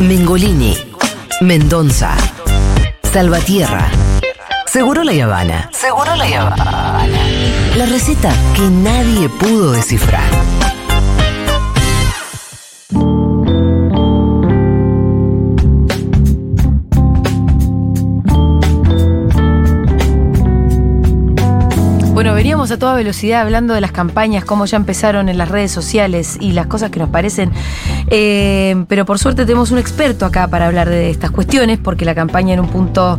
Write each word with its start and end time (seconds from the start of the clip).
Mengolini, 0.00 0.76
Mendonza, 1.40 2.16
Salvatierra, 3.12 3.88
Seguro 4.66 5.04
la 5.04 5.12
Habana. 5.24 5.70
Seguro 5.72 6.16
la 6.16 6.24
Habana. 6.24 7.06
La 7.76 7.86
receta 7.86 8.32
que 8.56 8.62
nadie 8.62 9.28
pudo 9.28 9.70
descifrar. 9.72 10.33
Bueno, 22.14 22.32
veníamos 22.32 22.70
a 22.70 22.78
toda 22.78 22.94
velocidad 22.94 23.40
hablando 23.40 23.74
de 23.74 23.80
las 23.80 23.90
campañas, 23.90 24.44
cómo 24.44 24.66
ya 24.66 24.76
empezaron 24.76 25.28
en 25.28 25.36
las 25.36 25.48
redes 25.48 25.72
sociales 25.72 26.38
y 26.40 26.52
las 26.52 26.66
cosas 26.66 26.92
que 26.92 27.00
nos 27.00 27.08
parecen. 27.08 27.50
Eh, 28.06 28.84
pero 28.86 29.04
por 29.04 29.18
suerte 29.18 29.44
tenemos 29.44 29.72
un 29.72 29.78
experto 29.78 30.24
acá 30.24 30.46
para 30.46 30.68
hablar 30.68 30.88
de 30.88 31.10
estas 31.10 31.32
cuestiones, 31.32 31.80
porque 31.82 32.04
la 32.04 32.14
campaña 32.14 32.54
en 32.54 32.60
un 32.60 32.68
punto 32.68 33.18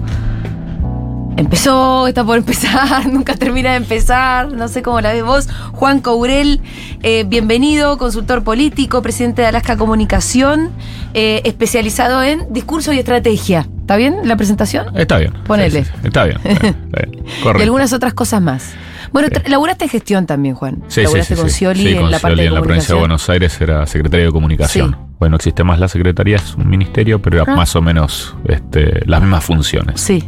empezó, 1.36 2.08
está 2.08 2.23
por 2.23 2.38
empezar, 2.38 3.05
nunca 3.12 3.36
termina 3.36 3.72
de 3.72 3.77
empezar, 3.77 4.53
no 4.53 4.70
sé 4.70 4.81
cómo 4.81 5.02
la 5.02 5.12
ves 5.12 5.25
vos. 5.25 5.50
Juan 5.73 6.00
Courel, 6.00 6.62
eh, 7.03 7.25
bienvenido, 7.27 7.98
consultor 7.98 8.45
político, 8.45 9.02
presidente 9.02 9.41
de 9.41 9.50
Alaska 9.50 9.75
Comunicación, 9.75 10.70
eh, 11.14 11.41
especializado 11.44 12.23
en 12.23 12.53
discurso 12.53 12.94
y 12.94 13.00
estrategia. 13.00 13.67
¿Está 13.81 13.98
bien 13.98 14.20
la 14.23 14.38
presentación? 14.38 14.98
Está 14.98 15.17
bien. 15.17 15.34
Ponele. 15.45 15.84
Sí, 15.84 15.91
sí, 16.02 16.08
Está 16.08 16.23
bien. 16.23 16.38
está 16.38 16.59
bien, 16.59 16.75
está 16.86 17.02
bien. 17.05 17.25
Correcto. 17.44 17.59
Y 17.59 17.64
algunas 17.64 17.91
otras 17.91 18.14
cosas 18.14 18.41
más. 18.41 18.73
Bueno, 19.16 19.30
Sí. 19.34 19.50
laburaste 19.50 19.86
en 19.86 19.90
gestión 19.90 20.26
también, 20.26 20.55
Juan. 20.55 20.84
Sí, 20.90 20.96
sí, 21.00 21.04
laburaste 21.04 21.36
sí, 21.38 21.42
con. 21.42 21.50
Scioli 21.50 21.80
Sí, 21.82 21.88
en 21.94 22.02
con 22.02 22.12
la 22.12 22.20
parte 22.20 22.36
Scioli 22.36 22.42
de 22.42 22.48
en 22.48 22.54
la 22.54 22.62
provincia 22.62 22.94
de. 22.96 23.00
Buenos 23.00 23.30
Aires 23.30 23.62
era 23.62 23.86
secretario 23.88 24.26
de 24.26 24.32
comunicación. 24.34 24.92
Sí. 24.92 25.14
Bueno, 25.20 25.32
no 25.32 25.36
existe 25.38 25.64
más 25.64 25.80
la 25.80 25.88
secretaría, 25.88 26.36
es 26.36 26.54
un 26.56 26.68
ministerio, 26.70 27.22
pero 27.22 27.42
era 27.42 27.54
Ah. 27.54 27.56
más 27.56 27.73
o 27.78 27.82
menos 27.82 28.36
este, 28.46 29.06
las 29.06 29.22
mismas 29.22 29.44
funciones. 29.46 30.02
Sí. 30.02 30.22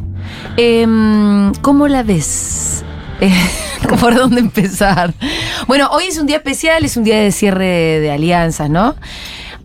Em, 0.56 1.54
¿Cómo 1.62 1.88
la 1.90 2.04
ves? 2.04 2.84
Eh, 3.20 3.30
¿Por 4.00 4.16
dónde 4.16 4.40
empezar? 4.40 5.14
Bueno, 5.68 5.90
hoy 5.92 6.06
es 6.06 6.18
un 6.18 6.26
día 6.28 6.38
especial, 6.38 6.86
es 6.86 6.96
un 6.98 7.04
día 7.04 7.20
de 7.20 7.32
cierre 7.32 7.66
de 8.00 8.10
alianzas, 8.12 8.70
¿no? 8.70 8.96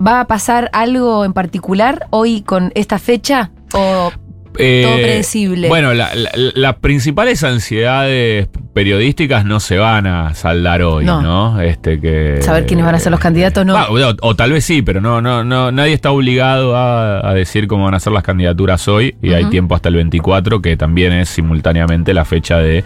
¿Va 0.05 0.21
a 0.21 0.27
pasar 0.27 0.69
algo 0.73 1.25
en 1.25 1.33
particular 1.33 2.07
hoy 2.11 2.43
con 2.43 2.73
esta 2.75 2.99
fecha? 2.99 3.51
¿O 3.75 4.11
Eh, 4.59 4.83
Todo 4.85 4.97
predecible. 4.97 5.69
Bueno, 5.69 5.95
la- 5.95 6.15
la- 6.15 6.31
las 6.55 6.75
principales 6.77 7.43
ansiedades 7.43 8.49
periodísticas 8.75 9.45
no 9.45 9.61
se 9.61 9.79
van 9.79 10.07
a 10.07 10.35
saldar 10.35 10.83
hoy, 10.83 11.05
No. 11.05 11.23
¿no? 11.23 11.61
Este 11.61 12.01
que 12.01 12.39
saber 12.43 12.67
quiénes 12.67 12.85
van 12.85 12.95
a 12.95 12.99
ser 12.99 13.11
los 13.13 13.21
candidatos? 13.21 13.65
No. 13.65 13.77
Ah, 13.77 13.87
o, 13.91 13.97
o 14.29 14.37
tal 14.37 14.53
vez 14.53 14.65
sí, 14.65 14.83
pero 14.83 15.01
no, 15.01 15.21
no, 15.23 15.43
no, 15.45 15.73
nadie 15.73 15.93
está 15.95 16.11
obligado 16.11 16.77
a, 16.77 17.27
a 17.29 17.35
decir 17.35 17.67
cómo 17.67 17.85
van 17.85 17.95
a 17.95 18.01
ser 18.01 18.13
las 18.13 18.23
candidaturas 18.23 18.87
hoy 18.89 19.15
y 19.23 19.33
hay 19.33 19.47
tiempo 19.47 19.75
hasta 19.75 19.89
el 19.89 19.97
24, 19.97 20.61
que 20.63 20.77
también 20.77 21.13
es 21.13 21.29
simultáneamente 21.29 22.13
la 22.15 22.25
fecha 22.25 22.59
de 22.59 22.85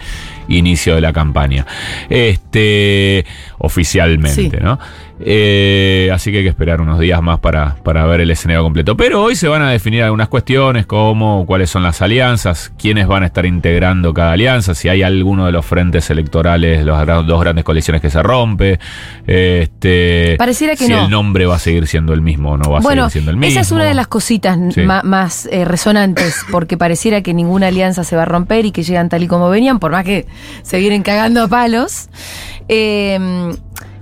inicio 0.49 0.95
de 0.95 1.01
la 1.01 1.11
campaña. 1.13 1.65
Este, 2.09 3.25
oficialmente, 3.57 4.49
Sí. 4.49 4.51
¿no? 4.61 4.79
Eh, 5.19 6.09
así 6.13 6.31
que 6.31 6.37
hay 6.37 6.43
que 6.43 6.49
esperar 6.49 6.79
unos 6.79 6.99
días 6.99 7.21
más 7.21 7.39
para, 7.39 7.75
para 7.83 8.05
ver 8.05 8.21
el 8.21 8.29
escenario 8.31 8.63
completo. 8.63 8.95
Pero 8.95 9.23
hoy 9.23 9.35
se 9.35 9.47
van 9.47 9.61
a 9.61 9.71
definir 9.71 10.03
algunas 10.03 10.27
cuestiones 10.27 10.85
como 10.85 11.45
cuáles 11.45 11.69
son 11.69 11.83
las 11.83 12.01
alianzas, 12.01 12.71
quiénes 12.77 13.07
van 13.07 13.23
a 13.23 13.25
estar 13.27 13.45
integrando 13.45 14.13
cada 14.13 14.33
alianza, 14.33 14.75
si 14.75 14.89
hay 14.89 15.01
alguno 15.03 15.45
de 15.47 15.51
los 15.51 15.65
frentes 15.65 16.09
electorales, 16.09 16.85
las 16.85 17.05
dos 17.25 17.41
grandes 17.41 17.63
coaliciones 17.65 18.01
que 18.01 18.09
se 18.09 18.21
rompe, 18.21 18.79
este, 19.25 20.35
Pareciera 20.37 20.75
que 20.75 20.85
si 20.85 20.91
no. 20.91 21.05
el 21.05 21.09
nombre 21.09 21.45
va 21.45 21.55
a 21.55 21.59
seguir 21.59 21.87
siendo 21.87 22.13
el 22.13 22.21
mismo 22.21 22.51
o 22.51 22.57
no 22.57 22.69
va 22.71 22.77
a 22.79 22.81
bueno, 22.81 23.03
seguir 23.03 23.11
siendo 23.13 23.31
el 23.31 23.37
mismo. 23.37 23.51
esa 23.51 23.61
es 23.61 23.71
una 23.71 23.85
de 23.85 23.93
las 23.93 24.07
cositas 24.07 24.57
Sí. 24.71 24.81
más 24.81 25.47
eh, 25.51 25.65
resonantes, 25.65 26.45
porque 26.51 26.77
pareciera 26.77 27.21
que 27.21 27.33
ninguna 27.33 27.67
alianza 27.67 28.03
se 28.03 28.15
va 28.15 28.23
a 28.23 28.25
romper 28.25 28.65
y 28.65 28.71
que 28.71 28.83
llegan 28.83 29.09
tal 29.09 29.23
y 29.23 29.27
como 29.27 29.49
venían, 29.49 29.79
por 29.79 29.91
más 29.91 30.03
que 30.03 30.25
se 30.63 30.77
vienen 30.79 31.03
cagando 31.03 31.43
a 31.43 31.47
palos. 31.47 32.09
Eh, 32.69 33.49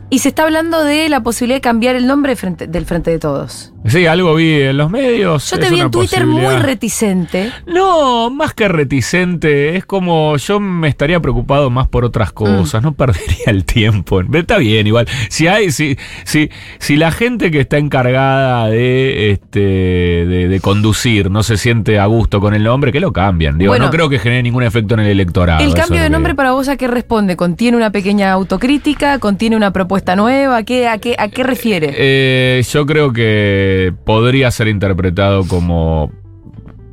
y 0.10 0.20
se 0.20 0.30
está 0.30 0.44
hablando 0.44 0.84
de 0.84 1.10
la 1.10 1.22
posibilidad 1.22 1.58
de 1.58 1.62
cambiar 1.62 1.96
el 1.96 2.08
nombre 2.08 2.36
frente- 2.36 2.68
del 2.68 2.86
Frente 2.86 3.12
de 3.12 3.20
Todos. 3.20 3.74
Sí, 3.88 4.06
algo 4.08 4.34
vi 4.36 4.62
en 4.62 4.78
los 4.78 4.90
medios. 4.90 5.50
Yo 5.52 5.60
te 5.60 5.70
vi 5.70 5.80
en 5.80 5.92
Twitter 5.92 6.26
muy 6.26 6.56
reticente. 6.58 7.52
No, 7.68 8.30
más 8.30 8.54
que 8.54 8.68
reticente, 8.68 9.76
es 9.76 9.86
como 9.86 10.38
yo 10.38 10.60
me 10.60 10.88
estaría 10.88 11.20
preocupado 11.20 11.70
más 11.70 11.88
por 11.88 12.04
otras 12.04 12.32
cosas, 12.32 12.82
no 12.82 12.94
perdería 12.94 13.46
el 13.48 13.64
tiempo. 13.66 14.22
Está 14.34 14.58
bien, 14.58 14.88
igual. 14.88 15.08
Si 15.30 15.48
hay, 15.48 15.72
si, 15.72 15.98
si, 16.24 16.50
si 16.80 16.96
la 16.96 17.12
gente 17.12 17.52
que 17.52 17.60
está 17.60 17.78
encargada 17.78 18.68
de 18.70 19.32
este 19.32 19.60
de, 19.60 20.48
de 20.48 20.60
conducir 20.60 21.30
no 21.30 21.44
se 21.44 21.58
siente 21.58 22.00
a 22.00 22.06
gusto 22.08 22.40
con 22.42 22.54
el 22.54 22.64
nombre, 22.64 22.92
que 22.92 23.00
lo 23.00 23.14
cambien. 23.14 23.58
Digo, 23.58 23.72
Bueno. 23.72 23.86
no 23.86 23.92
creo 23.92 24.10
que 24.10 24.20
genere 24.20 24.42
ningún 24.44 24.64
efecto 24.64 24.96
en 24.96 25.02
el 25.02 25.08
electorado. 25.08 25.64
el 25.64 25.74
cambio 25.74 26.00
de 26.00 26.08
que 26.08 26.10
nombre 26.10 26.34
para 26.36 26.52
vos 26.54 26.70
a 26.70 26.76
qué 26.78 26.88
responde? 26.88 27.36
¿Contiene 27.36 27.78
una 27.78 27.92
pequeña 27.92 28.32
autocrítica? 28.32 29.20
¿Contiene 29.20 29.56
una 29.56 29.72
propuesta 29.72 30.16
nueva? 30.16 30.58
¿A 30.58 30.64
qué, 30.64 30.88
a 30.88 30.98
qué, 30.98 31.16
a 31.20 31.28
qué 31.30 31.44
refiere? 31.44 31.94
Eh, 31.96 32.64
yo 32.72 32.86
creo 32.86 33.14
que 33.14 33.75
podría 34.06 34.52
ser 34.52 34.68
interpretado 34.68 35.46
como 35.48 36.12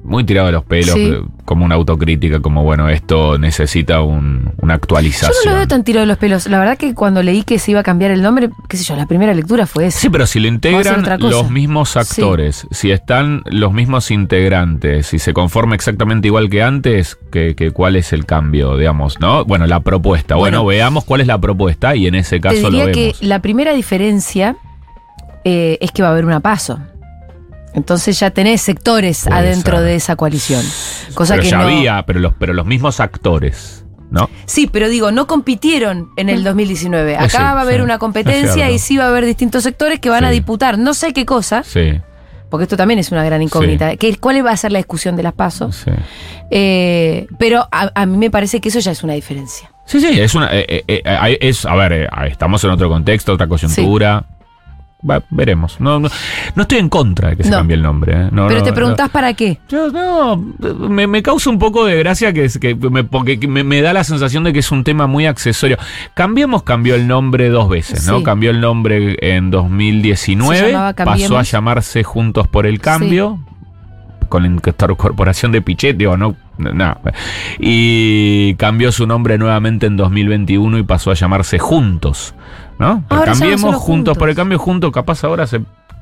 muy 0.05 0.25
tirado 0.25 0.47
de 0.49 0.53
los 0.53 0.65
pelos, 0.65 0.95
Sí. 0.97 1.15
como 1.45 1.65
una 1.65 1.77
autocrítica, 1.77 2.41
como 2.41 2.65
bueno, 2.65 2.89
esto 2.89 3.39
necesita 3.39 4.01
un- 4.01 4.51
una 4.61 4.75
Yo 4.75 4.77
actualización. 4.77 5.31
no 5.45 5.51
lo 5.53 5.57
veo 5.59 5.69
tan 5.69 5.85
tirado 5.85 6.01
de 6.01 6.07
los 6.09 6.19
pelos. 6.19 6.49
La 6.49 6.59
verdad 6.59 6.77
que 6.77 6.93
cuando 6.93 7.23
leí 7.23 7.45
que 7.45 7.61
se 7.61 7.71
iba 7.71 7.81
a 7.81 7.83
cambiar 7.85 8.11
el 8.11 8.21
nombre, 8.21 8.51
qué 8.69 8.77
sé 8.77 8.83
yo, 8.83 8.97
la 8.97 9.07
primera 9.07 9.33
lectura 9.33 9.65
fue 9.65 9.87
esa. 9.87 10.01
Sí, 10.01 10.11
pero 10.11 10.27
si 10.27 10.41
lo 10.41 10.49
integran 10.49 11.05
los 11.21 11.53
mismos 11.53 11.97
actores, 11.97 12.67
si 12.73 12.91
están 12.91 13.43
los 13.47 13.73
mismos 13.73 14.11
integrantes, 14.11 15.07
si 15.07 15.21
se 15.21 15.33
conforma 15.33 15.77
exactamente 15.77 16.27
igual 16.27 16.51
que 16.51 16.65
antes, 16.65 17.17
que, 17.31 17.55
que 17.55 17.71
cuál 17.71 17.95
es 17.95 18.13
el 18.13 18.27
cambio, 18.27 18.77
digamos, 18.77 19.21
¿no? 19.21 19.45
Bueno, 19.45 19.69
la 19.69 19.81
propuesta. 19.81 20.35
Bueno, 20.35 20.65
Bueno. 20.65 20.79
veamos 20.79 21.05
cuál 21.05 21.21
es 21.21 21.29
la 21.29 21.39
propuesta 21.41 21.95
y 21.95 22.09
en 22.09 22.17
ese 22.17 22.37
Te 22.37 22.49
caso 22.49 22.63
lo 22.63 22.71
diría 22.71 22.91
que 22.93 23.01
vemos. 23.03 23.23
la 23.23 23.39
primera 23.41 23.73
diferencia 23.73 24.57
eh, 25.45 25.79
es 25.81 25.91
que 25.93 26.03
va 26.03 26.09
a 26.09 26.13
haber 26.13 26.25
una 26.25 26.41
paso. 26.41 26.79
Entonces 27.75 28.19
ya 28.21 28.31
tenés 28.31 28.61
sectores 28.61 29.25
Puede 29.25 29.37
adentro 29.39 29.79
ser. 29.79 29.87
de 29.87 29.95
esa 29.95 30.17
coalición. 30.17 30.63
Cosa 31.15 31.35
pero 31.35 31.43
que 31.45 31.49
ya 31.51 31.59
no. 31.59 31.65
había, 31.65 32.03
pero 32.05 32.21
los, 32.21 32.35
pero 32.39 32.53
los 32.53 32.67
mismos 32.67 33.01
actores, 33.01 33.87
¿no? 34.11 34.29
Sí, 34.45 34.69
pero 34.71 34.91
digo, 34.91 35.11
no 35.11 35.27
compitieron 35.27 36.11
en 36.19 36.29
el 36.29 36.45
2019. 36.45 37.17
Acá 37.17 37.25
Eh, 37.25 37.31
sí, 37.31 37.37
va 37.39 37.49
a 37.53 37.61
haber 37.63 37.77
sí, 37.77 37.81
una 37.83 37.99
competencia 37.99 38.71
y 38.71 38.79
sí 38.79 38.99
va 38.99 39.05
a 39.05 39.09
haber 39.09 39.25
distintos 39.25 39.63
sectores 39.63 40.01
que 40.01 40.11
van 40.11 40.25
a 40.25 40.31
disputar 40.31 40.79
no 40.79 40.93
sé 40.93 41.15
qué 41.15 41.25
cosa, 41.25 41.63
Sí, 41.65 41.99
porque 42.51 42.65
esto 42.65 42.77
también 42.77 42.99
es 43.01 43.11
una 43.11 43.25
gran 43.25 43.41
incógnita. 43.41 43.97
¿Qué- 43.97 44.19
¿Cuál 44.19 44.45
va 44.45 44.51
a 44.51 44.57
ser 44.59 44.71
la 44.73 44.79
discusión 44.79 45.17
de 45.17 45.23
las 45.23 45.33
pasos? 45.33 45.77
sí. 45.77 45.91
Eh, 46.55 47.27
pero 47.39 47.67
a, 47.73 47.91
a 47.95 48.05
mí 48.05 48.19
me 48.19 48.31
parece 48.31 48.61
que 48.61 48.69
eso 48.69 48.79
ya 48.81 48.93
es 48.93 49.03
una 49.03 49.15
diferencia. 49.15 49.71
Sí, 49.87 49.99
sí, 50.01 50.21
es 50.21 50.35
una. 50.35 50.51
eh, 50.53 50.85
eh, 50.87 51.39
es, 51.41 51.65
a 51.65 51.75
ver, 51.75 51.93
eh, 51.95 52.09
estamos 52.31 52.63
en 52.65 52.71
otro 52.71 52.91
contexto, 52.91 53.33
otra 53.33 53.47
coyuntura. 53.47 54.27
Va, 55.09 55.21
veremos. 55.31 55.81
No, 55.81 55.99
no, 55.99 56.09
no 56.55 56.63
estoy 56.63 56.79
en 56.79 56.89
contra 56.89 57.31
de 57.31 57.37
que 57.37 57.43
se 57.45 57.51
No. 57.51 57.57
cambie 57.57 57.75
el 57.75 57.83
nombre. 57.83 58.13
eh. 58.15 58.29
No, 58.31 58.47
pero 58.47 58.63
te 58.63 58.73
preguntás 58.73 59.11
para 59.11 59.35
qué. 59.35 59.59
Yo 59.69 59.91
no, 59.91 60.37
me, 60.89 61.09
me 61.09 61.23
causa 61.23 61.51
un 61.51 61.59
poco 61.59 61.85
de 61.87 61.99
gracia 61.99 62.33
que, 62.33 62.49
que 62.61 62.75
me, 62.77 63.03
porque 63.03 63.37
me, 63.49 63.65
me 63.65 63.83
da 63.83 63.93
la 63.93 64.05
sensación 64.05 64.45
de 64.45 64.53
que 64.53 64.61
es 64.61 64.71
un 64.71 64.85
tema 64.85 65.09
muy 65.09 65.27
accesorio. 65.27 65.77
Cambiemos 66.15 66.63
cambió 66.63 66.95
el 66.95 67.09
nombre 67.09 67.49
dos 67.49 67.69
veces, 67.69 68.07
¿no? 68.07 68.19
Sí. 68.19 68.25
Cambió 68.25 68.51
el 68.53 68.61
nombre 68.61 69.17
en 69.21 69.47
Se 69.47 69.51
2019, 69.51 70.71
llamaba 70.73 70.93
pasó 70.95 71.37
a 71.39 71.43
llamarse 71.43 72.05
Juntos 72.05 72.47
por 72.47 72.67
el 72.67 72.81
Cambio. 72.81 73.41
Con 74.29 74.45
la 74.45 74.49
incorporación 74.49 75.53
de 75.53 75.61
Pichet, 75.61 75.97
digo, 75.99 76.17
no, 76.17 76.37
no. 76.57 76.97
Y 77.59 78.55
cambió 78.55 78.91
su 78.93 79.07
nombre 79.07 79.37
nuevamente 79.37 79.87
en 79.87 79.97
2021 79.99 80.79
y 80.79 80.83
pasó 80.85 81.11
a 81.11 81.15
llamarse 81.15 81.59
Juntos, 81.59 82.35
¿no? 82.83 83.05
Ahora 83.09 83.33
Cambiemos 83.33 83.63
Juntos 83.63 83.83
Juntos. 83.83 84.19
por 84.19 84.29
el 84.29 84.35
Cambio, 84.37 84.59
Juntos, 84.59 84.91
capaz 84.93 85.23
ahora 85.25 85.47
se 85.47 85.61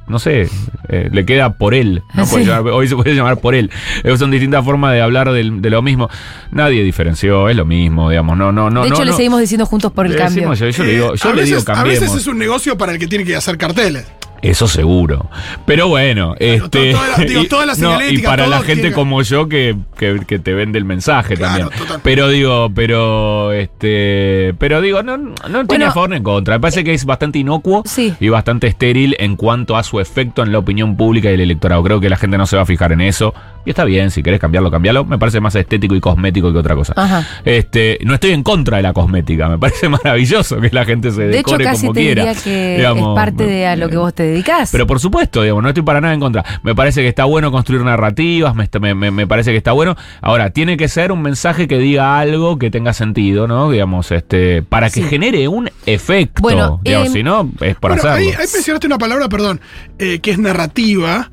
no 0.09 0.19
sé, 0.19 0.49
eh, 0.89 1.09
le 1.13 1.25
queda 1.25 1.53
por 1.53 1.73
él. 1.73 2.03
¿no? 2.15 2.25
Sí. 2.27 2.33
Puede 2.33 2.45
llamar- 2.47 2.73
hoy 2.73 2.89
se 2.89 2.97
puede 2.97 3.15
llamar 3.15 3.37
por 3.37 3.55
él. 3.55 3.71
Eh, 4.03 4.17
son 4.19 4.33
distintas 4.33 4.65
formas 4.65 4.93
de 4.93 5.01
hablar 5.01 5.31
del- 5.31 5.63
de 5.63 5.71
lo 5.71 5.83
mismo. 5.83 6.09
Nadie 6.51 6.83
diferenció, 6.83 7.49
es 7.49 7.55
lo 7.55 7.65
mismo, 7.65 8.11
digamos. 8.11 8.37
No, 8.37 8.51
no, 8.51 8.71
no. 8.71 8.83
de 8.83 8.89
hecho, 8.89 8.99
no, 8.99 9.05
le 9.05 9.11
no. 9.13 9.17
seguimos 9.17 9.41
diciendo 9.41 9.67
juntos 9.67 9.93
por 9.93 10.07
el 10.07 10.13
Le 10.13 10.19
cambio. 10.19 10.51
decimos, 10.51 10.59
yo, 10.59 10.69
yo 10.71 10.83
le 10.85 10.93
digo, 10.95 11.15
yo 11.15 11.29
a 11.29 11.33
le 11.33 11.43
veces, 11.43 11.49
digo 11.59 11.61
a 11.61 11.65
cambiemos. 11.77 12.01
veces 12.01 12.21
es 12.23 12.27
un 12.27 12.39
negocio 12.39 12.77
para 12.77 12.91
el 12.91 12.99
que 12.99 13.07
tiene 13.07 13.25
que 13.25 13.37
hacer 13.37 13.57
carteles. 13.57 14.05
Eso 14.43 14.67
seguro. 14.69 15.29
Pero 15.67 15.89
bueno, 15.89 16.35
este. 16.39 16.93
to- 16.93 16.99
toda 16.99 17.19
la- 17.19 17.25
digo, 17.25 17.45
toda 17.45 17.67
la 17.67 18.11
y 18.11 18.19
para 18.19 18.47
la 18.47 18.59
gente 18.59 18.83
tiene- 18.83 18.93
como 18.95 19.23
yo 19.23 19.49
que, 19.49 19.77
que- 19.99 20.21
que 20.27 20.39
te 20.39 20.55
vende 20.55 20.79
el 20.79 20.85
mensaje 20.85 21.37
Claro, 21.37 21.69
también. 21.69 21.79
total. 21.87 22.01
Pero 22.03 22.29
digo, 22.29 22.71
pero 22.75 23.53
este. 23.53 24.55
Pero 24.59 24.81
digo, 24.81 25.03
no, 25.03 25.17
no 25.17 25.67
tiene 25.67 25.85
a 25.87 25.93
favor 25.93 26.11
ni 26.11 26.17
en 26.17 26.23
contra. 26.23 26.55
Me 26.57 26.61
parece 26.61 26.85
que 26.85 26.95
es 26.95 27.05
bastante 27.05 27.39
inocuo 27.39 27.83
Sí. 27.87 28.15
y 28.21 28.29
bastante 28.29 28.67
estéril 28.67 29.17
en 29.19 29.37
cuanto 29.37 29.77
a 29.77 29.83
su 29.83 30.01
efecto 30.01 30.43
en 30.43 30.53
la 30.53 30.59
opinión 30.59 30.97
pública 30.97 31.31
y 31.31 31.35
el 31.35 31.41
electorado. 31.41 31.83
Creo 31.83 32.01
que 32.01 32.09
la 32.09 32.17
gente 32.17 32.39
no 32.39 32.47
se 32.47 32.57
va 32.57 32.63
a 32.63 32.67
fijar 32.67 32.93
en 32.93 33.01
eso. 33.03 33.35
Y 33.67 33.71
está 33.71 33.85
bien, 33.85 34.11
si 34.11 34.23
querés 34.23 34.41
cambiarlo, 34.41 34.71
cambiarlo. 34.71 35.05
Me 35.05 35.19
parece 35.19 35.39
más 35.41 35.55
estético 35.55 35.95
y 35.95 36.01
cosmético 36.01 36.51
que 36.51 36.59
otra 36.59 36.75
cosa. 36.75 36.95
Ajá. 36.97 37.27
Este, 37.45 37.99
no 38.05 38.15
estoy 38.15 38.31
en 38.31 38.43
contra 38.43 38.79
de 38.79 38.83
la 38.83 38.93
cosmética. 38.95 39.49
Me 39.49 39.59
parece 39.59 39.89
maravilloso 39.91 40.61
que 40.61 40.71
la 40.73 40.85
gente 40.87 41.11
se 41.11 41.23
De 41.23 41.41
hecho, 41.41 41.51
decore 41.59 41.65
casi 41.65 41.81
como 41.83 41.93
te 41.93 42.01
quiera. 42.01 42.25
diría 42.25 42.43
que 42.43 42.77
Digamos, 42.79 43.09
es 43.11 43.15
parte 43.23 43.45
de 43.47 43.67
a 43.67 43.77
lo 43.77 43.89
que 43.91 43.97
vos 43.99 44.15
te 44.15 44.23
dedicás. 44.31 44.71
Pero 44.73 44.87
por 44.87 45.01
supuesto, 45.01 45.43
digamos, 45.43 45.63
no 45.63 45.69
estoy 45.69 45.83
para 45.83 46.01
nada 46.01 46.15
en 46.15 46.21
contra. 46.21 46.45
Me 46.63 46.75
parece 46.75 47.03
que 47.03 47.09
está 47.09 47.25
bueno 47.25 47.51
construir 47.53 47.83
narrativas, 47.83 48.55
me, 48.55 49.27
parece 49.27 49.51
que 49.51 49.57
está 49.57 49.73
bueno. 49.73 49.97
Ahora, 50.21 50.51
tiene 50.51 50.77
que 50.77 50.89
ser 50.89 51.13
un 51.13 51.23
mensaje 51.23 51.69
que 51.69 51.79
diga 51.79 52.19
algo 52.19 52.59
que 52.59 52.71
tenga 52.71 52.93
sentido, 52.93 53.47
¿no? 53.47 53.71
Digamos, 53.71 54.11
este, 54.13 54.63
para 54.63 54.89
que 54.91 55.03
Sí. 55.03 55.09
genere 55.09 55.49
un 55.49 55.71
efecto. 55.87 56.43
Bueno, 56.43 56.81
digamos, 56.83 57.09
em, 57.09 57.13
si 57.13 57.23
no, 57.23 57.51
es 57.61 57.77
por 57.77 57.91
Bueno, 57.93 58.03
hacerlo. 58.09 58.17
ahí, 58.17 58.29
ahí 58.29 58.49
mencionaste 58.53 58.87
una 58.87 58.99
palabra, 58.99 59.29
perdón, 59.29 59.61
eh, 59.99 60.19
que 60.21 60.31
es 60.31 60.39
narrativa. 60.39 61.31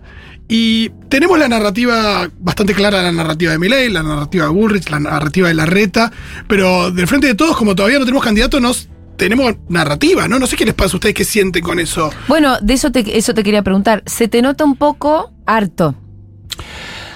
Y 0.50 0.90
tenemos 1.10 1.38
la 1.38 1.50
narrativa 1.50 2.30
bastante 2.40 2.74
clara, 2.74 3.02
la 3.04 3.12
narrativa 3.12 3.52
de 3.52 3.60
Milei, 3.60 3.90
la 3.90 4.02
narrativa 4.02 4.46
de 4.46 4.52
Bullrich, 4.52 4.90
la 4.90 5.00
narrativa 5.02 5.50
de 5.50 5.54
Larreta, 5.54 6.10
pero 6.48 6.90
del 6.90 7.06
frente 7.06 7.28
de 7.28 7.36
todos, 7.36 7.58
como 7.58 7.76
todavía 7.76 8.00
no 8.00 8.06
tenemos 8.06 8.24
candidato, 8.24 8.62
nos 8.62 8.88
tenemos 9.18 9.56
narrativa, 9.68 10.28
¿no? 10.28 10.40
No 10.40 10.48
sé 10.48 10.56
qué 10.56 10.66
les 10.66 10.74
pasa 10.74 10.94
a 10.94 10.98
ustedes, 10.98 11.16
qué 11.16 11.26
sienten 11.26 11.64
con 11.64 11.80
eso. 11.80 12.10
Bueno, 12.28 12.58
de 12.62 12.74
eso 12.74 12.92
te, 12.92 13.18
eso 13.18 13.34
te 13.34 13.44
quería 13.44 13.62
preguntar. 13.64 14.04
¿Se 14.06 14.28
te 14.28 14.42
nota 14.42 14.64
un 14.64 14.76
poco 14.78 15.32
harto? 15.46 15.96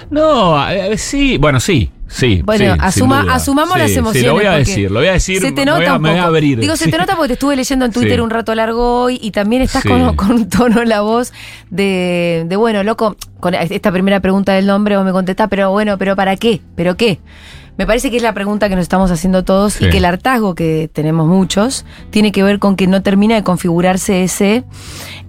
No, 0.10 0.70
eh, 0.70 0.98
sí, 0.98 1.38
bueno, 1.38 1.60
sí. 1.60 1.92
Sí, 2.14 2.42
Bueno, 2.44 2.74
sí, 2.76 2.80
asuma- 2.82 3.26
asumamos 3.32 3.76
Sí, 3.76 3.80
las 3.80 3.92
sí, 3.92 3.98
emociones. 4.00 4.28
lo 4.28 4.34
voy 4.34 4.44
a 4.46 4.52
decir, 4.52 4.92
lo 4.92 5.00
voy 5.00 5.08
a 5.08 5.14
decir. 5.14 5.40
Se 5.40 5.54
te 5.54 5.64
me 5.66 5.72
voy 5.72 5.80
nota 5.80 5.94
a- 5.94 5.96
un 5.96 6.02
me 6.02 6.10
voy 6.10 6.20
a 6.20 6.24
abrir. 6.26 6.60
Digo, 6.60 6.76
se 6.76 6.84
Sí. 6.86 6.92
te 6.92 6.98
nota 6.98 7.16
porque 7.16 7.30
te 7.30 7.34
estuve 7.36 7.56
leyendo 7.56 7.86
en 7.86 7.94
Twitter 7.94 8.16
Sí. 8.16 8.20
un 8.20 8.30
rato 8.30 8.54
largo 8.54 9.04
hoy 9.04 9.18
y 9.22 9.32
también 9.32 9.62
estás 9.62 9.82
Sí. 9.84 9.88
con, 9.88 10.14
con 10.18 10.32
un 10.34 10.50
tono 10.50 10.82
en 10.82 10.90
la 10.90 11.00
voz 11.00 11.32
de, 11.70 12.44
de, 12.50 12.56
bueno, 12.58 12.84
loco, 12.84 13.16
con 13.40 13.54
esta 13.56 13.94
primera 13.94 14.20
pregunta 14.20 14.52
del 14.52 14.68
nombre 14.68 14.98
vos 14.98 15.06
me 15.06 15.14
contestás, 15.14 15.48
pero 15.50 15.72
bueno, 15.72 15.98
¿pero 15.98 16.18
para 16.18 16.36
qué? 16.36 16.60
¿Pero 16.76 16.98
qué? 16.98 17.20
Me 17.82 17.88
parece 17.88 18.12
que 18.12 18.18
es 18.18 18.22
la 18.22 18.36
pregunta 18.36 18.70
que 18.70 18.76
nos 18.76 18.84
estamos 18.84 19.10
haciendo 19.10 19.44
todos 19.44 19.82
y 19.82 19.90
que 19.90 19.98
el 19.98 20.06
hartazgo 20.06 20.54
que 20.54 20.88
tenemos 20.94 21.28
muchos 21.28 21.84
tiene 22.12 22.32
que 22.32 22.44
ver 22.44 22.60
con 22.60 22.76
que 22.76 22.86
no 22.86 23.02
termina 23.02 23.34
de 23.34 23.42
configurarse 23.42 24.22
ese 24.22 24.66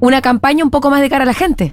una 0.01 0.21
campaña 0.21 0.63
un 0.63 0.71
poco 0.71 0.91
más 0.91 1.01
de 1.01 1.09
cara 1.09 1.23
a 1.23 1.27
la 1.27 1.33
gente. 1.33 1.73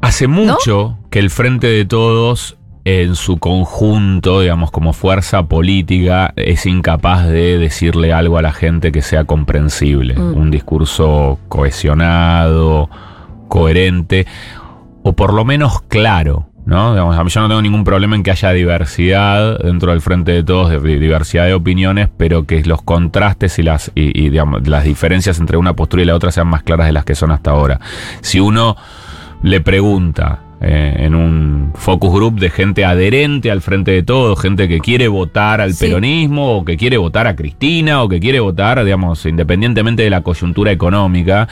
Hace 0.00 0.26
mucho 0.26 0.96
que 1.10 1.18
el 1.18 1.28
Frente 1.28 1.66
de 1.66 1.84
Todos, 1.84 2.56
en 2.86 3.14
su 3.14 3.36
conjunto, 3.36 4.40
digamos, 4.40 4.70
como 4.70 4.94
fuerza 4.94 5.42
política, 5.42 6.32
es 6.36 6.64
incapaz 6.64 7.26
de 7.26 7.58
decirle 7.58 8.14
algo 8.14 8.38
a 8.38 8.42
la 8.42 8.52
gente 8.52 8.90
que 8.90 9.02
sea 9.02 9.26
comprensible. 9.26 10.14
Mm. 10.14 10.34
Un 10.34 10.50
discurso 10.50 11.38
cohesionado, 11.50 12.88
coherente, 13.48 14.26
o 15.02 15.12
por 15.12 15.34
lo 15.34 15.44
menos 15.44 15.82
claro. 15.82 16.48
¿No? 16.66 16.92
Digamos, 16.92 17.16
a 17.16 17.24
mí 17.24 17.30
yo 17.30 17.40
no 17.40 17.48
tengo 17.48 17.62
ningún 17.62 17.84
problema 17.84 18.16
en 18.16 18.22
que 18.22 18.30
haya 18.30 18.50
diversidad 18.52 19.58
dentro 19.58 19.90
del 19.90 20.00
Frente 20.00 20.32
de 20.32 20.42
Todos, 20.42 20.70
diversidad 20.82 21.46
de 21.46 21.54
opiniones, 21.54 22.08
pero 22.16 22.44
que 22.44 22.62
los 22.64 22.82
contrastes 22.82 23.58
y 23.58 23.62
las, 23.62 23.90
y, 23.94 24.30
las 24.30 24.84
diferencias 24.84 25.38
entre 25.38 25.56
una 25.56 25.74
postura 25.74 26.02
y 26.02 26.06
la 26.06 26.14
otra 26.14 26.32
sean 26.32 26.48
más 26.48 26.62
claras 26.62 26.86
de 26.86 26.92
las 26.92 27.04
que 27.04 27.14
son 27.14 27.30
hasta 27.30 27.50
ahora. 27.50 27.80
Si 28.20 28.40
uno 28.40 28.76
le 29.42 29.60
pregunta 29.60 30.40
eh, 30.66 30.94
en 31.04 31.14
un 31.14 31.72
focus 31.74 32.10
group 32.12 32.38
de 32.40 32.48
gente 32.48 32.84
adherente 32.86 33.50
al 33.50 33.60
frente 33.60 33.90
de 33.90 34.02
todo, 34.02 34.34
gente 34.36 34.66
que 34.68 34.80
quiere 34.80 35.08
votar 35.08 35.60
al 35.60 35.74
Sí. 35.74 35.86
peronismo, 35.86 36.56
o 36.56 36.64
que 36.64 36.76
quiere 36.78 36.96
votar 36.96 37.26
a 37.26 37.36
Cristina, 37.36 38.02
o 38.02 38.08
que 38.08 38.18
quiere 38.20 38.40
votar, 38.40 38.82
digamos, 38.82 39.26
independientemente 39.26 40.02
de 40.02 40.10
la 40.10 40.22
coyuntura 40.22 40.70
económica, 40.72 41.48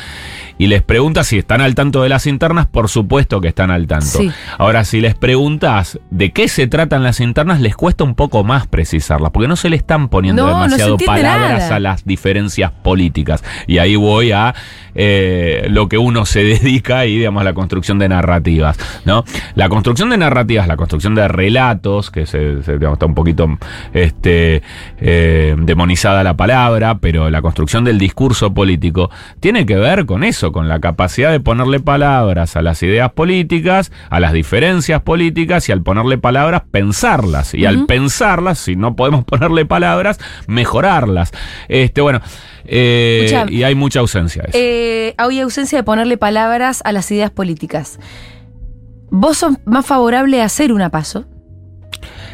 y 0.59 0.69
les 0.69 0.83
pregunta 0.83 1.25
si 1.25 1.39
están 1.39 1.61
al 1.61 1.75
tanto 1.75 2.03
de 2.03 2.09
las 2.09 2.27
internas, 2.27 2.67
por 2.67 2.89
supuesto 2.89 3.41
que 3.41 3.49
están 3.49 3.71
al 3.71 3.87
tanto. 3.87 4.07
Sí. 4.07 4.31
Ahora, 4.59 4.85
si 4.85 5.01
les 5.01 5.15
preguntas 5.15 5.99
de 6.11 6.33
qué 6.33 6.49
se 6.49 6.67
tratan 6.67 7.03
las 7.03 7.21
internas, 7.21 7.61
les 7.61 7.77
cuesta 7.77 8.05
un 8.05 8.15
poco 8.15 8.45
más 8.45 8.67
precisarlas, 8.67 9.31
porque 9.33 9.49
no 9.49 9.57
se 9.57 9.69
le 9.71 9.77
están 9.77 10.09
poniendo 10.09 10.43
No, 10.47 10.49
demasiado 10.63 10.97
palabras 10.99 11.63
nada. 11.65 11.77
a 11.77 11.81
las 11.81 12.05
diferencias 12.05 12.71
políticas. 12.83 13.43
Y 13.67 13.79
ahí 13.79 13.97
voy 13.97 14.33
a 14.33 14.55
eh, 14.95 15.67
lo 15.71 15.89
que 15.89 15.99
uno 15.99 16.27
se 16.27 16.43
dedica 16.45 17.07
y, 17.07 17.17
digamos, 17.19 17.43
la 17.45 17.55
construcción 17.55 17.99
de 17.99 18.09
narrativas, 18.09 18.79
¿no? 19.05 19.25
La 19.55 19.69
construcción 19.69 20.11
de 20.11 20.19
narrativas, 20.19 20.67
la 20.69 20.77
construcción 20.77 21.15
de 21.15 21.29
relatos, 21.29 22.11
que 22.11 22.27
se, 22.27 22.63
se, 22.63 22.75
digamos, 22.75 22.97
está 22.97 23.07
un 23.07 23.15
poquito 23.15 23.49
este, 23.93 24.63
eh, 25.01 25.57
demonizada 25.59 26.23
la 26.23 26.37
palabra, 26.37 26.99
pero 26.99 27.31
la 27.31 27.43
construcción 27.43 27.85
del 27.85 27.99
discurso 27.99 28.55
político 28.55 29.11
tiene 29.41 29.67
que 29.67 29.77
ver 29.77 30.07
con 30.07 30.25
eso, 30.25 30.53
con 30.53 30.69
la 30.69 30.81
capacidad 30.81 31.31
de 31.31 31.41
ponerle 31.41 31.81
palabras 31.81 32.57
a 32.57 32.63
las 32.63 32.83
ideas 32.83 33.13
políticas, 33.13 33.93
a 34.11 34.21
las 34.21 34.33
diferencias 34.33 35.03
políticas 35.03 35.69
y 35.69 35.73
al 35.73 35.83
ponerle 35.83 36.19
palabras, 36.19 36.63
pensarlas. 36.71 37.55
Y 37.55 37.67
al 37.67 37.87
pensarlas, 37.87 38.59
si 38.59 38.77
no 38.77 38.97
podemos 38.97 39.25
ponerle 39.27 39.67
palabras, 39.67 40.19
mejorarlas. 40.47 41.33
Este, 41.69 42.01
bueno, 42.01 42.21
eh, 42.65 43.47
y 43.49 43.63
hay 43.63 43.75
mucha 43.75 44.01
ausencia 44.01 44.43
de 44.43 44.49
eso. 44.51 44.59
Eh, 44.59 45.15
hay 45.17 45.41
ausencia 45.41 45.79
de 45.79 45.85
ponerle 45.85 46.17
palabras 46.17 46.83
a 46.85 46.93
las 46.93 47.11
ideas 47.11 47.31
políticas. 47.31 47.99
¿Vos 49.13 49.39
sos 49.39 49.55
más 49.67 49.87
favorable 49.87 50.41
a 50.43 50.47
hacer 50.47 50.73
una 50.73 50.89
paso? 50.91 51.27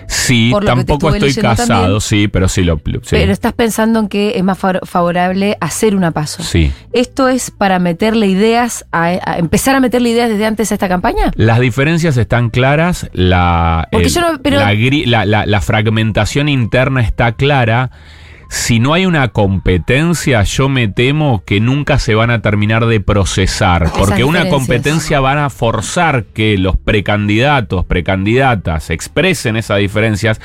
sí, 0.06 0.50
tampoco 0.64 1.10
estoy 1.14 1.34
casado, 1.34 1.80
también. 1.82 2.00
sí, 2.00 2.28
pero 2.28 2.48
sí 2.48 2.62
lo. 2.64 2.76
sí. 2.78 2.82
Pero 3.10 3.30
estás 3.30 3.52
pensando 3.52 4.00
en 4.00 4.08
que 4.08 4.32
es 4.36 4.42
más 4.42 4.56
fa- 4.58 4.80
favorable 4.84 5.58
hacer 5.60 5.94
una 5.94 6.12
paso. 6.12 6.42
Sí. 6.42 6.72
¿Esto 6.94 7.28
es 7.28 7.50
para 7.50 7.78
meterle 7.78 8.26
ideas, 8.26 8.86
a, 8.90 9.04
a 9.22 9.38
empezar 9.38 9.74
a 9.76 9.80
meterle 9.80 10.08
ideas 10.08 10.30
desde 10.30 10.46
antes 10.46 10.70
a 10.70 10.74
esta 10.74 10.88
campaña? 10.88 11.30
Las 11.34 11.60
diferencias 11.60 12.16
están 12.16 12.48
claras, 12.48 13.10
la, 13.12 13.86
Porque 13.92 14.06
el- 14.06 14.12
yo 14.14 14.20
no- 14.22 14.38
pero- 14.42 14.58
la- 15.26 15.44
la 15.44 15.60
fragmentación 15.60 16.48
interna 16.48 17.02
está 17.02 17.32
clara. 17.32 17.90
Si 18.48 18.80
no 18.80 18.94
hay 18.94 19.04
una 19.04 19.28
competencia, 19.28 20.42
yo 20.42 20.70
me 20.70 20.88
temo 20.88 21.42
que 21.44 21.60
nunca 21.60 21.98
se 21.98 22.14
van 22.14 22.30
a 22.30 22.40
terminar 22.40 22.86
de 22.86 23.00
procesar, 23.00 23.92
porque 23.96 24.24
una 24.24 24.48
competencia 24.48 25.20
van 25.20 25.38
a 25.38 25.50
forzar 25.50 26.24
que 26.24 26.56
los 26.56 26.76
precandidatos, 26.76 27.84
precandidatas 27.84 28.88
expresen 28.88 29.56
esas 29.56 29.78
diferencias, 29.78 30.40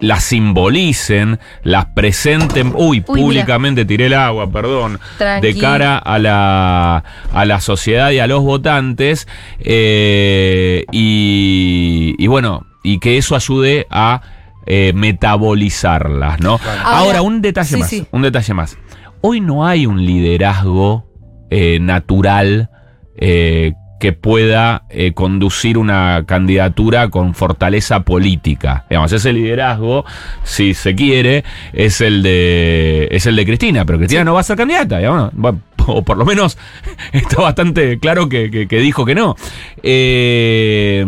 las 0.00 0.24
simbolicen, 0.24 1.38
las 1.62 1.86
presenten, 1.86 2.72
uy, 2.74 2.98
Uy, 2.98 3.00
públicamente 3.02 3.84
tiré 3.84 4.06
el 4.06 4.14
agua, 4.14 4.50
perdón, 4.50 4.98
de 5.18 5.58
cara 5.58 5.98
a 5.98 6.18
la, 6.18 7.04
a 7.32 7.44
la 7.44 7.60
sociedad 7.60 8.10
y 8.10 8.20
a 8.20 8.26
los 8.26 8.42
votantes, 8.42 9.28
eh, 9.58 10.84
y, 10.92 12.14
y 12.16 12.26
bueno, 12.26 12.66
y 12.82 13.00
que 13.00 13.18
eso 13.18 13.34
ayude 13.36 13.86
a 13.90 14.22
eh, 14.70 14.92
metabolizarlas, 14.94 16.40
¿no? 16.40 16.52
Ahora, 16.62 16.82
Ahora, 16.84 17.22
un 17.22 17.40
detalle 17.42 17.68
sí, 17.74 17.76
más, 17.80 17.88
sí. 17.90 18.06
un 18.12 18.22
detalle 18.22 18.52
más. 18.54 18.76
Hoy 19.22 19.40
no 19.40 19.66
hay 19.66 19.86
un 19.86 20.04
liderazgo 20.04 21.06
eh, 21.50 21.78
natural 21.80 22.70
eh, 23.16 23.72
que 23.98 24.12
pueda 24.12 24.84
eh, 24.90 25.12
conducir 25.12 25.76
una 25.76 26.22
candidatura 26.26 27.08
con 27.08 27.34
fortaleza 27.34 28.00
política. 28.04 28.84
Digamos, 28.88 29.10
ese 29.12 29.32
liderazgo, 29.32 30.04
si 30.44 30.74
se 30.74 30.94
quiere, 30.94 31.42
es 31.72 32.00
el 32.00 32.22
de 32.22 33.08
es 33.10 33.26
el 33.26 33.34
de 33.34 33.44
Cristina, 33.46 33.84
pero 33.84 33.98
Cristina 33.98 34.22
no 34.22 34.34
va 34.34 34.40
a 34.40 34.44
ser 34.44 34.56
candidata, 34.56 34.98
digamos, 34.98 35.30
va- 35.32 35.56
o 35.88 36.02
por 36.02 36.16
lo 36.16 36.24
menos 36.24 36.58
está 37.12 37.42
bastante 37.42 37.98
claro 37.98 38.28
que, 38.28 38.50
que- 38.52 38.68
que 38.68 38.78
dijo 38.78 39.04
que 39.04 39.16
no. 39.16 39.34
Eh, 39.82 41.04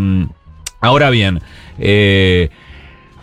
ahora 0.80 1.10
bien, 1.10 1.40
eh, 1.78 2.48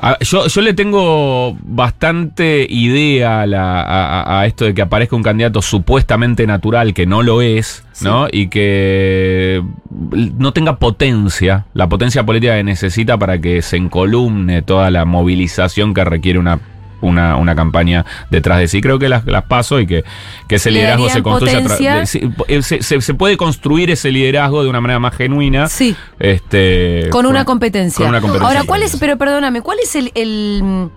a- 0.02 0.18
yo, 0.20 0.48
yo 0.48 0.62
le 0.62 0.74
tengo 0.74 1.58
bastante 1.64 2.66
idea 2.70 3.42
a, 3.42 3.46
la- 3.48 3.82
a- 3.82 4.22
a- 4.22 4.42
a 4.42 4.46
esto 4.46 4.66
de 4.66 4.74
que 4.74 4.82
aparezca 4.82 5.16
un 5.16 5.24
candidato 5.24 5.62
supuestamente 5.62 6.46
natural 6.48 6.94
que 6.94 7.06
no 7.06 7.24
lo 7.24 7.42
es, 7.42 7.84
¿no? 8.02 8.28
Y 8.32 8.48
que 8.48 9.64
no 9.90 10.54
tenga 10.54 10.78
potencia, 10.78 11.66
la 11.74 11.88
potencia 11.90 12.24
política 12.26 12.56
que 12.56 12.64
necesita 12.64 13.18
para 13.18 13.40
que 13.40 13.62
se 13.62 13.78
encolumne 13.78 14.62
toda 14.62 14.92
la 14.92 15.06
movilización 15.06 15.94
que 15.94 16.04
requiere 16.04 16.40
una. 16.40 16.60
Una, 17.00 17.36
una 17.36 17.56
campaña 17.56 18.06
detrás 18.32 18.58
de 18.60 18.68
sí. 18.68 18.82
Creo 18.82 18.98
que 18.98 19.08
las, 19.08 19.26
las 19.26 19.44
paso 19.44 19.80
y 19.80 19.86
que, 19.86 20.04
que 20.48 20.56
ese 20.56 20.72
liderazgo 20.72 21.10
se 21.10 21.22
construye 21.22 21.88
a 21.90 22.02
eh, 22.48 22.62
se, 22.64 22.82
se- 22.82 23.02
se 23.02 23.14
puede 23.14 23.38
construir 23.38 23.92
ese 23.92 24.12
liderazgo 24.12 24.64
de 24.64 24.70
una 24.70 24.82
manera 24.82 25.00
más 25.00 25.16
genuina. 25.16 25.68
Sí. 25.68 25.96
Este, 26.20 27.08
Con 27.12 27.26
una 27.28 27.46
competencia. 27.46 27.98
con 28.04 28.10
una 28.10 28.20
competencia. 28.22 28.48
Ahora, 28.48 28.64
¿cuál 28.68 28.82
es, 28.84 28.98
pero 28.98 29.18
perdóname, 29.18 29.62
cuál 29.62 29.78
es 29.84 29.96
el, 29.96 30.12
el, 30.16 30.90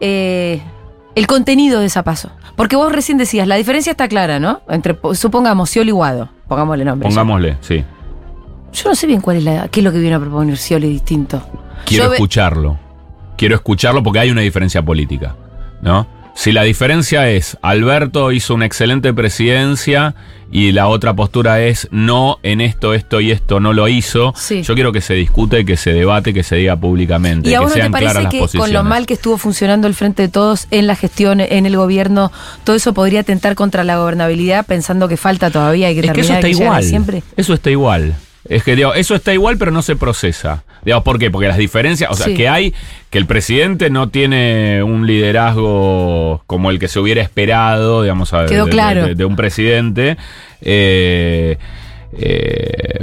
eh, 0.00 0.62
el 1.14 1.26
contenido 1.26 1.80
de 1.80 1.86
esa 1.86 2.02
paso? 2.02 2.30
Porque 2.56 2.76
vos 2.76 2.90
recién 2.90 3.18
decías, 3.18 3.46
la 3.46 3.56
diferencia 3.56 3.90
está 3.90 4.08
clara, 4.08 4.38
¿no? 4.40 4.62
Entre, 4.70 4.94
po- 4.94 5.14
supongamos, 5.14 5.68
Scioli 5.68 5.90
y 5.90 5.92
Guado. 5.92 6.30
Pongámosle 6.48 6.84
nombre. 6.86 7.08
Pongámosle, 7.08 7.58
sí. 7.60 7.84
Yo 8.72 8.88
no 8.88 8.94
sé 8.94 9.06
bien 9.06 9.20
cuál 9.20 9.36
es 9.38 9.44
la, 9.44 9.68
qué 9.68 9.80
es 9.80 9.84
lo 9.84 9.92
que 9.92 9.98
viene 9.98 10.16
a 10.16 10.20
proponer 10.20 10.56
Scioli 10.56 10.88
distinto. 10.88 11.42
Quiero 11.84 12.06
Yo 12.06 12.12
escucharlo. 12.14 12.78
Quiero 13.36 13.54
escucharlo 13.54 14.02
porque 14.02 14.20
hay 14.20 14.30
una 14.30 14.40
diferencia 14.42 14.82
política, 14.82 15.36
¿no? 15.82 16.06
Si 16.34 16.52
la 16.52 16.64
diferencia 16.64 17.30
es, 17.30 17.56
Alberto 17.62 18.30
hizo 18.30 18.54
una 18.54 18.66
excelente 18.66 19.14
presidencia 19.14 20.14
y 20.52 20.72
la 20.72 20.86
otra 20.86 21.14
postura 21.16 21.62
es, 21.62 21.88
no, 21.90 22.38
en 22.42 22.60
esto, 22.60 22.92
esto 22.92 23.22
y 23.22 23.30
esto 23.30 23.58
no 23.58 23.72
lo 23.72 23.88
hizo, 23.88 24.34
Sí. 24.36 24.62
yo 24.62 24.74
quiero 24.74 24.92
que 24.92 25.00
se 25.00 25.14
discute, 25.14 25.64
que 25.64 25.78
se 25.78 25.94
debate, 25.94 26.34
que 26.34 26.42
se 26.42 26.56
diga 26.56 26.76
públicamente, 26.76 27.48
¿Y 27.48 27.54
a 27.54 27.60
que 27.60 27.64
vos 27.64 27.72
te 27.72 27.88
parece 27.90 28.28
que 28.28 28.58
con 28.58 28.70
lo 28.70 28.84
mal 28.84 29.06
que 29.06 29.14
estuvo 29.14 29.38
funcionando 29.38 29.86
el 29.86 29.94
Frente 29.94 30.22
de 30.24 30.28
Todos 30.28 30.66
en 30.70 30.86
la 30.86 30.94
gestión, 30.94 31.40
en 31.40 31.64
el 31.64 31.74
gobierno, 31.74 32.30
todo 32.64 32.76
eso 32.76 32.92
podría 32.92 33.20
atentar 33.20 33.54
contra 33.54 33.82
la 33.82 33.96
gobernabilidad 33.96 34.66
pensando 34.66 35.08
que 35.08 35.16
falta 35.16 35.50
todavía 35.50 35.90
y 35.90 35.94
que 35.94 36.06
es 36.06 36.12
que 36.12 36.20
eso 36.20 36.34
está 36.34 36.48
igual. 36.48 36.84
siempre? 36.84 37.22
Eso 37.38 37.54
está 37.54 37.70
igual. 37.70 38.14
Es 38.48 38.62
que 38.62 38.76
digo, 38.76 38.94
eso 38.94 39.14
está 39.14 39.32
igual, 39.34 39.58
pero 39.58 39.70
no 39.72 39.82
se 39.82 39.96
procesa. 39.96 40.62
Digamos, 40.84 41.02
¿Por 41.04 41.18
qué? 41.18 41.30
Porque 41.30 41.48
las 41.48 41.56
diferencias, 41.56 42.10
o 42.10 42.14
sea, 42.14 42.26
Sí. 42.26 42.34
que 42.34 42.48
hay, 42.48 42.72
que 43.10 43.18
el 43.18 43.26
presidente 43.26 43.90
no 43.90 44.08
tiene 44.08 44.82
un 44.84 45.06
liderazgo 45.06 46.42
como 46.46 46.70
el 46.70 46.78
que 46.78 46.86
se 46.88 47.00
hubiera 47.00 47.22
esperado, 47.22 48.02
digamos, 48.02 48.32
a- 48.32 48.46
Quedó 48.46 48.66
de, 48.66 48.70
claro. 48.70 49.06
de- 49.06 49.14
de 49.16 49.24
un 49.24 49.34
presidente. 49.36 50.16
eh, 50.60 51.58
eh, 52.18 53.00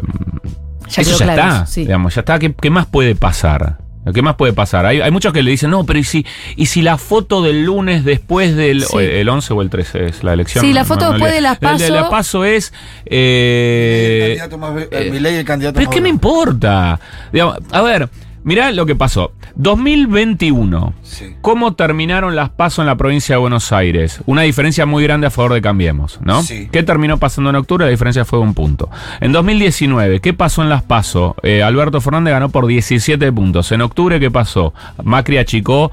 Ya 0.90 1.02
eso 1.02 1.18
ya 1.20 1.26
claro, 1.26 1.42
está. 1.42 1.66
sí. 1.66 1.82
Digamos, 1.82 2.16
ya 2.16 2.22
está. 2.22 2.40
¿Qué, 2.40 2.54
qué 2.60 2.70
más 2.70 2.86
puede 2.86 3.16
pasar? 3.16 3.78
¿Qué 4.14 4.22
más 4.22 4.36
puede 4.36 4.52
pasar? 4.54 4.86
Hay, 4.86 5.00
hay 5.00 5.12
muchos 5.12 5.32
que 5.32 5.42
le 5.44 5.52
dicen, 5.52 5.70
no, 5.70 5.86
pero 5.86 5.98
¿y 6.00 6.04
si, 6.04 6.26
¿y 6.58 6.66
si 6.66 6.82
la 6.82 6.98
foto 6.98 7.42
del 7.42 7.64
lunes 7.64 8.04
después 8.04 8.56
del 8.56 8.82
Sí. 8.84 8.96
o 8.96 9.00
el 9.00 9.30
11 9.30 9.54
o 9.54 9.62
el 9.62 9.70
13 9.70 10.08
es 10.08 10.24
la 10.24 10.34
elección? 10.34 10.64
Sí, 10.66 10.74
la 10.74 10.84
foto 10.84 11.10
después 11.12 11.32
le- 11.32 11.36
de 11.36 11.42
las 11.42 11.58
el 11.62 11.78
de 11.78 11.90
la 11.90 12.02
PASO- 12.04 12.10
PASO 12.10 12.46
es... 12.46 12.74
el 13.06 13.12
eh, 13.12 14.36
candidato 14.40 14.58
más 14.58 14.84
eh, 14.92 15.10
Milei 15.12 15.36
el 15.36 15.46
candidato 15.46 15.74
pero 15.76 15.84
es 15.84 15.88
más 15.88 15.96
que 15.96 16.02
me 16.02 16.10
importa. 16.10 17.00
Digamos, 17.32 17.58
a 17.72 17.82
ver, 17.82 18.10
mirá 18.44 18.72
lo 18.72 18.86
que 18.86 18.96
pasó. 18.96 19.34
2021. 19.56 20.94
Sí. 21.04 21.36
¿Cómo 21.42 21.76
terminaron 21.76 22.36
las 22.36 22.50
pasos 22.50 22.80
en 22.80 22.88
la 22.88 22.96
provincia 22.96 23.36
de 23.36 23.40
Buenos 23.40 23.72
Aires? 23.72 24.22
Una 24.26 24.44
diferencia 24.44 24.86
muy 24.86 25.04
grande 25.04 25.28
a 25.28 25.30
favor 25.30 25.54
de 25.54 25.62
Cambiemos, 25.62 26.20
¿no? 26.22 26.42
Sí. 26.44 26.70
¿Qué 26.72 26.84
terminó 26.84 27.18
pasando 27.18 27.50
en 27.50 27.58
octubre? 27.58 27.86
La 27.86 27.92
diferencia 27.92 28.26
fue 28.26 28.40
de 28.40 28.46
un 28.46 28.54
punto. 28.54 28.90
En 29.22 29.32
2019, 29.32 30.20
¿qué 30.22 30.34
pasó 30.34 30.62
en 30.62 30.70
las 30.70 30.84
pasos? 30.84 31.34
Alberto 31.64 32.02
Fernández 32.02 32.34
ganó 32.34 32.50
por 32.50 32.68
17 32.68 33.32
puntos. 33.32 33.72
En 33.72 33.82
octubre, 33.82 34.20
¿qué 34.20 34.32
pasó? 34.32 34.74
Macri 35.04 35.38
achicó 35.38 35.92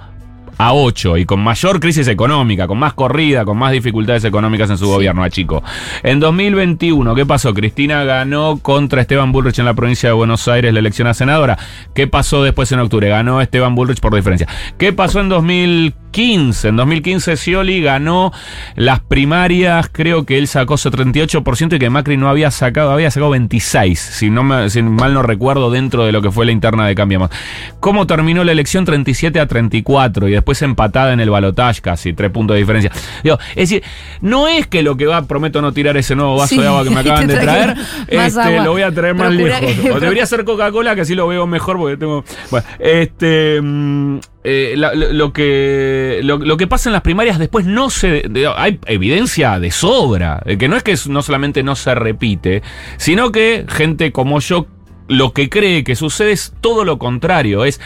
a 0.63 0.75
8 0.75 1.17
y 1.17 1.25
con 1.25 1.41
mayor 1.41 1.81
crisis 1.81 2.07
económica, 2.07 2.67
con 2.67 2.79
más 2.79 2.93
corrida, 2.93 3.47
con 3.47 3.57
más 3.57 3.73
dificultades 3.73 4.25
económicas 4.25 4.69
en 4.69 4.77
su 4.77 4.89
gobierno, 4.89 5.23
achicó. 5.25 5.63
En 6.03 6.21
2021, 6.21 7.15
¿qué 7.15 7.25
pasó? 7.25 7.55
Cristina 7.55 8.05
ganó 8.05 8.59
contra 8.61 9.01
Esteban 9.01 9.33
Bullrich 9.33 9.59
en 9.59 9.65
la 9.65 9.73
provincia 9.73 10.11
de 10.11 10.13
Buenos 10.15 10.47
Aires 10.49 10.75
la 10.75 10.81
elección 10.81 11.09
a 11.09 11.15
senadora. 11.15 11.57
¿Qué 11.95 12.07
pasó 12.09 12.43
después 12.43 12.71
en 12.73 12.81
octubre? 12.81 13.09
Ganó 13.09 13.41
Esteban 13.41 13.75
Bullrich 13.75 14.01
por 14.01 14.15
diferencia. 14.15 14.47
¿Qué 14.77 14.93
pasó 14.93 15.21
en 15.21 15.31
2015? 15.31 16.69
En 16.69 16.77
2015 16.77 17.37
Scioli 17.37 17.81
ganó 17.81 18.33
las 18.77 19.01
primarias, 19.01 19.89
creo 19.91 20.27
que 20.27 20.37
él 20.39 20.47
sacó 20.47 20.75
38% 20.75 21.77
y 21.77 21.79
que 21.79 21.89
Macri 21.89 22.17
no 22.17 22.29
había 22.29 22.51
sacado, 22.51 22.91
había 22.91 23.11
sacado 23.11 23.31
26, 23.31 23.99
si, 23.99 24.29
no 24.29 24.43
me- 24.43 24.69
si 24.71 24.83
mal 24.83 25.15
no 25.15 25.23
recuerdo, 25.23 25.71
dentro 25.71 26.05
de 26.05 26.13
lo 26.13 26.21
que 26.21 26.31
fue 26.31 26.45
la 26.47 26.53
interna 26.53 26.87
de 26.87 26.95
Cambiamos. 26.95 27.31
¿Cómo 27.81 28.07
terminó 28.07 28.45
la 28.45 28.53
elección? 28.53 28.85
37 28.85 29.39
a 29.41 29.47
34 29.47 30.29
y 30.29 30.33
después 30.33 30.50
empatada 30.63 31.13
en 31.13 31.21
el 31.21 31.31
balotaje 31.31 31.81
casi, 31.81 32.13
tres 32.13 32.31
puntos 32.31 32.55
de 32.55 32.61
diferencia. 32.61 32.91
Digo, 33.23 33.39
es 33.51 33.69
decir, 33.71 33.83
no 34.21 34.49
es 34.49 34.67
que 34.67 34.83
lo 34.83 34.97
que 34.97 35.07
va, 35.07 35.23
prometo 35.27 35.61
no 35.63 35.73
tirar 35.73 35.97
ese 35.97 36.15
nuevo 36.17 36.37
vaso 36.37 36.55
Sí, 36.55 36.61
de 36.61 36.67
agua 36.67 36.85
que 36.85 36.91
me 36.91 37.01
acaban 37.01 37.27
de 37.27 37.37
traer, 37.37 37.75
este, 38.09 38.61
lo 38.61 38.73
voy 38.73 38.83
a 38.83 38.93
traer 38.93 39.15
más 39.15 39.29
Procura 39.29 39.61
lejos. 39.61 39.83
que- 39.83 39.91
O 39.93 40.01
debería 40.01 40.27
ser 40.27 40.45
Coca-Cola, 40.45 40.95
que 40.95 41.03
así 41.03 41.15
lo 41.15 41.27
veo 41.29 41.47
mejor 41.47 41.77
porque 41.79 41.97
tengo... 41.97 42.25
Bueno, 42.51 42.67
este... 42.79 43.61
mm, 43.63 44.19
eh, 44.45 44.75
la- 44.77 44.95
lo, 44.95 45.13
lo 45.13 45.33
que 45.35 46.21
lo, 46.23 46.39
lo 46.39 46.57
que 46.57 46.67
pasa 46.67 46.89
en 46.89 46.95
las 46.95 47.03
primarias 47.03 47.39
después 47.39 47.67
no 47.67 47.91
se 47.91 48.23
de- 48.29 48.51
hay 48.57 48.79
evidencia 48.87 49.61
de 49.61 49.71
sobra 49.71 50.41
eh, 50.47 50.57
que 50.57 50.67
no 50.67 50.77
es 50.77 50.83
que 50.83 50.97
no 51.09 51.21
solamente 51.21 51.63
no 51.63 51.77
se 51.77 51.95
repite 51.95 52.63
sino 52.97 53.33
que 53.33 53.67
gente 53.69 54.13
como 54.13 54.41
yo 54.41 54.67
lo 55.09 55.35
que 55.35 55.51
cree 55.51 55.85
que 55.85 55.95
sucede 55.95 56.33
es 56.33 56.55
todo 56.63 56.87
lo 56.87 56.99
contrario 56.99 57.67
es 57.67 57.83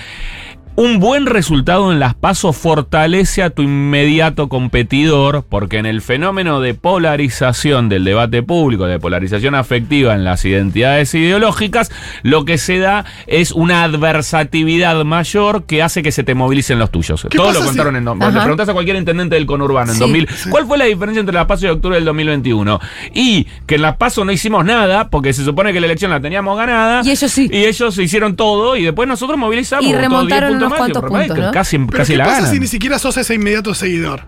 un 0.76 0.98
buen 0.98 1.26
resultado 1.26 1.92
en 1.92 2.00
las 2.00 2.14
pasos 2.14 2.56
fortalece 2.56 3.42
a 3.44 3.50
tu 3.50 3.62
inmediato 3.62 4.48
competidor, 4.48 5.44
porque 5.48 5.78
en 5.78 5.86
el 5.86 6.02
fenómeno 6.02 6.60
de 6.60 6.74
polarización 6.74 7.88
del 7.88 8.04
debate 8.04 8.42
público, 8.42 8.86
de 8.86 8.98
polarización 8.98 9.54
afectiva 9.54 10.14
en 10.14 10.24
las 10.24 10.44
identidades 10.44 11.14
ideológicas, 11.14 11.92
lo 12.22 12.44
que 12.44 12.58
se 12.58 12.78
da 12.78 13.04
es 13.28 13.52
una 13.52 13.84
adversatividad 13.84 15.04
mayor 15.04 15.64
que 15.64 15.82
hace 15.82 16.02
que 16.02 16.10
se 16.10 16.24
te 16.24 16.34
movilicen 16.34 16.78
los 16.78 16.90
tuyos. 16.90 17.26
¿Qué 17.30 17.36
Todo 17.36 17.48
pasa 17.48 17.58
lo 17.58 17.62
si- 17.62 17.68
contaron 17.68 17.96
en... 17.96 18.08
Ajá. 18.08 18.30
Le 18.30 18.40
preguntas 18.40 18.68
a 18.68 18.72
cualquier 18.72 18.96
intendente 18.96 19.36
del 19.36 19.46
conurbano 19.46 19.92
en 19.92 19.94
Sí, 19.98 20.00
2000, 20.00 20.28
sí. 20.28 20.50
¿cuál 20.50 20.66
fue 20.66 20.76
la 20.78 20.86
diferencia 20.86 21.20
entre 21.20 21.34
las 21.34 21.46
pasos 21.46 21.64
y 21.64 21.66
octubre 21.68 21.94
del 21.96 22.04
2021? 22.04 22.80
Y 23.14 23.44
que 23.66 23.76
en 23.76 23.82
las 23.82 23.96
pasos 23.96 24.26
no 24.26 24.32
hicimos 24.32 24.64
nada, 24.64 25.08
porque 25.08 25.32
se 25.32 25.44
supone 25.44 25.72
que 25.72 25.78
la 25.80 25.86
elección 25.86 26.10
la 26.10 26.20
teníamos 26.20 26.56
ganada. 26.58 27.02
Y 27.04 27.10
ellos 27.10 27.30
sí. 27.30 27.48
Y 27.52 27.64
ellos 27.64 27.96
hicieron 27.98 28.34
todo, 28.34 28.76
y 28.76 28.82
después 28.82 29.06
nosotros 29.08 29.38
movilizamos. 29.38 29.84
Y 29.84 29.90
todos 29.92 30.00
10 30.00 30.10
remontaron 30.10 30.63
unos. 30.66 31.52
Casi, 31.52 31.78
Pero 31.78 31.88
casi 31.98 32.12
¿qué 32.12 32.16
la 32.18 32.24
pasa 32.24 32.36
ganan. 32.38 32.52
si 32.54 32.60
ni 32.60 32.66
siquiera 32.66 32.98
sos 32.98 33.16
ese 33.16 33.34
inmediato 33.34 33.74
seguidor? 33.74 34.22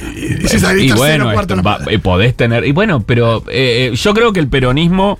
Y, 0.00 0.44
y 0.44 0.48
si 0.48 0.58
salís 0.58 0.84
y 0.84 0.88
tercero, 0.88 0.96
bueno, 0.96 1.24
cuarto, 1.32 1.54
esto, 1.54 1.56
no 1.56 1.62
va- 1.62 1.78
podés. 1.78 1.94
y 1.94 1.98
podés 1.98 2.36
tener. 2.36 2.64
Y 2.66 2.72
bueno, 2.72 3.00
pero 3.00 3.38
eh, 3.48 3.90
eh, 3.92 3.96
yo 3.96 4.14
creo 4.14 4.32
que 4.32 4.40
el 4.40 4.48
peronismo. 4.48 5.18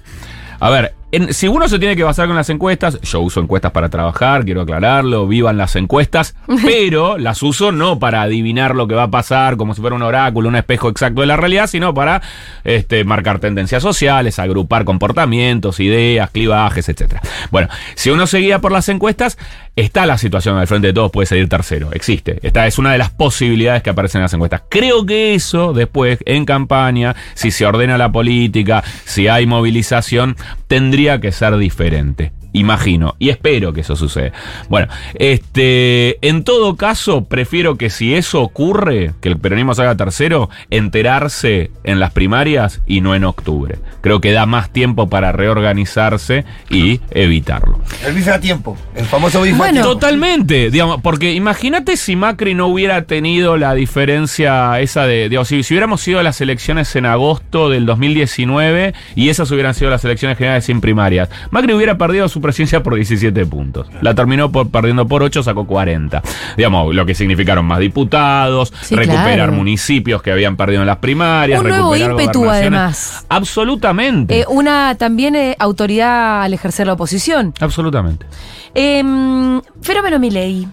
A 0.59 0.71
ver, 0.71 0.95
en- 1.13 1.33
si 1.35 1.49
uno 1.49 1.69
se 1.69 1.79
tiene 1.79 1.97
que 1.97 2.03
basar 2.05 2.27
con 2.27 2.37
las 2.37 2.51
encuestas, 2.51 3.01
yo 3.03 3.21
uso 3.21 3.41
encuestas 3.41 3.73
para 3.73 3.89
trabajar, 3.89 4.45
quiero 4.45 4.61
aclararlo, 4.63 5.27
vivan 5.27 5.57
las 5.57 5.77
encuestas, 5.77 6.35
pero 6.65 7.19
las 7.19 7.43
uso 7.43 7.73
no 7.73 7.99
para 7.99 8.23
adivinar 8.23 8.75
lo 8.75 8.87
que 8.87 8.95
va 8.95 9.05
a 9.05 9.11
pasar, 9.11 9.57
como 9.57 9.75
si 9.75 9.81
fuera 9.81 9.97
un 9.97 10.03
oráculo, 10.03 10.49
un 10.49 10.57
espejo 10.57 10.89
exacto 10.89 11.21
de 11.21 11.27
la 11.27 11.37
realidad, 11.37 11.67
sino 11.67 11.95
para 11.95 12.23
este, 12.65 13.05
marcar 13.05 13.39
tendencias 13.39 13.83
sociales, 13.83 14.39
agrupar 14.39 14.85
comportamientos, 14.85 15.81
ideas, 15.81 16.31
clivajes, 16.31 16.89
etc. 16.89 17.15
Bueno, 17.51 17.69
si 17.95 18.11
uno 18.11 18.27
se 18.27 18.39
guía 18.39 18.61
por 18.61 18.73
las 18.73 18.89
encuestas, 18.89 19.39
está 19.77 20.05
la 20.07 20.19
situación 20.19 20.59
al 20.59 20.67
frente 20.67 20.89
de 20.89 20.93
todos, 20.93 21.11
puede 21.11 21.27
salir 21.27 21.49
tercero, 21.49 21.91
existe. 21.93 22.39
Esta 22.43 22.67
es 22.67 22.79
una 22.79 22.93
de 22.93 22.99
las 22.99 23.11
posibilidades 23.11 23.83
que 23.83 23.91
aparecen 23.91 24.19
en 24.21 24.25
las 24.25 24.35
encuestas. 24.35 24.63
Creo 24.69 25.07
que 25.07 25.35
eso 25.35 25.73
después, 25.73 26.19
en 26.27 26.45
campaña, 26.45 27.17
si 27.35 27.51
se 27.51 27.65
ordena 27.67 27.97
la 27.99 28.13
política, 28.13 28.85
si 29.05 29.29
hay 29.29 29.47
movilización, 29.47 30.37
tendría 30.69 31.00
que 31.21 31.33
ser 31.33 31.57
diferente. 31.57 32.33
Imagino 32.53 33.15
y 33.19 33.29
espero 33.31 33.73
que 33.73 33.83
eso 33.83 33.97
suceda. 33.97 34.33
Bueno, 34.69 34.89
este, 35.15 36.27
en 36.27 36.43
todo 36.45 36.77
caso, 36.77 37.25
prefiero 37.25 37.77
que 37.77 37.91
si 37.91 38.15
eso 38.15 38.43
ocurre, 38.43 39.13
que 39.21 39.29
el 39.29 39.39
peronismo 39.39 39.75
salga 39.75 39.97
tercero, 39.97 40.51
enterarse 40.71 41.71
en 41.85 42.01
las 42.01 42.13
primarias 42.13 42.81
y 42.87 43.01
no 43.01 43.15
en 43.15 43.25
octubre. 43.25 43.79
Creo 44.01 44.21
que 44.21 44.33
da 44.33 44.47
más 44.47 44.71
tiempo 44.71 45.09
para 45.09 45.33
reorganizarse 45.33 46.45
y 46.69 47.01
evitarlo. 47.11 47.79
El 48.05 48.15
bife 48.15 48.31
a 48.31 48.41
tiempo. 48.41 48.77
El 48.95 49.05
famoso 49.05 49.43
bife 49.43 49.57
Bueno. 49.57 49.71
a 49.71 49.73
tiempo. 49.83 49.91
Totalmente, 49.91 50.71
digamos, 50.71 51.01
porque 51.03 51.33
imagínate 51.35 51.97
si 51.97 52.17
Macri 52.17 52.55
no 52.55 52.67
hubiera 52.67 53.03
tenido 53.05 53.57
la 53.57 53.75
diferencia 53.75 54.81
esa 54.81 55.07
de, 55.07 55.29
digamos, 55.29 55.49
si, 55.49 55.63
si 55.63 55.75
hubiéramos 55.75 56.01
sido 56.01 56.23
las 56.23 56.41
elecciones 56.41 56.95
en 56.97 57.07
agosto 57.07 57.71
del 57.71 57.87
2019 57.87 58.95
y 59.15 59.29
esas 59.29 59.51
hubieran 59.51 59.75
sido 59.75 59.91
las 59.91 60.05
elecciones 60.05 60.37
generales 60.39 60.65
sin 60.65 60.81
primarias, 60.81 61.29
Macri 61.51 61.73
hubiera 61.73 61.97
perdido 61.99 62.29
su 62.29 62.40
presidencia 62.41 62.83
por 62.83 62.95
17 62.95 63.47
puntos. 63.47 63.87
La 64.03 64.15
terminó 64.15 64.51
por, 64.51 64.69
perdiendo 64.71 65.07
por 65.07 65.23
8, 65.23 65.43
sacó 65.43 65.67
40. 65.67 66.23
Digamos, 66.57 66.95
lo 66.95 67.07
que 67.07 67.15
significaron 67.15 67.65
más 67.65 67.79
diputados, 67.79 68.73
Sí, 68.83 68.95
recuperar 68.95 69.35
claro. 69.35 69.53
municipios 69.53 70.23
que 70.23 70.33
habían 70.33 70.57
perdido 70.57 70.81
en 70.83 70.87
las 70.87 70.99
primarias, 70.99 71.61
Un 71.61 71.69
nuevo 71.69 71.93
recuperar 71.95 72.21
ímpetu, 72.21 72.51
además. 72.51 73.25
Absolutamente. 73.29 74.41
Eh, 74.41 74.45
una 74.49 74.95
también 74.97 75.37
eh, 75.37 75.57
autoridad 75.59 76.43
al 76.43 76.55
ejercer 76.55 76.87
la 76.87 76.95
oposición. 76.95 77.55
absolutamente. 77.61 78.27
Em, 78.75 79.61
fenómeno 79.83 80.19
Milei. 80.19 80.67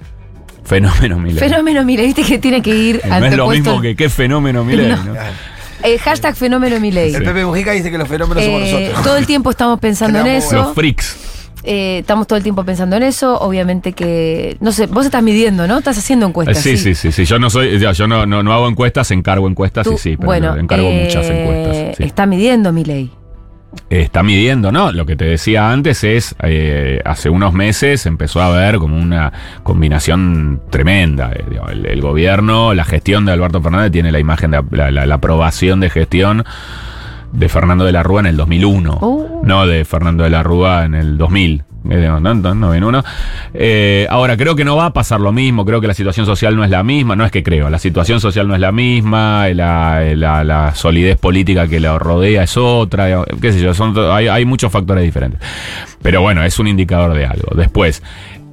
Fenómeno 0.64 1.18
Milei. 1.18 1.40
Fenómeno 1.40 1.84
Milei, 1.84 2.08
viste 2.08 2.24
que 2.24 2.38
tiene 2.40 2.62
que 2.62 2.76
ir 2.76 3.02
no 3.08 3.26
es 3.26 3.38
lo 3.38 3.48
mismo 3.50 3.80
que 3.82 3.96
qué 3.96 4.10
fenómeno 4.10 4.64
Milei, 4.64 4.90
No. 4.90 5.04
¿no? 5.04 5.14
Eh, 5.84 5.98
hashtag 6.00 6.36
fenómeno 6.36 6.80
Milei. 6.80 7.14
El 7.14 7.24
Pepe 7.24 7.46
Mujica 7.46 7.72
dice 7.72 7.92
que 7.92 7.98
los 8.00 8.08
fenómenos 8.08 8.44
somos 8.44 8.62
Eh, 8.64 8.72
nosotros. 8.72 9.04
todo 9.04 9.18
el 9.18 9.26
tiempo 9.28 9.52
estamos 9.52 9.80
pensando 9.80 10.20
en 10.20 10.28
eso. 10.28 10.56
Los 10.56 10.74
freaks. 10.74 11.18
Eh, 11.70 11.98
estamos 12.00 12.28
todo 12.28 12.38
el 12.38 12.44
tiempo 12.44 12.64
pensando 12.64 12.96
en 12.96 13.04
eso. 13.04 13.38
Obviamente 13.40 13.92
que. 13.94 14.56
No 14.62 14.72
sé, 14.72 14.88
vos 14.88 15.06
estás 15.06 15.22
midiendo, 15.22 15.68
¿no? 15.68 15.80
Estás 15.80 15.98
haciendo 15.98 16.26
encuestas. 16.26 16.58
Sí, 16.60 16.78
sí, 16.78 16.96
sí, 16.96 17.12
sí. 17.12 17.26
Yo 17.26 17.40
no 17.40 17.50
soy, 17.50 17.78
yo 17.78 17.92
yo 17.92 18.08
no, 18.08 18.26
no, 18.26 18.42
no 18.42 18.54
hago 18.54 18.68
encuestas, 18.70 19.12
encargo 19.12 19.48
encuestas, 19.50 19.84
Tú- 19.86 19.92
sí, 19.98 20.12
sí, 20.12 20.16
pero 20.18 20.28
bueno, 20.28 20.56
encargo 20.56 20.88
eh, 20.88 21.04
muchas 21.04 21.30
encuestas. 21.30 21.98
sí. 21.98 22.04
Está 22.04 22.26
midiendo 22.26 22.72
mi 22.72 22.86
ley. 22.86 23.12
Está 23.90 24.24
midiendo, 24.24 24.72
¿no? 24.72 24.92
Lo 24.94 25.06
que 25.06 25.16
te 25.18 25.26
decía 25.26 25.70
antes 25.72 26.04
es, 26.04 26.36
eh, 26.42 27.02
hace 27.06 27.30
unos 27.30 27.54
meses 27.54 28.06
empezó 28.06 28.42
a 28.42 28.48
haber 28.48 28.78
como 28.78 28.98
una 28.98 29.32
combinación 29.64 30.62
tremenda. 30.70 31.32
eh, 31.34 31.44
el, 31.72 31.86
el 31.86 32.02
gobierno, 32.02 32.74
la 32.74 32.86
gestión 32.86 33.26
de 33.26 33.34
Alberto 33.34 33.62
Fernández 33.62 33.92
tiene 33.92 34.12
la 34.12 34.20
imagen 34.20 34.52
de 34.52 34.64
la, 34.72 34.90
la- 34.90 35.06
la 35.06 35.16
aprobación 35.16 35.80
de 35.80 35.90
gestión 35.90 36.44
de 37.32 37.50
Fernando 37.50 37.86
de 37.86 37.92
la 37.92 38.04
Rúa 38.04 38.22
en 38.22 38.26
el 38.28 38.38
2001, 38.38 38.98
Oh. 39.02 39.42
no 39.44 39.68
de 39.68 39.86
Fernando 39.86 40.24
de 40.24 40.30
la 40.30 40.44
Rúa 40.44 40.86
en 40.86 40.96
el 40.96 41.18
2000. 41.18 41.64
Eh, 41.90 42.10
No, 42.20 42.88
uno. 42.88 43.04
Eh, 43.54 44.08
ahora, 44.10 44.36
creo 44.36 44.58
que 44.58 44.66
no 44.66 44.76
va 44.76 44.88
a 44.88 44.94
pasar 44.94 45.22
lo 45.22 45.32
mismo. 45.32 45.64
Creo 45.66 45.80
que 45.80 45.88
la 45.88 45.94
situación 45.94 46.26
social 46.26 46.54
no 46.58 46.66
es 46.66 46.70
la 46.70 46.84
misma. 46.84 47.16
No 47.16 47.24
es 47.24 47.32
que 47.32 47.44
creo, 47.44 47.70
la 47.70 47.80
situación 47.80 48.20
social 48.20 48.46
no 48.46 48.56
es 48.56 48.60
la 48.60 48.74
misma. 48.74 49.48
La, 49.50 50.02
la- 50.16 50.44
la 50.44 50.76
solidez 50.76 51.18
política 51.18 51.66
que 51.68 51.80
la 51.80 51.98
rodea 51.98 52.44
es 52.44 52.58
otra. 52.58 53.24
Qué 53.42 53.54
sé 53.54 53.62
yo, 53.62 53.74
son, 53.74 53.94
hay, 54.12 54.28
hay 54.28 54.44
muchos 54.44 54.70
factores 54.70 55.02
diferentes. 55.04 55.40
Pero 56.02 56.22
bueno, 56.22 56.44
es 56.44 56.60
un 56.60 56.68
indicador 56.68 57.14
de 57.14 57.26
algo. 57.26 57.56
Después. 57.56 58.04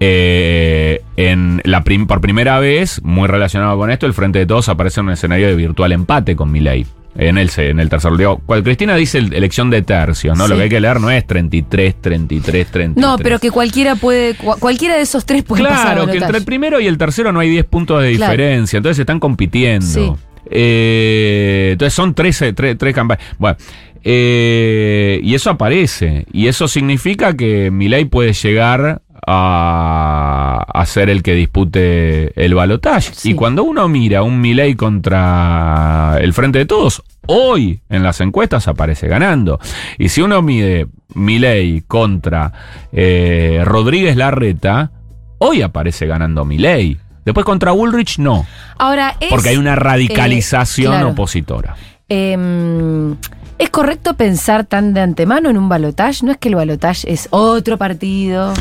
eh, 0.01 1.01
en 1.17 1.61
la 1.65 1.83
prim- 1.83 2.07
por 2.07 2.21
primera 2.21 2.59
vez, 2.61 3.01
muy 3.03 3.27
relacionado 3.27 3.77
con 3.79 3.91
esto, 3.91 4.07
el 4.07 4.13
Frente 4.13 4.39
de 4.41 4.47
Todos 4.47 4.69
aparece 4.69 5.01
en 5.01 5.07
un 5.07 5.13
escenario 5.13 5.47
de 5.49 5.57
virtual 5.57 5.93
empate 5.93 6.37
con 6.37 6.53
Milei. 6.53 6.87
En 7.17 7.39
el, 7.39 7.49
en 7.57 7.79
el 7.79 7.89
tercer. 7.89 8.11
Cual 8.45 8.63
Cristina 8.65 8.97
dice 8.97 9.19
el- 9.19 9.33
elección 9.35 9.71
de 9.71 9.83
tercios, 9.83 10.37
¿no? 10.37 10.49
Lo 10.49 10.57
que 10.57 10.63
hay 10.63 10.69
que 10.69 10.81
leer 10.81 11.01
no 11.01 11.11
es 11.11 11.25
33, 11.27 12.01
33, 12.01 12.67
33. 12.67 12.97
No, 12.97 13.17
pero 13.19 13.39
que 13.39 13.51
cualquiera 13.53 13.95
puede, 13.95 14.37
cua- 14.37 14.59
cualquiera 14.59 14.97
de 14.97 15.03
esos 15.03 15.25
tres 15.25 15.45
puede 15.45 15.63
pasar. 15.63 15.95
Claro, 15.97 16.11
que 16.11 16.19
entre 16.19 16.39
el 16.39 16.45
primero 16.45 16.81
y 16.81 16.87
el 16.89 16.99
tercero 16.99 17.33
no 17.33 17.39
hay 17.41 17.49
10 17.51 17.67
puntos 17.67 18.03
de 18.03 18.15
Claro. 18.17 18.33
diferencia, 18.33 18.77
entonces 18.79 18.99
están 18.99 19.21
compitiendo. 19.21 19.87
Sí. 19.87 20.13
Eh, 20.51 21.71
entonces 21.73 21.95
son 21.95 22.15
13, 22.15 22.53
tres, 22.53 22.77
tres 22.77 22.95
campañas. 22.95 23.25
Bueno, 23.39 23.57
eh, 24.03 25.21
y 25.23 25.35
eso 25.35 25.51
aparece. 25.51 26.27
Y 26.33 26.49
eso 26.49 26.69
significa 26.69 27.35
que 27.37 27.71
Milei 27.71 28.05
puede 28.07 28.33
llegar 28.33 29.03
a, 29.27 30.65
a 30.73 30.87
ser 30.87 31.11
el 31.11 31.23
que 31.23 31.35
dispute 31.35 32.33
el 32.43 32.55
balotaje. 32.55 33.13
Sí. 33.15 33.31
Y 33.31 33.35
cuando 33.35 33.65
uno 33.65 33.89
mira 33.89 34.23
un 34.23 34.41
Milei 34.41 34.75
contra 34.75 36.19
el 36.21 36.33
Frente 36.33 36.59
de 36.59 36.67
Todos, 36.67 37.03
hoy 37.27 37.81
en 37.89 38.03
las 38.03 38.21
encuestas 38.21 38.69
aparece 38.69 39.09
ganando. 39.09 39.59
Y 39.99 40.09
si 40.09 40.23
uno 40.23 40.43
mide 40.43 40.87
Milei 41.15 41.83
contra 41.83 42.53
eh, 42.93 43.63
Rodríguez 43.65 44.17
Larreta, 44.17 44.91
hoy 45.39 45.63
aparece 45.63 46.07
ganando 46.07 46.45
Milei. 46.45 46.99
Después 47.25 47.47
contra 47.47 47.73
Bullrich 47.73 48.19
no, 48.19 48.47
Ahora, 48.77 49.17
es, 49.19 49.31
porque 49.31 49.51
hay 49.51 49.57
una 49.57 49.77
radicalización 49.77 50.93
eh, 50.93 50.97
claro. 50.97 51.09
opositora. 51.11 51.75
Em, 52.07 53.17
¿Es 53.59 53.71
correcto 53.71 54.15
pensar 54.15 54.65
tan 54.65 54.95
de 54.95 55.01
antemano 55.01 55.49
en 55.49 55.57
un 55.57 55.69
balotaje? 55.69 56.25
¿No 56.27 56.33
es 56.33 56.39
que 56.39 56.49
el 56.49 56.57
balotaje 56.57 57.13
es 57.13 57.29
otro 57.31 57.79
partido? 57.79 58.53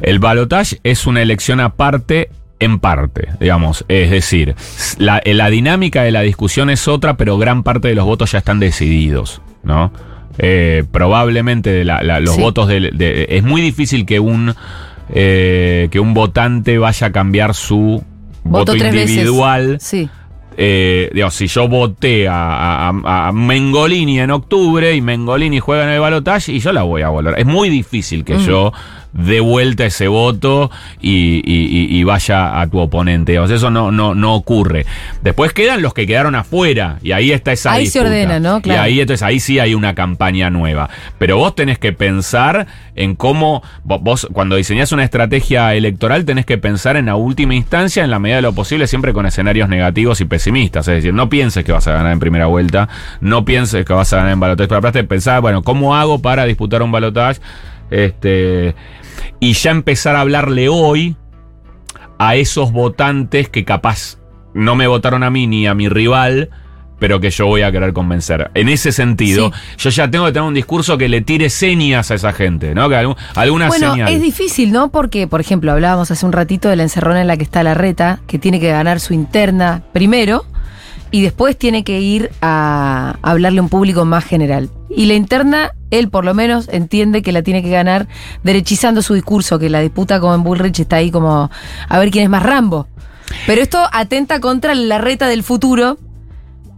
El 0.00 0.18
balotaje 0.18 0.80
es 0.82 1.06
una 1.06 1.22
elección 1.22 1.60
aparte 1.60 2.28
en 2.58 2.78
parte, 2.80 3.28
digamos. 3.40 3.84
Es 3.88 4.10
decir, 4.10 4.54
la, 4.98 5.20
la 5.24 5.48
dinámica 5.48 6.02
de 6.02 6.10
la 6.12 6.22
discusión 6.22 6.70
es 6.70 6.88
otra, 6.88 7.16
pero 7.16 7.38
gran 7.38 7.62
parte 7.62 7.88
de 7.88 7.94
los 7.94 8.04
votos 8.04 8.32
ya 8.32 8.38
están 8.38 8.58
decididos, 8.60 9.40
¿no? 9.62 9.92
Eh, 10.38 10.84
probablemente 10.90 11.84
la- 11.84 12.02
la- 12.02 12.18
los 12.20 12.34
Sí. 12.36 12.40
votos 12.40 12.66
de, 12.68 12.90
de- 12.92 13.26
Es 13.30 13.42
muy 13.44 13.60
difícil 13.60 14.06
que 14.06 14.18
un, 14.18 14.54
eh, 15.10 15.88
que 15.90 16.00
un 16.00 16.14
votante 16.14 16.78
vaya 16.78 17.08
a 17.08 17.12
cambiar 17.12 17.54
su 17.54 18.02
voto, 18.44 18.72
veces. 18.72 19.10
individual. 19.10 19.78
Sí. 19.80 20.08
Eh, 20.56 21.10
digamos, 21.12 21.34
si 21.34 21.46
yo 21.46 21.66
voté 21.68 22.28
a, 22.28 22.88
a- 22.90 23.28
a 23.28 23.32
Mengolini 23.32 24.20
en 24.20 24.30
octubre 24.30 24.94
y 24.94 25.00
Mengolini 25.00 25.58
juega 25.60 25.84
en 25.84 25.90
el 25.90 26.00
balotaje 26.00 26.52
y 26.52 26.58
yo 26.60 26.72
la 26.72 26.82
voy 26.82 27.02
a 27.02 27.08
volver. 27.08 27.38
Es 27.38 27.46
muy 27.46 27.68
difícil 27.68 28.24
que 28.24 28.38
yo 28.38 28.72
dé 29.12 29.40
vuelta 29.40 29.84
ese 29.84 30.08
voto 30.08 30.70
y, 31.00 31.42
y- 31.44 31.66
y- 31.66 31.98
y 31.98 32.04
vaya 32.04 32.60
a 32.60 32.66
tu 32.66 32.78
oponente. 32.78 33.38
O 33.38 33.46
sea, 33.46 33.56
eso 33.56 33.70
no, 33.70 33.90
no, 33.92 34.14
no 34.14 34.34
ocurre. 34.34 34.86
Después 35.22 35.52
quedan 35.52 35.82
los 35.82 35.92
que 35.94 36.06
quedaron 36.06 36.34
afuera 36.34 36.98
y 37.02 37.12
ahí 37.12 37.30
está 37.32 37.52
esa 37.52 37.72
Ahí 37.72 37.86
se 37.86 38.00
ordena, 38.00 38.40
¿no? 38.40 38.60
Claro. 38.62 38.80
Y 38.80 38.84
ahí 38.84 39.00
entonces 39.00 39.22
ahí 39.22 39.38
sí 39.40 39.58
hay 39.58 39.74
una 39.74 39.94
campaña 39.94 40.50
nueva. 40.50 40.88
Pero 41.18 41.36
vos 41.36 41.54
tenés 41.54 41.78
que 41.78 41.92
pensar 41.92 42.66
en 42.94 43.14
cómo 43.14 43.62
vo- 43.86 44.00
vos 44.00 44.28
cuando 44.32 44.56
diseñás 44.56 44.92
una 44.92 45.04
estrategia 45.04 45.74
electoral 45.74 46.24
tenés 46.24 46.46
que 46.46 46.58
pensar 46.58 46.96
en 46.96 47.06
la 47.06 47.16
última 47.16 47.54
instancia 47.54 48.04
en 48.04 48.10
la 48.10 48.18
medida 48.18 48.36
de 48.36 48.42
lo 48.42 48.52
posible 48.54 48.86
siempre 48.86 49.12
con 49.12 49.26
escenarios 49.26 49.68
negativos 49.68 50.20
y 50.20 50.24
pesimistas, 50.24 50.88
es 50.88 50.96
decir, 50.96 51.12
no 51.14 51.28
pienses 51.28 51.64
que 51.64 51.72
vas 51.72 51.86
a 51.88 51.92
ganar 51.92 52.12
en 52.12 52.18
primera 52.20 52.46
vuelta, 52.46 52.88
no 53.20 53.44
pienses 53.44 53.84
que 53.84 53.92
vas 53.92 54.12
a 54.12 54.16
ganar 54.16 54.32
en 54.32 54.40
balotaje, 54.40 54.68
pero 54.68 54.78
aparte 54.78 55.04
pensar, 55.04 55.40
bueno, 55.40 55.62
¿cómo 55.62 55.94
hago 55.96 56.20
para 56.20 56.44
disputar 56.44 56.82
un 56.82 56.92
balotaje? 56.92 57.40
Este 57.90 58.74
y 59.40 59.52
ya 59.54 59.70
empezar 59.70 60.16
a 60.16 60.20
hablarle 60.20 60.68
hoy 60.68 61.16
a 62.18 62.36
esos 62.36 62.72
votantes 62.72 63.48
que 63.48 63.64
capaz 63.64 64.18
no 64.54 64.74
me 64.76 64.86
votaron 64.86 65.22
a 65.22 65.30
mí 65.30 65.46
ni 65.46 65.66
a 65.66 65.74
mi 65.74 65.88
rival, 65.88 66.50
pero 66.98 67.18
que 67.18 67.30
yo 67.30 67.46
voy 67.46 67.62
a 67.62 67.72
querer 67.72 67.92
convencer. 67.92 68.50
En 68.54 68.68
ese 68.68 68.92
sentido, 68.92 69.50
yo 69.76 69.90
ya 69.90 70.08
tengo 70.08 70.26
que 70.26 70.32
tener 70.32 70.46
un 70.46 70.54
discurso 70.54 70.96
que 70.98 71.08
le 71.08 71.20
tire 71.20 71.50
señas 71.50 72.12
a 72.12 72.14
esa 72.14 72.32
gente, 72.32 72.74
¿no? 72.76 72.88
Que 72.88 72.94
algún- 72.96 73.16
alguna 73.34 73.66
Bueno, 73.66 73.90
señal. 73.92 74.08
es 74.12 74.20
difícil, 74.22 74.70
¿no? 74.70 74.90
Porque, 74.92 75.26
por 75.26 75.40
ejemplo, 75.40 75.72
hablábamos 75.72 76.12
hace 76.12 76.24
un 76.24 76.30
ratito 76.32 76.68
de 76.68 76.76
la 76.76 76.84
encerrona 76.84 77.20
en 77.20 77.26
la 77.26 77.36
que 77.36 77.42
está 77.42 77.64
la 77.64 77.74
reta, 77.74 78.20
que 78.28 78.38
tiene 78.38 78.60
que 78.60 78.68
ganar 78.68 79.00
su 79.00 79.14
interna 79.14 79.82
primero 79.92 80.44
y 81.12 81.22
después 81.22 81.56
tiene 81.56 81.84
que 81.84 82.00
ir 82.00 82.30
a 82.40 83.16
hablarle 83.22 83.60
a 83.60 83.62
un 83.62 83.68
público 83.68 84.04
más 84.04 84.24
general. 84.24 84.70
Y 84.88 85.06
la 85.06 85.14
interna, 85.14 85.70
él 85.90 86.08
por 86.08 86.24
lo 86.24 86.34
menos 86.34 86.68
entiende 86.70 87.22
que 87.22 87.32
la 87.32 87.42
tiene 87.42 87.62
que 87.62 87.70
ganar 87.70 88.08
derechizando 88.42 89.02
su 89.02 89.14
discurso, 89.14 89.58
que 89.58 89.70
la 89.70 89.80
disputa 89.80 90.18
con 90.18 90.42
Bullrich 90.42 90.80
está 90.80 90.96
ahí 90.96 91.10
como 91.10 91.50
a 91.88 91.98
ver 91.98 92.10
quién 92.10 92.24
es 92.24 92.30
más 92.30 92.42
Rambo. 92.42 92.88
Pero 93.46 93.62
esto 93.62 93.78
atenta 93.92 94.40
contra 94.40 94.74
la 94.74 94.98
reta 94.98 95.28
del 95.28 95.42
futuro 95.42 95.98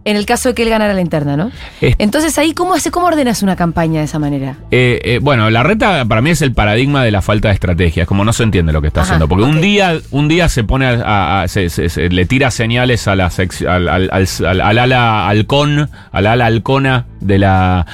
en 0.05 0.15
el 0.15 0.25
caso 0.25 0.49
de 0.49 0.55
que 0.55 0.63
él 0.63 0.69
ganara 0.69 0.93
la 0.93 1.01
interna, 1.01 1.35
¿no? 1.35 1.51
Es- 1.81 1.95
Entonces 1.97 2.37
ahí, 2.37 2.53
¿cómo 2.53 2.73
hace, 2.75 2.91
cómo 2.91 3.07
ordenas 3.07 3.43
una 3.43 3.55
campaña 3.55 3.99
de 3.99 4.05
esa 4.05 4.19
manera? 4.19 4.55
Eh, 4.71 5.01
eh, 5.03 5.19
bueno, 5.21 5.49
la 5.49 5.63
reta 5.63 6.05
para 6.05 6.21
mí 6.21 6.29
es 6.29 6.41
el 6.41 6.53
paradigma 6.53 7.03
de 7.03 7.11
la 7.11 7.21
falta 7.21 7.49
de 7.49 7.55
estrategia. 7.55 8.03
Es 8.03 8.07
como 8.07 8.23
no 8.23 8.31
se 8.31 8.43
entiende 8.43 8.71
lo 8.71 8.81
que 8.81 8.87
está 8.87 9.01
Ajá, 9.01 9.07
haciendo. 9.15 9.27
Porque 9.27 9.43
un 9.43 9.59
día, 9.61 9.99
un 10.11 10.27
día 10.27 10.47
se 10.47 10.63
pone 10.63 10.85
a, 10.85 10.91
a- 11.03 11.41
a- 11.41 11.47
se, 11.47 11.69
se- 11.69 11.89
se- 11.89 12.07
le 12.09 12.25
tira 12.25 12.51
señales 12.51 13.07
a 13.07 13.15
la 13.15 13.29
al, 13.67 13.89
al- 13.89 14.09
al- 14.11 14.61
al 14.61 14.77
ala 14.79 15.27
halcón, 15.27 15.89
al 16.11 16.27
ala 16.27 16.45
halcona 16.45 17.05
de 17.19 17.39
la 17.39 17.85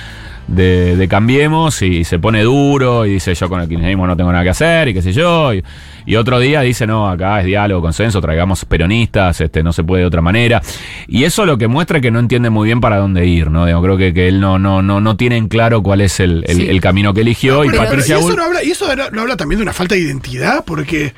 de, 0.47 0.95
de 0.97 1.08
Cambiemos 1.08 1.82
y 1.82 2.04
se 2.04 2.19
pone 2.19 2.41
duro 2.43 3.06
y 3.06 3.12
dice 3.13 3.34
yo 3.36 3.47
con 3.49 3.62
el 3.62 3.69
kirchnerismo 3.69 4.06
no 4.08 4.17
tengo 4.17 4.32
nada 4.32 4.43
que 4.43 4.49
hacer 4.49 4.88
y 4.89 4.93
qué 4.93 5.01
sé 5.01 5.13
yo. 5.13 5.54
Y, 5.54 5.63
y 6.06 6.15
otro 6.15 6.39
día 6.39 6.62
dice 6.62 6.86
no, 6.88 7.10
acá 7.10 7.39
es 7.39 7.45
diálogo, 7.45 7.82
consenso, 7.82 8.19
traigamos 8.21 8.65
peronistas, 8.65 9.39
este 9.41 9.63
no 9.63 9.71
se 9.71 9.84
puede 9.84 10.01
de 10.01 10.08
otra 10.08 10.21
manera. 10.21 10.62
Y 11.08 11.23
eso 11.23 11.45
lo 11.45 11.58
que 11.58 11.67
muestra 11.67 11.97
es 11.97 12.01
que 12.01 12.12
no 12.12 12.19
entiende 12.19 12.49
muy 12.49 12.65
bien 12.67 12.82
para 12.82 12.97
dónde 12.97 13.25
ir, 13.27 13.49
¿no? 13.51 13.65
Digo, 13.65 13.82
creo 13.82 13.97
que, 13.97 14.13
que 14.13 14.27
él 14.27 14.39
no, 14.41 14.58
no, 14.60 14.82
no, 14.82 14.99
no 14.99 15.15
tiene 15.15 15.38
en 15.38 15.47
claro 15.47 15.82
cuál 15.84 16.01
es 16.01 16.19
el, 16.19 16.43
el- 16.47 16.56
Sí. 16.58 16.67
el 16.69 16.82
camino 16.82 17.13
que 17.13 17.21
eligió. 17.21 17.63
y 17.63 17.69
Patricia 17.69 18.17
y 18.17 18.19
eso, 18.19 18.36
no 18.36 18.43
habla, 18.43 18.63
y 18.63 18.71
eso 18.71 18.93
no- 18.95 19.10
no 19.12 19.21
habla 19.21 19.38
también 19.38 19.60
de 19.60 19.63
una 19.63 19.73
falta 19.73 19.95
de 19.95 20.01
identidad, 20.01 20.63
porque 20.65 21.13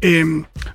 eh, 0.00 0.24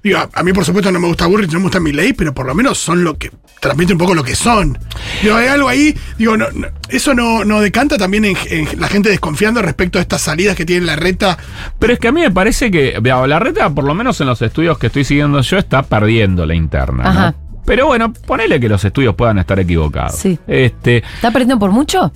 digo, 0.04 0.18
a, 0.20 0.30
a 0.34 0.44
mí 0.44 0.54
por 0.54 0.66
supuesto 0.66 0.92
no 0.92 1.00
me 1.00 1.08
gusta 1.08 1.28
Burrich, 1.28 1.52
no 1.52 1.60
me 1.60 1.64
gusta 1.64 1.80
mi 1.80 1.92
ley, 1.92 2.14
pero 2.14 2.34
por 2.34 2.46
lo 2.46 2.54
menos 2.56 2.78
son 2.78 3.04
lo 3.04 3.18
que 3.18 3.32
transmite 3.60 3.94
un 3.94 4.00
poco 4.00 4.14
lo 4.16 4.24
que 4.24 4.36
son. 4.36 4.78
Digo, 5.22 5.36
hay 5.36 5.48
algo 5.48 5.70
ahí, 5.70 5.96
digo, 6.18 6.36
no, 6.38 6.48
no- 6.52 6.68
eso 6.90 7.14
no, 7.14 7.46
no 7.46 7.62
decanta 7.62 7.98
también 7.98 8.26
en, 8.26 8.36
en 8.50 8.68
la 8.80 8.88
gente 8.88 9.10
desconfiando 9.10 9.62
respecto 9.62 10.00
a 10.00 10.02
estas 10.02 10.22
salidas 10.22 10.56
que 10.56 10.66
tiene 10.66 10.86
la 10.86 10.96
reta. 10.96 11.38
Pero 11.80 11.94
es 11.94 12.00
que 12.00 12.08
a 12.08 12.12
mí 12.12 12.22
me 12.22 12.32
parece 12.32 12.72
que 12.72 12.98
vea, 13.02 13.26
la 13.28 13.40
reta, 13.40 13.70
por 13.70 13.84
lo 13.86 13.94
menos 13.94 14.20
en 14.22 14.28
los 14.28 14.42
estudios 14.42 14.78
que 14.78 14.88
estoy 14.88 15.04
siguiendo 15.04 15.42
yo, 15.42 15.58
está 15.58 15.84
perdiendo 15.84 16.46
la 16.46 16.56
interna. 16.56 17.36
Pero 17.66 17.86
bueno, 17.86 18.12
ponele 18.12 18.60
que 18.60 18.68
los 18.68 18.84
estudios 18.84 19.14
puedan 19.16 19.38
estar 19.38 19.60
equivocados. 19.60 20.16
Sí. 20.16 20.38
Este, 20.48 20.98
¿Está 21.16 21.30
perdiendo 21.32 21.60
por 21.60 21.70
mucho? 21.72 22.12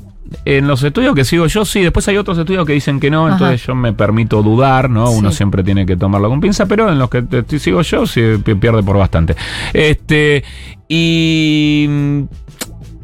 En 0.45 0.67
los 0.67 0.81
estudios 0.83 1.13
que 1.15 1.23
sigo 1.23 1.45
yo, 1.47 1.65
sí, 1.65 1.81
después 1.81 2.07
hay 2.07 2.17
otros 2.17 2.37
estudios 2.37 2.65
que 2.65 2.73
dicen 2.73 2.99
que 2.99 3.09
no, 3.11 3.25
Ajá. 3.27 3.35
entonces 3.35 3.65
yo 3.65 3.75
me 3.75 3.93
permito 3.93 4.41
dudar, 4.41 4.89
¿no? 4.89 5.11
Uno 5.11 5.29
Sí. 5.31 5.37
siempre 5.37 5.63
tiene 5.63 5.85
que 5.85 5.95
tomarlo 5.97 6.29
con 6.29 6.41
pinza, 6.41 6.65
pero 6.65 6.91
en 6.91 6.97
los 6.99 7.09
que 7.09 7.23
sigo 7.59 7.81
yo, 7.81 8.05
sí 8.07 8.21
pi- 8.43 8.55
pierde 8.55 8.81
por 8.83 8.97
bastante. 8.97 9.35
Este, 9.73 10.43
y. 10.87 11.87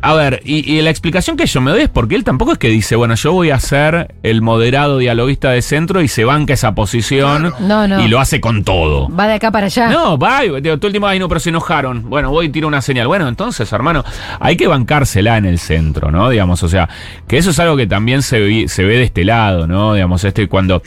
A 0.02 0.14
ver, 0.16 0.42
y, 0.46 0.70
y 0.72 0.82
la 0.82 0.90
explicación 0.90 1.38
que 1.38 1.46
yo 1.46 1.62
me 1.62 1.72
doy 1.72 1.82
es 1.82 1.90
porque 1.90 2.16
él 2.16 2.24
tampoco 2.24 2.54
es 2.54 2.58
que 2.58 2.70
dice, 2.70 2.96
bueno, 2.96 3.14
yo 3.16 3.34
voy 3.34 3.52
a 3.52 3.60
ser 3.60 4.16
el 4.24 4.42
moderado 4.42 4.98
dialoguista 4.98 5.52
de 5.52 5.62
centro 5.62 6.02
y 6.02 6.08
se 6.08 6.26
banca 6.26 6.54
esa 6.54 6.74
posición 6.74 7.42
Claro. 7.52 7.56
No, 7.60 7.88
no. 7.88 8.04
y 8.04 8.08
lo 8.08 8.20
hace 8.20 8.42
con 8.42 8.64
todo. 8.64 9.10
Va 9.16 9.28
de 9.28 9.34
acá 9.36 9.52
para 9.52 9.68
allá. 9.68 9.90
No, 9.90 10.18
va, 10.18 10.42
digo, 10.42 10.60
todo 10.62 10.88
el 10.88 10.94
tiempo, 10.94 11.08
ay, 11.08 11.20
no, 11.20 11.28
pero 11.28 11.40
se 11.40 11.50
enojaron. 11.50 12.10
Bueno, 12.10 12.32
voy 12.32 12.48
y 12.48 12.50
tiro 12.50 12.68
una 12.68 12.82
señal. 12.82 13.08
Bueno, 13.08 13.28
entonces, 13.28 13.72
hermano, 13.72 14.04
hay 14.40 14.58
que 14.58 14.68
bancársela 14.68 15.38
en 15.38 15.46
el 15.46 15.60
centro, 15.60 16.10
¿no? 16.12 16.30
Digamos, 16.30 16.64
o 16.64 16.68
sea, 16.70 16.90
que 17.28 17.38
eso 17.38 17.52
es 17.52 17.60
algo 17.60 17.78
que 17.78 17.86
también 17.88 18.22
se, 18.24 18.40
vi- 18.40 18.68
se 18.68 18.84
ve 18.84 18.98
de 18.98 19.04
este 19.04 19.24
lado, 19.24 19.68
¿no? 19.68 19.94
Digamos, 19.94 20.24
este, 20.24 20.48
cuando, 20.48 20.82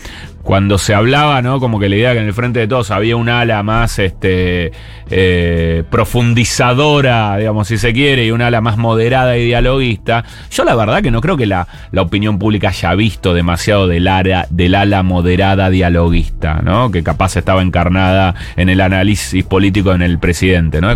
cuando 0.44 0.76
se 0.76 0.94
hablaba, 0.94 1.40
¿no? 1.40 1.59
Como 1.59 1.80
que 1.80 1.88
la 1.88 1.96
idea 1.96 2.12
que 2.12 2.20
en 2.20 2.26
el 2.26 2.35
frente 2.35 2.61
de 2.61 2.68
todos 2.68 2.90
había 2.90 3.16
un 3.16 3.30
ala 3.30 3.62
más, 3.62 3.98
este, 3.98 4.72
eh, 5.11 5.85
profundizadora, 5.90 7.38
digamos, 7.38 7.68
si 7.68 7.78
se 7.78 7.94
quiere, 7.94 8.26
y 8.26 8.30
un 8.30 8.42
ala 8.42 8.61
más 8.61 8.76
moderada 8.76 9.38
y 9.38 9.46
dialoguista. 9.46 10.24
Yo 10.50 10.64
la 10.64 10.74
verdad 10.74 11.02
que 11.02 11.11
no 11.11 11.22
creo 11.22 11.38
que 11.38 11.46
la, 11.46 11.66
opinión 11.96 12.38
pública 12.38 12.68
haya 12.68 12.94
visto 12.94 13.33
demasiado 13.33 13.87
del, 13.88 14.07
área, 14.07 14.46
del 14.50 14.74
ala 14.74 15.02
moderada 15.02 15.70
dialoguista, 15.70 16.61
¿no? 16.62 16.90
Que 16.90 17.02
capaz 17.02 17.37
estaba 17.38 17.62
encarnada 17.62 18.35
en 18.57 18.68
el 18.68 18.83
análisis 18.83 19.42
político 19.44 19.94
en 19.94 20.02
el 20.02 20.18
presidente, 20.18 20.83
¿no? 20.83 20.94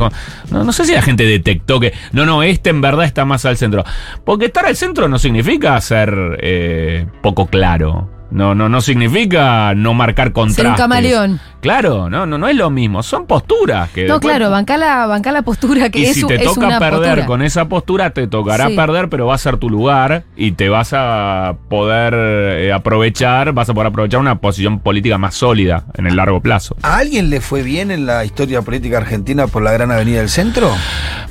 No, 0.51 0.65
no 0.65 0.73
sé 0.73 0.85
si 0.85 0.93
la 0.93 1.01
gente 1.01 1.25
detectó 1.25 1.81
que, 1.81 1.95
no, 2.13 2.27
no, 2.27 2.43
este 2.43 2.69
en 2.69 2.83
verdad 2.83 3.07
está 3.07 3.25
más 3.25 3.47
al 3.47 3.57
centro. 3.57 3.83
Porque 4.25 4.47
estar 4.47 4.67
al 4.67 4.77
centro 4.77 5.09
no 5.09 5.19
significa 5.19 5.81
ser 5.81 6.39
eh, 6.43 7.07
poco 7.23 7.47
claro. 7.47 8.18
No, 8.31 8.55
no, 8.55 8.69
no 8.69 8.81
significa 8.83 9.75
no 9.75 9.95
marcar 9.95 10.33
contrastes. 10.33 10.63
Ser 10.65 10.71
un 10.73 10.77
camaleón. 10.77 11.41
Claro, 11.61 12.11
no, 12.11 12.27
no, 12.27 12.37
no 12.39 12.47
es 12.47 12.55
lo 12.57 12.69
mismo. 12.71 13.03
Son 13.03 13.27
posturas 13.27 13.89
que. 13.91 14.07
No, 14.07 14.15
después- 14.15 14.35
claro, 14.37 14.51
banca 14.51 14.77
la, 14.77 15.07
banca 15.07 15.33
la 15.33 15.41
postura 15.43 15.89
que 15.89 16.01
y 16.01 16.05
es, 16.05 16.15
si 16.15 16.27
te 16.27 16.35
es 16.37 16.43
toca 16.45 16.67
una 16.67 16.79
perder 16.79 17.01
postura. 17.01 17.27
con 17.27 17.43
esa 17.43 17.69
postura, 17.69 18.11
te 18.11 18.27
tocará 18.27 18.69
Sí. 18.69 18.77
perder, 18.77 19.09
pero 19.09 19.27
va 19.27 19.35
a 19.35 19.39
ser 19.39 19.57
tu 19.57 19.71
lugar 19.71 20.25
y 20.37 20.53
te 20.53 20.69
vas 20.69 20.91
a 20.93 21.57
poder 21.71 22.15
eh, 22.15 22.73
aprovechar, 22.73 23.53
vas 23.55 23.71
a 23.71 23.75
poder 23.75 23.89
aprovechar 23.89 24.21
una 24.21 24.37
posición 24.41 24.79
política 24.81 25.17
más 25.17 25.35
sólida 25.35 25.85
en 25.97 26.07
el 26.07 26.15
largo 26.17 26.41
plazo. 26.43 26.77
¿A 26.83 26.99
alguien 26.99 27.31
le 27.31 27.41
fue 27.41 27.63
bien 27.63 27.91
en 27.91 28.05
la 28.05 28.25
historia 28.27 28.61
política 28.63 28.99
argentina 28.99 29.47
por 29.47 29.63
la 29.63 29.73
gran 29.73 29.91
avenida 29.91 30.19
del 30.19 30.29
centro? 30.29 30.71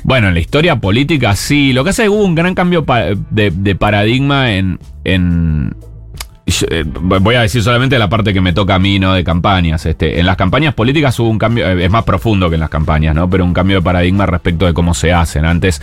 Bueno, 0.02 0.28
en 0.28 0.34
la 0.34 0.40
historia 0.40 0.76
política 0.76 1.36
sí. 1.36 1.72
Lo 1.72 1.84
que 1.84 1.90
hace 1.90 2.02
es 2.02 2.06
que 2.08 2.14
hubo 2.14 2.24
un 2.24 2.34
gran 2.34 2.54
cambio 2.54 2.84
de, 3.30 3.50
de 3.54 3.74
paradigma 3.76 4.52
en. 4.54 4.78
en 5.04 5.76
yo, 6.50 6.66
eh, 6.70 6.84
voy 6.86 7.34
a 7.34 7.42
decir 7.42 7.62
solamente 7.62 7.98
la 7.98 8.08
parte 8.08 8.32
que 8.32 8.40
me 8.40 8.52
toca 8.52 8.76
a 8.76 8.78
mí, 8.78 8.98
¿no? 8.98 9.12
De 9.12 9.24
campañas. 9.24 9.84
Este, 9.86 10.18
en 10.18 10.26
las 10.26 10.36
campañas 10.36 10.74
políticas 10.74 11.18
hubo 11.20 11.28
un 11.28 11.38
cambio, 11.38 11.66
eh, 11.68 11.84
es 11.84 11.90
más 11.90 12.04
profundo 12.04 12.48
que 12.48 12.54
en 12.54 12.60
las 12.60 12.70
campañas, 12.70 13.14
¿no? 13.14 13.28
Pero 13.28 13.44
un 13.44 13.54
cambio 13.54 13.76
de 13.76 13.82
paradigma 13.82 14.26
respecto 14.26 14.66
de 14.66 14.74
cómo 14.74 14.94
se 14.94 15.12
hacen. 15.12 15.44
Antes 15.44 15.82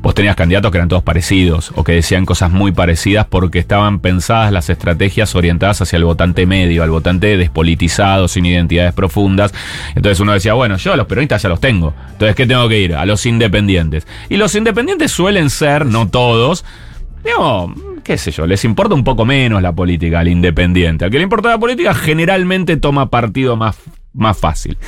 vos 0.00 0.14
tenías 0.14 0.36
candidatos 0.36 0.70
que 0.70 0.78
eran 0.78 0.88
todos 0.88 1.02
parecidos 1.02 1.72
o 1.74 1.84
que 1.84 1.92
decían 1.92 2.24
cosas 2.24 2.50
muy 2.50 2.72
parecidas 2.72 3.26
porque 3.26 3.58
estaban 3.58 4.00
pensadas 4.00 4.52
las 4.52 4.70
estrategias 4.70 5.34
orientadas 5.34 5.82
hacia 5.82 5.96
el 5.96 6.04
votante 6.04 6.46
medio, 6.46 6.82
al 6.82 6.90
votante 6.90 7.36
despolitizado, 7.36 8.28
sin 8.28 8.46
identidades 8.46 8.94
profundas. 8.94 9.52
Entonces 9.94 10.20
uno 10.20 10.32
decía, 10.32 10.54
bueno, 10.54 10.76
yo 10.76 10.92
a 10.92 10.96
los 10.96 11.06
peronistas 11.06 11.42
ya 11.42 11.48
los 11.48 11.60
tengo. 11.60 11.94
Entonces, 12.12 12.34
¿qué 12.34 12.46
tengo 12.46 12.68
que 12.68 12.80
ir? 12.80 12.94
A 12.94 13.06
los 13.06 13.26
independientes. 13.26 14.06
Y 14.28 14.36
los 14.36 14.54
independientes 14.54 15.12
suelen 15.12 15.50
ser, 15.50 15.86
no 15.86 16.08
todos, 16.08 16.64
digamos, 17.24 17.72
qué 18.08 18.16
sé 18.16 18.30
yo, 18.30 18.46
les 18.46 18.64
importa 18.64 18.94
un 18.94 19.04
poco 19.04 19.26
menos 19.26 19.60
la 19.60 19.74
política 19.74 20.20
al 20.20 20.28
independiente. 20.28 21.04
Al 21.04 21.10
que 21.10 21.18
le 21.18 21.24
importa 21.24 21.50
la 21.50 21.58
política 21.58 21.92
generalmente 21.92 22.78
toma 22.78 23.10
partido 23.10 23.54
más, 23.54 23.76
más 24.14 24.38
fácil. 24.38 24.78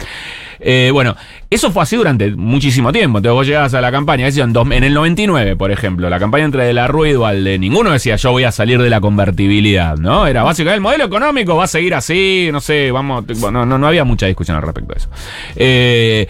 Eh, 0.58 0.88
bueno, 0.90 1.14
eso 1.50 1.70
fue 1.70 1.82
así 1.82 1.96
durante 1.96 2.30
muchísimo 2.30 2.92
tiempo. 2.92 3.18
Entonces 3.18 3.34
vos 3.34 3.46
llegabas 3.46 3.74
a 3.74 3.82
la 3.82 3.92
campaña, 3.92 4.26
en, 4.26 4.72
en 4.72 4.84
el 4.84 4.94
99, 4.94 5.54
por 5.56 5.70
ejemplo, 5.70 6.08
la 6.08 6.18
campaña 6.18 6.46
entre 6.46 6.64
De 6.64 6.72
la 6.72 6.86
Rúa 6.86 7.10
y 7.10 7.12
Dualde, 7.12 7.58
ninguno 7.58 7.90
decía 7.90 8.16
yo 8.16 8.32
voy 8.32 8.44
a 8.44 8.52
salir 8.52 8.80
de 8.80 8.88
la 8.88 9.02
convertibilidad, 9.02 9.98
¿no? 9.98 10.26
Era 10.26 10.42
básicamente 10.42 10.76
el 10.76 10.80
modelo 10.80 11.04
económico 11.04 11.56
va 11.56 11.64
a 11.64 11.68
seguir 11.68 11.94
así, 11.94 12.48
no 12.50 12.62
sé, 12.62 12.90
vamos, 12.90 13.26
bueno, 13.38 13.66
no, 13.66 13.76
no 13.76 13.86
había 13.86 14.04
mucha 14.04 14.24
discusión 14.24 14.56
al 14.56 14.62
respecto 14.62 14.94
de 14.94 14.98
eso. 14.98 15.08
Eh, 15.56 16.26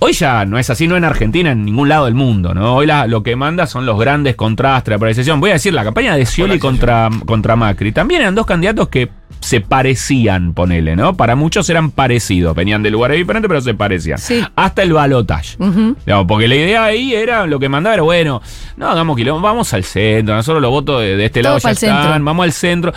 Hoy 0.00 0.12
ya 0.12 0.44
no 0.44 0.58
es 0.58 0.68
así, 0.70 0.86
no 0.86 0.96
en 0.96 1.04
Argentina, 1.04 1.52
en 1.52 1.64
ningún 1.64 1.88
lado 1.88 2.04
del 2.06 2.14
mundo, 2.14 2.52
¿no? 2.52 2.76
Hoy 2.76 2.86
la- 2.86 3.06
lo 3.06 3.22
que 3.22 3.36
manda 3.36 3.66
son 3.66 3.86
los 3.86 3.98
grandes 3.98 4.34
contrastes, 4.36 4.92
la 4.92 4.98
polarización. 4.98 5.40
Voy 5.40 5.50
a 5.50 5.54
decir, 5.54 5.72
la 5.72 5.84
campaña 5.84 6.14
de 6.16 6.26
Scioli 6.26 6.58
contra, 6.58 7.08
contra 7.26 7.56
Macri, 7.56 7.92
también 7.92 8.20
eran 8.22 8.34
dos 8.34 8.44
candidatos 8.44 8.88
que 8.88 9.08
se 9.40 9.60
parecían, 9.60 10.54
ponele, 10.54 10.96
¿no? 10.96 11.16
Para 11.16 11.36
muchos 11.36 11.68
eran 11.70 11.90
parecidos, 11.90 12.54
venían 12.56 12.82
de 12.82 12.90
lugares 12.90 13.18
diferentes, 13.18 13.48
pero 13.48 13.60
se 13.60 13.74
parecían. 13.74 14.18
Sí. 14.18 14.42
Hasta 14.56 14.82
el 14.82 14.92
balotaje. 14.92 15.56
Digamos, 15.58 16.26
porque 16.26 16.48
la 16.48 16.54
idea 16.56 16.84
ahí 16.84 17.14
era, 17.14 17.46
lo 17.46 17.58
que 17.60 17.68
mandaba 17.68 17.94
era, 17.94 18.02
bueno, 18.02 18.40
no 18.76 18.88
hagamos 18.88 19.16
quilombo, 19.16 19.42
vamos 19.46 19.72
al 19.74 19.84
centro, 19.84 20.34
nosotros 20.34 20.60
los 20.62 20.70
votos 20.70 21.02
de, 21.02 21.16
de 21.16 21.24
este 21.26 21.40
Todo 21.40 21.50
lado 21.54 21.58
ya 21.68 21.74
centro. 21.74 22.00
están, 22.02 22.24
vamos 22.24 22.44
al 22.44 22.52
centro. 22.52 22.92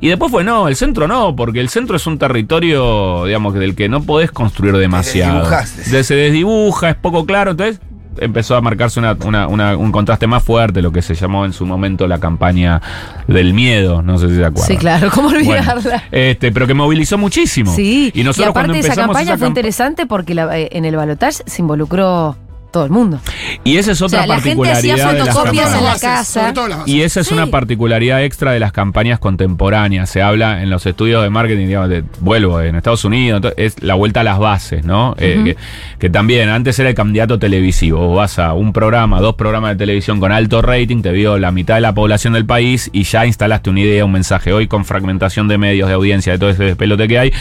Y 0.00 0.08
después 0.08 0.30
fue, 0.30 0.44
no, 0.44 0.68
el 0.68 0.76
centro 0.76 1.08
no, 1.08 1.34
porque 1.34 1.60
el 1.60 1.68
centro 1.68 1.96
es 1.96 2.06
un 2.06 2.18
territorio, 2.18 3.24
digamos, 3.24 3.54
del 3.54 3.74
que 3.74 3.88
no 3.88 4.02
podés 4.02 4.30
construir 4.30 4.76
demasiado. 4.76 5.48
De- 5.90 6.04
se 6.04 6.14
desdibuja, 6.14 6.90
es 6.90 6.96
poco 6.96 7.24
claro, 7.24 7.52
entonces 7.52 7.80
empezó 8.18 8.56
a 8.56 8.62
marcarse 8.62 8.98
una- 8.98 9.14
una- 9.26 9.46
una- 9.46 9.76
un 9.76 9.92
contraste 9.92 10.26
más 10.26 10.42
fuerte, 10.42 10.80
lo 10.80 10.90
que 10.90 11.02
se 11.02 11.14
llamó 11.14 11.44
en 11.44 11.52
su 11.52 11.66
momento 11.66 12.06
la 12.06 12.18
campaña 12.18 12.80
del 13.26 13.52
miedo, 13.52 14.00
no 14.02 14.16
sé 14.18 14.28
si 14.30 14.36
se 14.36 14.44
acuerdan. 14.44 14.68
Sí, 14.68 14.76
claro, 14.78 15.10
¿cómo 15.14 15.28
Bueno, 15.30 15.50
olvidarla? 15.50 16.02
este, 16.12 16.50
pero 16.52 16.66
que 16.66 16.72
movilizó 16.74 17.18
muchísimo. 17.18 17.74
Sí, 17.74 18.10
Y 18.14 18.22
nosotros 18.22 18.50
aparte 18.50 18.68
cuando 18.68 18.72
esa 18.78 18.86
empezamos 18.88 19.06
campaña 19.16 19.24
esa 19.32 19.38
fue 19.38 19.46
campa- 19.48 19.50
interesante 19.50 20.06
porque 20.06 20.34
la- 20.34 20.58
eh, 20.58 20.68
en 20.72 20.84
el 20.86 20.96
balotaje 20.96 21.42
se 21.44 21.60
involucró 21.62 22.36
todo 22.76 22.84
el 22.84 22.90
mundo. 22.90 23.18
Y 23.64 23.78
esa 23.78 23.92
es 23.92 24.02
otra 24.02 24.18
sea, 24.18 24.26
la 24.26 24.34
gente 24.40 24.56
particularidad 24.62 25.12
de 25.12 25.18
las 25.18 25.28
en 25.28 25.34
la 25.34 25.42
campañas. 25.42 26.00
casa. 26.00 26.40
Sobre 26.40 26.52
todo 26.52 26.68
las 26.68 26.78
bases. 26.80 26.94
Y 26.94 27.02
esa 27.02 27.20
es 27.20 27.26
Sí. 27.28 27.34
una 27.34 27.46
particularidad 27.46 28.22
extra 28.22 28.52
de 28.52 28.60
las 28.60 28.72
campañas 28.72 29.18
contemporáneas. 29.18 30.10
Se 30.10 30.20
habla 30.20 30.62
en 30.62 30.68
los 30.68 30.84
estudios 30.84 31.22
de 31.22 31.30
marketing, 31.30 31.66
digamos, 31.68 31.88
de- 31.88 32.04
vuelvo, 32.20 32.60
en 32.60 32.76
Estados 32.76 33.04
Unidos, 33.06 33.40
es 33.56 33.82
la 33.82 33.94
vuelta 33.94 34.20
a 34.20 34.24
las 34.24 34.38
bases, 34.38 34.84
¿no? 34.84 35.14
Eh, 35.18 35.40
que, 35.44 35.56
que 35.98 36.10
también 36.10 36.48
antes 36.50 36.78
era 36.78 36.90
el 36.90 36.94
candidato 36.94 37.38
televisivo. 37.38 38.06
Vos 38.08 38.16
vas 38.18 38.38
a 38.38 38.52
un 38.52 38.72
programa, 38.74 39.20
dos 39.20 39.36
programas 39.36 39.70
de 39.70 39.76
televisión 39.76 40.20
con 40.20 40.32
alto 40.32 40.60
rating, 40.60 41.00
te 41.00 41.12
vio 41.12 41.38
la 41.38 41.50
mitad 41.50 41.76
de 41.76 41.80
la 41.80 41.94
población 41.94 42.34
del 42.34 42.44
país 42.44 42.90
y 42.92 43.04
ya 43.04 43.24
instalaste 43.26 43.70
una 43.70 43.80
idea, 43.80 44.04
un 44.04 44.12
mensaje. 44.12 44.52
Hoy 44.52 44.66
con 44.68 44.84
fragmentación 44.84 45.48
de 45.48 45.56
medios, 45.58 45.88
de 45.88 45.94
audiencia, 45.94 46.32
de 46.34 46.38
todo 46.38 46.50
ese 46.50 46.64
despelote 46.64 47.08
que 47.08 47.18
hay. 47.18 47.32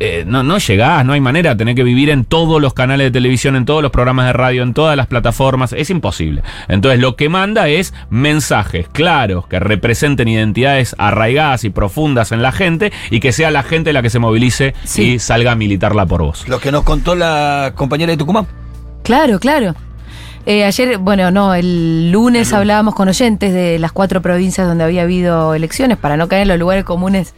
Eh, 0.00 0.24
no, 0.26 0.42
no 0.42 0.58
llegás, 0.58 1.04
no 1.04 1.12
hay 1.12 1.20
manera, 1.20 1.56
tenés 1.56 1.74
que 1.74 1.82
vivir 1.84 2.10
en 2.10 2.24
todos 2.24 2.60
los 2.60 2.74
canales 2.74 3.06
de 3.06 3.10
televisión, 3.10 3.56
en 3.56 3.64
todos 3.64 3.82
los 3.82 3.90
programas 3.90 4.26
de 4.26 4.32
radio, 4.32 4.62
en 4.62 4.74
todas 4.74 4.96
las 4.96 5.06
plataformas, 5.06 5.72
es 5.72 5.90
imposible. 5.90 6.42
Entonces 6.68 7.00
lo 7.00 7.16
que 7.16 7.28
manda 7.28 7.68
es 7.68 7.92
mensajes 8.10 8.88
claros 8.88 9.46
que 9.46 9.58
representen 9.60 10.28
identidades 10.28 10.94
arraigadas 10.98 11.64
y 11.64 11.70
profundas 11.70 12.32
en 12.32 12.42
la 12.42 12.52
gente 12.52 12.92
y 13.10 13.20
que 13.20 13.32
sea 13.32 13.50
la 13.50 13.62
gente 13.62 13.92
la 13.92 14.02
que 14.02 14.10
se 14.10 14.18
movilice 14.18 14.74
Sí. 14.84 15.12
y 15.14 15.18
salga 15.18 15.52
a 15.52 15.54
militarla 15.54 16.06
por 16.06 16.22
vos. 16.22 16.48
Lo 16.48 16.60
que 16.60 16.70
nos 16.72 16.84
contó 16.84 17.14
la 17.14 17.72
compañera 17.74 18.10
de 18.12 18.16
Tucumán. 18.16 18.46
Claro, 19.02 19.38
claro. 19.38 19.74
Eh, 20.46 20.64
ayer, 20.64 20.96
bueno, 20.98 21.30
no, 21.30 21.54
el 21.54 22.10
lunes 22.10 22.52
hablábamos 22.52 22.94
con 22.94 23.08
oyentes 23.08 23.52
de 23.52 23.78
las 23.78 23.92
cuatro 23.92 24.22
provincias 24.22 24.66
donde 24.66 24.84
había 24.84 25.02
habido 25.02 25.54
elecciones 25.54 25.98
para 25.98 26.16
no 26.16 26.28
caer 26.28 26.42
en 26.42 26.48
los 26.48 26.58
lugares 26.58 26.84
comunes 26.84 27.34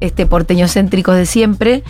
este 0.00 0.26
porteñocéntricos 0.26 1.16
de 1.16 1.26
siempre. 1.26 1.82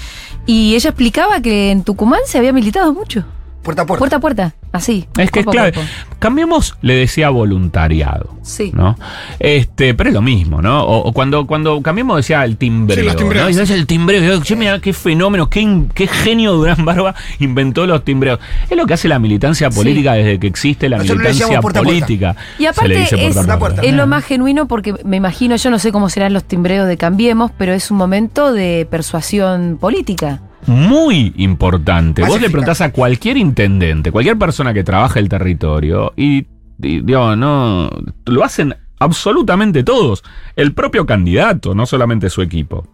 Y 0.46 0.74
ella 0.74 0.90
explicaba 0.90 1.40
que 1.40 1.70
en 1.70 1.84
Tucumán 1.84 2.20
se 2.26 2.38
había 2.38 2.52
militado 2.52 2.92
mucho. 2.92 3.24
Puerta 3.62 3.82
a 3.82 3.86
puerta. 3.86 3.98
Puerta 3.98 4.16
a 4.16 4.20
puerta, 4.20 4.54
así. 4.72 5.06
Es 5.18 5.30
que 5.30 5.40
es 5.40 5.46
clave. 5.46 5.72
Cambiemos, 6.18 6.76
le 6.80 6.94
decía 6.94 7.28
voluntariado. 7.28 8.34
Sí. 8.42 8.72
¿no? 8.74 8.96
Este, 9.38 9.94
pero 9.94 10.08
es 10.08 10.14
lo 10.14 10.22
mismo, 10.22 10.62
¿no? 10.62 10.82
O, 10.82 11.08
o 11.08 11.12
cuando, 11.12 11.46
cuando 11.46 11.82
cambiamos 11.82 12.16
decía 12.16 12.42
el 12.44 12.56
timbreo. 12.56 12.98
Sí, 12.98 13.04
los 13.04 13.16
timbreos. 13.16 13.54
¿no? 13.54 13.74
El 13.74 13.86
timbreo. 13.86 14.42
Yo, 14.42 14.56
mira 14.56 14.80
qué 14.80 14.92
fenómeno, 14.94 15.50
qué, 15.50 15.82
qué 15.94 16.06
genio 16.06 16.54
Durán 16.54 16.84
Barba 16.84 17.14
inventó 17.38 17.86
los 17.86 18.02
timbreos. 18.02 18.40
Es 18.68 18.76
lo 18.76 18.86
que 18.86 18.94
hace 18.94 19.08
la 19.08 19.18
militancia 19.18 19.68
política 19.68 20.14
desde 20.14 20.38
que 20.38 20.46
existe 20.46 20.88
la 20.88 20.96
Nosotros 20.98 21.18
militancia 21.18 21.60
puerta 21.60 21.82
puerta. 21.82 22.00
política. 22.00 22.36
Y 22.58 22.66
aparte 22.66 23.02
es, 23.02 23.34
puerta 23.34 23.54
a 23.54 23.58
puerta. 23.58 23.82
es 23.82 23.92
lo 23.92 24.06
más 24.06 24.24
genuino 24.24 24.66
porque 24.66 24.94
me 25.04 25.18
imagino, 25.18 25.56
yo 25.56 25.70
no 25.70 25.78
sé 25.78 25.92
cómo 25.92 26.08
serán 26.08 26.32
los 26.32 26.44
timbreos 26.44 26.88
de 26.88 26.96
Cambiemos, 26.96 27.50
pero 27.56 27.72
es 27.74 27.90
un 27.90 27.98
momento 27.98 28.52
de 28.52 28.86
persuasión 28.90 29.76
política. 29.78 30.40
Muy 30.66 31.32
importante. 31.36 32.22
Vos 32.22 32.40
le 32.40 32.48
preguntás 32.48 32.80
a 32.80 32.92
cualquier 32.92 33.36
intendente, 33.36 34.12
cualquier 34.12 34.38
persona 34.38 34.74
que 34.74 34.84
trabaja 34.84 35.18
el 35.18 35.28
territorio, 35.28 36.12
y, 36.16 36.46
y, 36.82 37.00
digamos, 37.00 37.36
no. 37.36 37.90
Lo 38.26 38.44
hacen 38.44 38.74
absolutamente 38.98 39.82
todos. 39.82 40.22
El 40.56 40.72
propio 40.72 41.06
candidato, 41.06 41.74
no 41.74 41.86
solamente 41.86 42.30
su 42.30 42.42
equipo. 42.42 42.86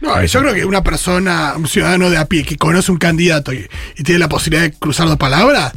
No, 0.00 0.22
yo 0.24 0.40
creo 0.40 0.54
que 0.54 0.64
una 0.64 0.82
persona, 0.82 1.54
un 1.56 1.66
ciudadano 1.66 2.08
de 2.08 2.16
a 2.16 2.24
pie 2.24 2.44
que 2.44 2.56
conoce 2.56 2.90
un 2.90 2.98
candidato 2.98 3.52
y, 3.52 3.66
y 3.96 4.02
tiene 4.02 4.18
la 4.18 4.28
posibilidad 4.28 4.62
de 4.62 4.72
cruzar 4.72 5.08
dos 5.08 5.18
palabras, 5.18 5.72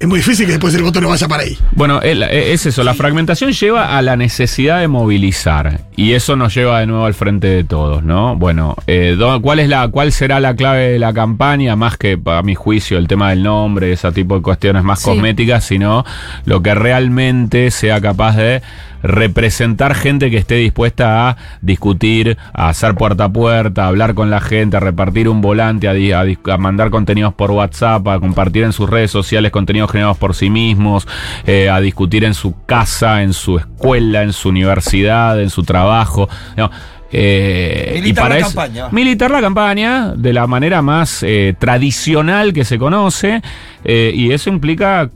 es 0.00 0.08
muy 0.08 0.20
difícil 0.20 0.46
que 0.46 0.52
después 0.52 0.74
el 0.74 0.82
voto 0.82 0.98
no 1.02 1.10
vaya 1.10 1.28
para 1.28 1.42
ahí. 1.42 1.58
Bueno, 1.72 2.00
eh, 2.02 2.52
es 2.54 2.64
eso, 2.64 2.82
la 2.82 2.94
fragmentación 2.94 3.52
lleva 3.52 3.98
a 3.98 4.00
la 4.00 4.16
necesidad 4.16 4.80
de 4.80 4.88
movilizar 4.88 5.82
y 5.94 6.12
eso 6.12 6.36
nos 6.36 6.54
lleva 6.54 6.80
de 6.80 6.86
nuevo 6.86 7.04
al 7.04 7.12
frente 7.12 7.48
de 7.48 7.64
todos, 7.64 8.02
¿no? 8.02 8.34
Bueno, 8.34 8.76
eh, 8.86 9.14
¿cuál, 9.42 9.58
es 9.58 9.68
la, 9.68 9.88
¿cuál 9.88 10.10
será 10.12 10.40
la 10.40 10.56
clave 10.56 10.92
de 10.92 10.98
la 10.98 11.12
campaña? 11.12 11.76
Más 11.76 11.98
que, 11.98 12.18
a 12.24 12.40
mi 12.42 12.54
juicio, 12.54 12.96
el 12.96 13.08
tema 13.08 13.28
del 13.28 13.42
nombre, 13.42 13.92
ese 13.92 14.10
tipo 14.12 14.36
de 14.36 14.40
cuestiones 14.40 14.82
más 14.82 15.00
Sí. 15.00 15.04
cosméticas, 15.10 15.64
sino 15.64 16.06
lo 16.46 16.62
que 16.62 16.74
realmente 16.74 17.70
sea 17.70 18.00
capaz 18.00 18.36
de 18.36 18.62
representar 19.02 19.94
gente 19.94 20.30
que 20.30 20.36
esté 20.38 20.56
dispuesta 20.56 21.28
a 21.28 21.36
discutir, 21.62 22.36
a 22.52 22.68
hacer 22.68 22.94
puerta 22.94 23.24
a 23.24 23.32
puerta, 23.32 23.84
a 23.84 23.88
hablar 23.88 24.14
con 24.14 24.30
la 24.30 24.40
gente, 24.40 24.76
a 24.76 24.80
repartir 24.80 25.28
un 25.28 25.40
volante, 25.40 25.88
a, 25.88 26.56
mandar 26.58 26.90
contenidos 26.90 27.34
por 27.34 27.50
WhatsApp, 27.50 28.06
a 28.08 28.20
compartir 28.20 28.64
en 28.64 28.72
sus 28.72 28.88
redes 28.88 29.10
sociales 29.10 29.50
contenidos 29.50 29.90
generados 29.90 30.18
por 30.18 30.34
sí 30.34 30.50
mismos, 30.50 31.06
eh, 31.46 31.70
a 31.70 31.80
discutir 31.80 32.24
en 32.24 32.34
su 32.34 32.54
casa, 32.66 33.22
en 33.22 33.32
su 33.32 33.58
escuela, 33.58 34.22
en 34.22 34.32
su 34.32 34.48
universidad, 34.50 35.40
en 35.40 35.50
su 35.50 35.62
trabajo. 35.62 36.28
No, 36.56 36.70
eh, 37.12 37.92
Militar 37.96 38.30
la 38.30 38.38
eso- 38.38 38.46
campaña. 38.54 38.88
militar 38.90 39.30
la 39.30 39.40
campaña 39.40 40.12
de 40.16 40.32
la 40.32 40.46
manera 40.46 40.80
más 40.80 41.22
eh, 41.24 41.54
tradicional 41.58 42.52
que 42.52 42.64
se 42.64 42.78
conoce 42.78 43.42
eh, 43.84 44.12
y 44.14 44.32
eso 44.32 44.48
implica 44.50 45.10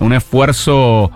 un 0.00 0.12
esfuerzo 0.14 1.10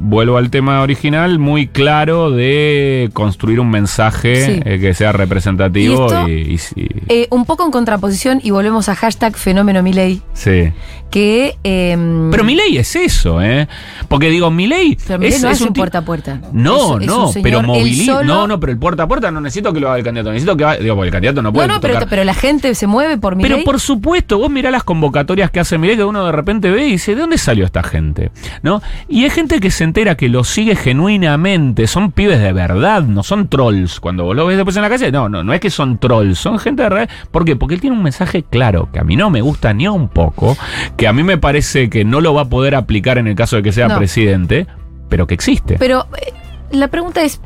vuelvo 0.00 0.36
al 0.38 0.50
tema 0.50 0.80
original, 0.82 1.38
muy 1.38 1.66
claro 1.68 2.30
de 2.30 3.10
construir 3.12 3.60
un 3.60 3.70
mensaje 3.70 4.46
Sí. 4.46 4.60
eh, 4.64 4.78
que 4.80 4.94
sea 4.94 5.12
representativo 5.12 6.02
¿Y 6.02 6.06
esto? 6.06 6.28
y, 6.28 6.80
y- 6.80 6.82
y- 6.82 6.88
Eh, 7.08 7.28
un 7.30 7.44
poco 7.44 7.64
en 7.64 7.70
contraposición 7.70 8.40
y 8.42 8.50
volvemos 8.50 8.88
a 8.88 8.94
hashtag 8.94 9.36
fenómeno 9.36 9.82
Milei, 9.82 10.22
Sí. 10.32 10.72
que... 11.10 11.56
eh, 11.64 11.96
Pero 12.30 12.44
Milei 12.44 12.78
es 12.78 12.96
eso, 12.96 13.42
¿eh? 13.42 13.68
Porque 14.08 14.28
digo, 14.30 14.50
Milei 14.50 14.96
pero 15.06 15.18
Milei 15.18 15.34
es, 15.36 15.42
no 15.42 15.50
es 15.50 15.60
un 15.60 15.72
puerta 15.72 15.98
a 15.98 16.02
puerta. 16.04 16.40
No, 16.52 16.98
Es- 16.98 17.06
no, 17.06 17.28
señor, 17.28 17.42
pero 17.42 17.62
moviliza. 17.62 18.22
No, 18.22 18.46
no, 18.46 18.58
pero 18.58 18.72
el 18.72 18.78
puerta 18.78 19.02
a 19.04 19.08
puerta 19.08 19.30
no 19.30 19.40
necesito 19.40 19.72
que 19.72 19.80
lo 19.80 19.88
haga 19.88 19.98
el 19.98 20.04
candidato. 20.04 20.30
Necesito 20.32 20.56
que 20.56 20.64
digo, 20.82 20.94
porque 20.94 21.08
el 21.08 21.12
candidato 21.12 21.42
no 21.42 21.52
puede. 21.52 21.68
No, 21.68 21.74
no, 21.74 21.80
pero, 21.80 21.94
tocar. 21.94 22.08
pero 22.08 22.24
la 22.24 22.34
gente 22.34 22.74
se 22.74 22.86
mueve 22.86 23.18
por 23.18 23.36
Milei. 23.36 23.50
Pero 23.52 23.64
por 23.64 23.80
supuesto, 23.80 24.38
vos 24.38 24.50
mirá 24.50 24.70
las 24.70 24.82
convocatorias 24.84 25.50
que 25.50 25.60
hace 25.60 25.76
Milei 25.78 25.96
que 25.96 26.04
uno 26.04 26.24
de 26.24 26.32
repente 26.32 26.70
ve 26.70 26.86
y 26.86 26.92
dice, 26.92 27.14
¿de 27.14 27.20
dónde 27.20 27.38
salió 27.38 27.64
esta 27.64 27.82
gente? 27.82 28.30
¿No? 28.62 28.80
Y 29.08 29.24
hay 29.24 29.30
gente 29.30 29.60
que 29.60 29.70
se 29.70 29.84
entera 29.90 30.16
que 30.16 30.28
lo 30.28 30.44
sigue 30.44 30.76
genuinamente, 30.76 31.86
son 31.86 32.12
pibes 32.12 32.40
de 32.40 32.52
verdad, 32.52 33.02
no 33.02 33.22
son 33.22 33.48
trolls. 33.48 34.00
Cuando 34.00 34.24
vos 34.24 34.36
lo 34.36 34.46
ves 34.46 34.56
después 34.56 34.76
en 34.76 34.82
la 34.82 34.88
calle, 34.88 35.10
no, 35.10 35.28
no, 35.28 35.42
no 35.44 35.52
es 35.52 35.60
que 35.60 35.68
son 35.70 35.98
trolls, 35.98 36.38
son 36.38 36.58
gente 36.58 36.82
de 36.82 36.88
verdad. 36.88 37.08
¿Por 37.30 37.44
qué? 37.44 37.56
Porque 37.56 37.74
él 37.74 37.80
tiene 37.80 37.96
un 37.96 38.02
mensaje 38.02 38.42
claro, 38.44 38.88
que 38.92 39.00
a 39.00 39.04
mí 39.04 39.16
no 39.16 39.28
me 39.30 39.40
gusta 39.40 39.72
ni 39.74 39.88
un 39.88 40.08
poco, 40.08 40.56
que 40.96 41.08
a 41.08 41.12
mí 41.12 41.22
me 41.22 41.36
parece 41.38 41.90
que 41.90 42.04
no 42.04 42.20
lo 42.20 42.32
va 42.34 42.42
a 42.42 42.48
poder 42.48 42.74
aplicar 42.74 43.18
en 43.18 43.26
el 43.26 43.34
caso 43.34 43.56
de 43.56 43.62
que 43.62 43.72
sea 43.72 43.88
No. 43.88 43.96
presidente, 43.98 44.66
pero 45.08 45.26
que 45.26 45.34
existe. 45.34 45.76
Pero 45.78 46.06
eh, 46.24 46.32
la 46.70 46.88
pregunta 46.88 47.22
es, 47.22 47.40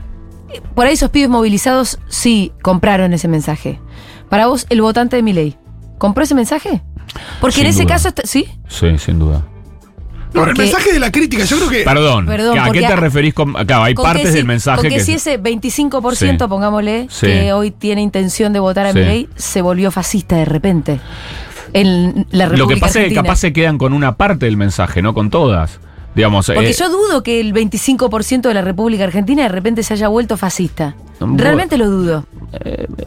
por 0.74 0.86
ahí 0.86 0.92
esos 0.94 1.10
pibes 1.10 1.30
movilizados 1.30 1.98
sí 2.08 2.52
compraron 2.62 3.12
ese 3.14 3.26
mensaje. 3.28 3.80
Para 4.28 4.46
vos, 4.46 4.66
el 4.68 4.82
votante 4.82 5.16
de 5.16 5.22
Milei, 5.22 5.56
¿compró 5.98 6.22
ese 6.24 6.34
mensaje? 6.34 6.82
Porque 7.40 7.56
Sin 7.56 7.64
en 7.64 7.70
ese 7.70 7.82
duda. 7.84 7.94
caso, 7.94 8.08
está- 8.08 8.22
¿sí? 8.26 8.46
Sí, 8.68 8.98
sin 8.98 9.18
duda. 9.18 9.42
No, 10.34 10.40
el 10.40 10.46
Porque- 10.48 10.62
mensaje 10.62 10.92
de 10.92 10.98
la 10.98 11.12
crítica, 11.12 11.44
yo 11.44 11.56
creo 11.58 11.70
que. 11.70 11.84
Perdón, 11.84 12.26
Perdón, 12.26 12.58
¿a 12.58 12.62
qué 12.64 12.66
porque 12.66 12.80
te 12.80 12.86
a- 12.86 12.96
referís 12.96 13.32
con.? 13.34 13.56
Acá 13.56 13.84
hay 13.84 13.94
partes 13.94 14.30
si- 14.30 14.34
del 14.36 14.44
mensaje 14.46 14.80
con 14.82 14.88
que, 14.90 14.96
que. 14.96 15.04
si 15.04 15.12
ese 15.14 15.38
25%, 15.38 16.44
Sí. 16.44 16.48
pongámosle, 16.48 17.06
Sí. 17.08 17.26
que 17.26 17.52
hoy 17.52 17.70
tiene 17.70 18.02
intención 18.02 18.52
de 18.52 18.58
votar 18.58 18.86
a 18.86 18.92
Sí. 18.92 18.98
Milei, 18.98 19.28
se 19.36 19.62
volvió 19.62 19.90
fascista 19.92 20.36
de 20.36 20.44
repente. 20.44 21.00
En 21.72 22.26
la 22.30 22.44
República 22.46 22.56
Lo 22.56 22.68
que 22.68 22.76
pasa 22.76 23.00
es 23.02 23.08
que 23.08 23.14
capaz 23.14 23.36
se 23.36 23.52
quedan 23.52 23.78
con 23.78 23.92
una 23.92 24.16
parte 24.16 24.46
del 24.46 24.56
mensaje, 24.56 25.02
no 25.02 25.14
con 25.14 25.30
todas. 25.30 25.80
Digamos, 26.14 26.46
Porque 26.54 26.70
eh, 26.70 26.76
yo 26.78 26.88
dudo 26.90 27.24
que 27.24 27.40
el 27.40 27.52
25% 27.52 28.48
de 28.48 28.54
la 28.54 28.62
República 28.62 29.02
Argentina 29.02 29.42
de 29.42 29.48
repente 29.48 29.82
se 29.82 29.94
haya 29.94 30.06
vuelto 30.08 30.36
fascista. 30.36 30.94
Realmente 31.20 31.76
lo 31.78 31.88
dudo. 31.90 32.26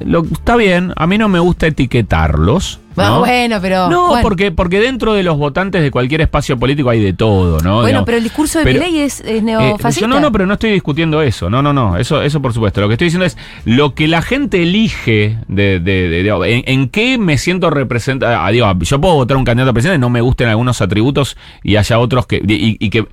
lo- 0.06 0.26
está 0.26 0.56
bien, 0.58 0.92
a 0.98 1.08
mí 1.08 1.18
no 1.18 1.30
me 1.30 1.40
gusta 1.40 1.68
etiquetarlos. 1.68 2.80
Bueno, 2.98 3.12
¿no? 3.14 3.20
bueno, 3.20 3.60
pero. 3.62 3.90
No, 3.90 4.08
bueno. 4.08 4.22
porque, 4.24 4.52
porque 4.52 4.80
dentro 4.82 5.14
de 5.14 5.24
los 5.24 5.38
votantes 5.38 5.82
de 5.82 5.92
cualquier 5.92 6.22
espacio 6.22 6.58
político 6.58 6.90
hay 6.90 7.00
de 7.02 7.14
todo, 7.14 7.60
¿no? 7.60 7.76
Bueno, 7.76 7.86
Digamos, 7.88 8.06
pero 8.08 8.18
el 8.18 8.24
discurso 8.24 8.60
de 8.60 8.66
Milei 8.66 9.00
es, 9.00 9.22
es 9.22 9.28
Eh, 9.28 9.42
neofascista. 9.42 10.02
yo 10.02 10.08
no, 10.08 10.20
no, 10.20 10.32
pero 10.32 10.46
no 10.46 10.54
estoy 10.54 10.72
discutiendo 10.72 11.22
eso. 11.22 11.50
No, 11.50 11.62
no, 11.62 11.72
no. 11.74 11.96
Eso, 11.98 12.22
eso 12.22 12.42
por 12.42 12.54
supuesto. 12.54 12.82
Lo 12.82 12.88
que 12.88 12.96
estoy 12.96 13.06
diciendo 13.06 13.26
es 13.26 13.38
lo 13.66 13.94
que 13.94 14.08
la 14.08 14.22
gente 14.22 14.62
elige 14.64 15.38
de, 15.48 15.80
de- 15.80 16.10
de- 16.10 16.24
de- 16.24 16.54
en, 16.56 16.64
en 16.66 16.90
qué 16.90 17.18
me 17.18 17.38
siento 17.38 17.70
representado. 17.70 18.52
digo, 18.52 18.74
yo 18.82 19.00
puedo 19.00 19.14
votar 19.14 19.38
un 19.38 19.46
candidato 19.46 19.70
a 19.70 19.74
presidente 19.74 20.00
no 20.00 20.10
me 20.10 20.22
gusten 20.22 20.50
algunos 20.50 20.82
atributos 20.82 21.38
y 21.64 21.76
haya 21.76 22.00
otros 22.00 22.26
que. 22.28 22.38
y, 22.38 22.78
y 22.84 22.90
que. 22.90 23.06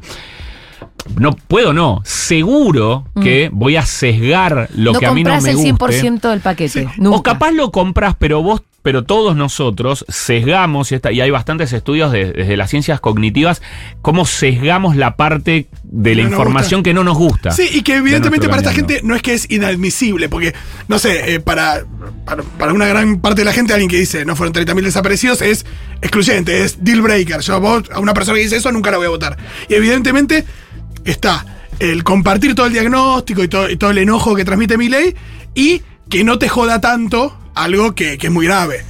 No 1.19 1.33
puedo, 1.33 1.73
no. 1.73 2.01
Seguro 2.05 3.07
que 3.23 3.51
voy 3.53 3.77
a 3.77 3.85
sesgar 3.87 4.69
lo 4.75 4.91
Mm. 4.91 4.95
no 4.95 5.01
que 5.01 5.07
a 5.07 5.13
mí 5.13 5.23
no 5.25 5.31
compras 5.31 5.43
me 5.45 5.51
el 5.51 5.57
guste. 5.57 5.69
100% 6.01 6.31
del 6.31 6.41
paquete. 6.41 6.83
Sí. 6.83 6.89
Nunca. 6.99 7.17
O 7.19 7.23
capaz 7.23 7.51
lo 7.53 7.71
compras, 7.71 8.17
pero 8.19 8.43
vos, 8.43 8.63
pero 8.83 9.03
todos 9.05 9.35
nosotros 9.35 10.05
sesgamos, 10.09 10.93
y, 10.93 10.97
está, 10.97 11.11
y 11.11 11.21
hay 11.23 11.31
bastantes 11.31 11.73
estudios 11.73 12.13
de- 12.13 12.33
desde 12.33 12.57
las 12.57 12.69
ciencias 12.69 13.01
cognitivas, 13.01 13.63
cómo 14.03 14.27
sesgamos 14.27 14.95
la 14.97 15.17
parte 15.17 15.69
de 15.85 16.15
la 16.15 16.23
No 16.25 16.29
información 16.31 16.81
gusta. 16.81 16.91
que 16.91 16.95
no 16.95 17.03
nos 17.05 17.17
gusta. 17.17 17.51
Sí, 17.53 17.67
y 17.73 17.83
que 17.83 17.93
de 17.93 17.99
evidentemente 18.01 18.47
para 18.49 18.59
esta 18.61 18.73
gente 18.75 19.01
no 19.03 19.15
es 19.15 19.23
que 19.23 19.33
es 19.35 19.51
inadmisible, 19.51 20.29
porque, 20.29 20.55
no 20.89 20.99
sé, 20.99 21.35
eh, 21.35 21.41
para, 21.41 21.85
para, 22.27 22.43
para 22.43 22.73
una 22.75 22.87
gran 22.87 23.21
parte 23.21 23.41
de 23.41 23.47
la 23.47 23.53
gente, 23.53 23.73
alguien 23.73 23.89
que 23.91 23.97
dice 23.99 24.25
no 24.27 24.37
fueron 24.37 24.53
30.000 24.53 24.85
desaparecidos 24.85 25.41
es 25.41 25.65
excluyente, 26.03 26.63
es 26.65 26.85
deal 26.85 27.01
breaker. 27.01 27.41
Yo 27.41 27.55
a, 27.55 27.59
vos, 27.59 27.85
a 27.91 28.01
una 28.01 28.13
persona 28.13 28.37
que 28.37 28.43
dice 28.45 28.57
eso 28.57 28.71
nunca 28.73 28.91
la 28.91 28.99
voy 28.99 29.07
a 29.07 29.11
votar. 29.11 29.37
Y 29.69 29.75
evidentemente 29.75 30.45
está 31.05 31.45
el 31.79 32.05
compartir 32.05 32.55
todo 32.55 32.67
el 32.67 32.73
diagnóstico 32.73 33.43
y 33.43 33.49
todo, 33.49 33.69
y 33.71 33.77
todo 33.77 33.91
el 33.91 33.99
enojo 33.99 34.35
que 34.35 34.45
transmite 34.45 34.77
mi 34.79 34.89
ley 34.89 35.15
y 35.55 35.83
que 36.09 36.23
no 36.25 36.39
te 36.39 36.49
joda 36.49 36.81
tanto 36.81 37.37
algo 37.55 37.95
que, 37.95 38.19
que 38.19 38.29
es 38.29 38.33
muy 38.33 38.47
grave. 38.47 38.85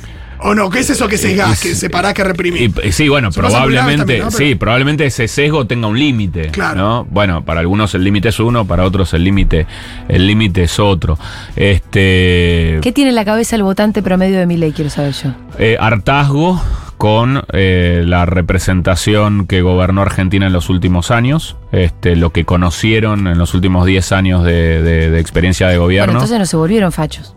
¿O 0.47 0.55
no? 0.55 0.69
¿Qué 0.69 0.81
es 0.81 0.91
eso 0.91 1.09
que 1.09 1.17
sesgás, 1.17 1.65
Y- 1.65 1.69
que 1.69 1.75
separás, 1.75 2.13
que 2.13 2.23
reprimís? 2.25 2.71
Y- 2.85 2.93
sí, 2.93 3.09
bueno, 3.09 3.31
probablemente, 3.31 3.99
también, 3.99 4.19
¿no? 4.25 4.27
Pero- 4.27 4.37
sí, 4.37 4.55
probablemente 4.57 5.07
ese 5.07 5.27
sesgo 5.27 5.67
tenga 5.67 5.87
un 5.87 5.99
límite, 5.99 6.49
Claro. 6.51 6.77
¿no? 6.77 7.05
Bueno, 7.09 7.45
para 7.45 7.61
algunos 7.61 7.95
el 7.95 8.05
límite 8.05 8.29
es 8.29 8.39
uno, 8.41 8.67
para 8.67 8.85
otros 8.85 9.15
el 9.15 9.25
límite, 9.25 9.67
el 10.09 10.27
límite 10.27 10.65
es 10.65 10.79
otro. 10.79 11.19
Este, 11.57 12.79
¿Qué 12.83 12.93
tiene 12.93 13.11
en 13.11 13.15
la 13.17 13.25
cabeza 13.25 13.57
el 13.57 13.63
votante 13.63 14.03
promedio 14.03 14.39
de 14.39 14.47
Milei? 14.47 14.73
Quiero 14.73 14.91
saber 14.91 15.15
yo. 15.15 15.31
eh, 15.59 15.77
hartazgo 15.81 16.61
con 17.05 17.45
eh, 17.53 18.03
la 18.07 18.25
representación 18.25 19.47
que 19.47 19.61
gobernó 19.61 20.01
Argentina 20.01 20.47
en 20.47 20.55
los 20.55 20.71
últimos 20.71 21.11
años, 21.11 21.55
este, 21.71 22.17
lo 22.17 22.31
que 22.31 22.47
conocieron 22.47 23.27
en 23.27 23.37
los 23.37 23.53
últimos 23.53 23.85
10 23.85 24.13
años 24.13 24.43
de, 24.43 25.21
experiencia 25.21 25.69
de 25.69 25.77
gobierno. 25.77 26.15
entonces 26.15 26.39
no 26.39 26.47
se 26.47 26.57
volvieron 26.57 26.93
fachos. 26.93 27.37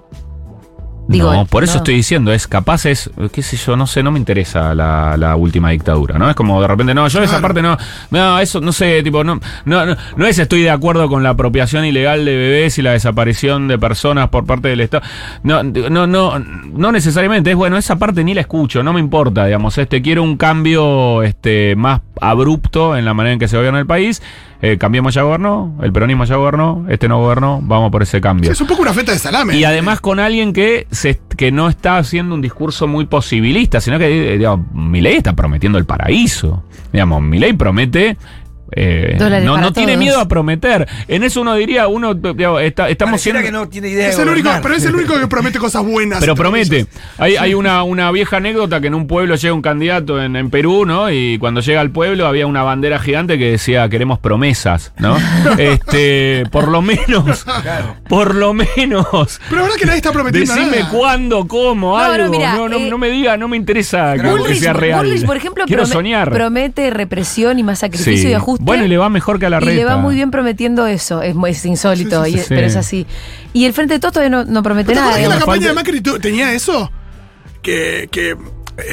Digo, 1.08 1.32
no, 1.34 1.46
por 1.46 1.64
eso 1.64 1.76
no. 1.76 1.78
estoy 1.78 1.96
diciendo, 1.96 2.34
es 2.34 2.48
capaz, 2.48 2.86
es, 2.86 3.10
qué 3.32 3.42
sé 3.42 3.56
yo, 3.58 3.78
no 3.78 3.88
sé, 3.88 4.04
no 4.04 4.12
me 4.12 4.20
interesa 4.20 4.76
la, 4.76 5.16
la 5.18 5.36
última 5.36 5.70
dictadura, 5.70 6.18
¿no? 6.18 6.30
Es 6.30 6.36
como 6.36 6.62
de 6.62 6.68
repente, 6.68 6.94
no, 6.94 7.08
yo 7.08 7.24
esa 7.24 7.42
parte 7.42 7.62
no, 7.62 7.78
no, 8.12 8.40
eso, 8.40 8.60
no 8.60 8.72
sé, 8.72 9.02
tipo, 9.04 9.24
no, 9.24 9.40
no, 9.66 9.86
no, 9.86 9.96
no 10.16 10.26
es 10.26 10.38
estoy 10.38 10.62
de 10.64 10.70
acuerdo 10.70 11.08
con 11.08 11.24
la 11.24 11.30
apropiación 11.30 11.86
ilegal 11.86 12.26
de 12.26 12.36
bebés 12.36 12.78
y 12.78 12.82
la 12.82 12.92
desaparición 12.92 13.68
de 13.68 13.78
personas 13.78 14.30
por 14.30 14.46
parte 14.46 14.68
del 14.68 14.82
Estado. 14.82 15.04
No, 15.44 15.64
no, 15.64 16.08
no, 16.08 16.40
no 16.40 16.92
necesariamente, 16.92 17.52
es 17.52 17.56
bueno, 17.56 17.78
esa 17.78 17.98
parte 17.98 18.24
ni 18.24 18.34
la 18.34 18.42
escucho, 18.42 18.84
no 18.84 18.94
me 18.94 19.00
importa, 19.00 19.46
digamos, 19.46 19.78
este, 19.78 20.02
quiero 20.02 20.24
un 20.24 20.38
cambio 20.38 21.24
este, 21.24 21.76
más 21.76 22.02
abrupto 22.20 22.98
en 22.98 23.06
la 23.06 23.14
manera 23.14 23.34
en 23.34 23.40
que 23.40 23.48
se 23.48 23.58
gobierna 23.58 23.80
el 23.80 23.88
país. 23.88 24.22
Eh, 24.62 24.78
cambiemos 24.80 25.14
ya 25.14 25.22
gobernó, 25.22 25.76
el 25.84 25.92
peronismo 25.94 26.26
ya 26.26 26.36
gobernó, 26.36 26.86
este 26.90 27.08
no 27.08 27.20
gobernó, 27.20 27.60
vamos 27.62 27.92
por 27.92 28.02
ese 28.02 28.20
cambio. 28.20 28.48
Sí, 28.50 28.54
es 28.54 28.62
un 28.62 28.68
poco 28.68 28.82
una 28.82 28.94
feta 28.94 29.12
de 29.12 29.20
salame. 29.20 29.56
Y 29.56 29.64
además 29.64 30.02
con 30.02 30.20
alguien 30.20 30.52
que, 30.52 30.88
se, 30.90 31.20
que 31.36 31.52
no 31.52 31.70
está 31.70 31.98
haciendo 31.98 32.34
un 32.34 32.42
discurso 32.42 32.88
muy 32.88 33.06
posibilista, 33.06 33.80
sino 33.82 34.00
que, 34.00 34.34
eh, 34.34 34.38
digamos, 34.38 34.66
Milei 34.74 35.18
está 35.18 35.34
prometiendo 35.34 35.78
el 35.78 35.86
paraíso. 35.86 36.64
Digamos, 36.92 37.22
Milei 37.22 37.54
promete... 37.54 38.18
eh, 38.72 39.18
no, 39.44 39.58
no 39.58 39.74
tiene 39.74 39.98
miedo 39.98 40.20
a 40.20 40.28
prometer. 40.28 40.88
En 41.08 41.24
eso 41.24 41.42
uno 41.42 41.56
diría, 41.56 41.88
uno, 41.88 42.14
digamos, 42.14 42.62
está- 42.62 42.90
estamos 42.90 43.22
siendo... 43.22 43.42
que 43.42 43.52
no 43.52 43.68
tiene 43.70 43.90
idea 43.90 44.10
es 44.10 44.18
de 44.18 44.24
el 44.24 44.30
único, 44.30 44.50
pero 44.62 44.76
es 44.76 44.86
el 44.86 44.96
único 44.96 45.20
que 45.20 45.28
promete 45.28 45.60
cosas 45.60 45.84
buenas. 45.86 46.20
Pero 46.20 46.36
promete. 46.36 46.78
ellos. 46.80 46.88
Hay, 47.18 47.36
hay 47.36 47.54
una, 47.54 47.84
una 47.84 48.12
vieja 48.12 48.38
anécdota 48.38 48.82
que 48.82 48.88
en 48.88 48.96
un 48.96 49.08
pueblo 49.08 49.36
llega 49.36 49.54
un 49.54 49.62
candidato 49.62 50.22
en, 50.22 50.36
en 50.36 50.50
Perú, 50.50 50.86
¿no? 50.86 51.12
Y 51.12 51.38
cuando 51.40 51.62
llega 51.62 51.82
al 51.82 51.92
pueblo 51.92 52.28
había 52.28 52.48
una 52.48 52.64
bandera 52.64 53.00
gigante 53.00 53.38
que 53.38 53.52
decía 53.52 53.88
queremos 53.90 54.20
promesas, 54.20 54.94
¿no? 54.98 55.18
este, 55.58 56.44
por 56.52 56.68
lo 56.68 56.82
menos, 56.82 57.46
por 58.08 58.36
lo 58.36 58.54
menos. 58.54 59.40
Pero 59.50 59.58
la 59.58 59.62
verdad 59.64 59.78
que 59.78 59.86
nadie 59.86 59.98
está 59.98 60.12
prometiendo 60.12 60.54
Decime 60.54 60.78
nada. 60.80 60.90
cuándo, 60.92 61.48
cómo, 61.48 61.98
No, 61.98 62.08
no, 62.08 62.14
algo. 62.14 62.32
mira, 62.32 62.54
no, 62.56 62.70
no, 62.70 62.78
eh, 62.78 62.90
no 62.90 62.98
me 62.98 63.10
diga, 63.10 63.38
no 63.38 63.48
me 63.48 63.58
interesa 63.58 64.16
que, 64.16 64.28
Bullrich, 64.28 64.60
sea 64.60 64.74
real. 64.74 65.06
Bullrich, 65.06 65.26
por 65.26 65.38
ejemplo, 65.38 65.66
Quiero 65.66 65.86
soñar. 65.86 66.32
promete 66.32 66.90
represión 66.90 67.60
y 67.60 67.64
más 67.64 67.80
sacrificio 67.80 68.14
Sí. 68.24 68.30
y 68.30 68.34
ajuste. 68.34 68.57
Bueno, 68.60 68.86
y 68.86 68.88
le 68.88 68.98
va 68.98 69.10
mejor 69.10 69.40
que 69.40 69.46
a 69.46 69.50
la 69.50 69.58
Y 69.58 69.66
reta. 69.66 69.72
le 69.76 69.86
va 69.86 69.98
muy 69.98 70.16
bien 70.16 70.32
prometiendo 70.32 70.88
eso. 70.88 71.22
Es, 71.22 71.66
insólito, 71.66 72.26
Sí, 72.26 72.32
sí, 72.34 72.38
y- 72.38 72.42
sí. 72.42 72.46
pero 72.50 72.68
es 72.68 72.76
así. 72.76 73.06
Y 73.54 73.66
el 73.66 73.74
Frente 73.74 73.96
de 73.96 74.00
Todos 74.00 74.14
todavía 74.14 74.30
no, 74.36 74.46
no 74.46 74.64
promete 74.64 74.94
¿Te 74.94 75.00
nada. 75.00 75.18
la 75.20 75.38
campaña 75.38 75.68
de 75.68 75.74
Macri 75.74 76.02
tenía 76.02 76.54
eso? 76.54 76.92
Que, 77.62 78.08
que 78.12 78.36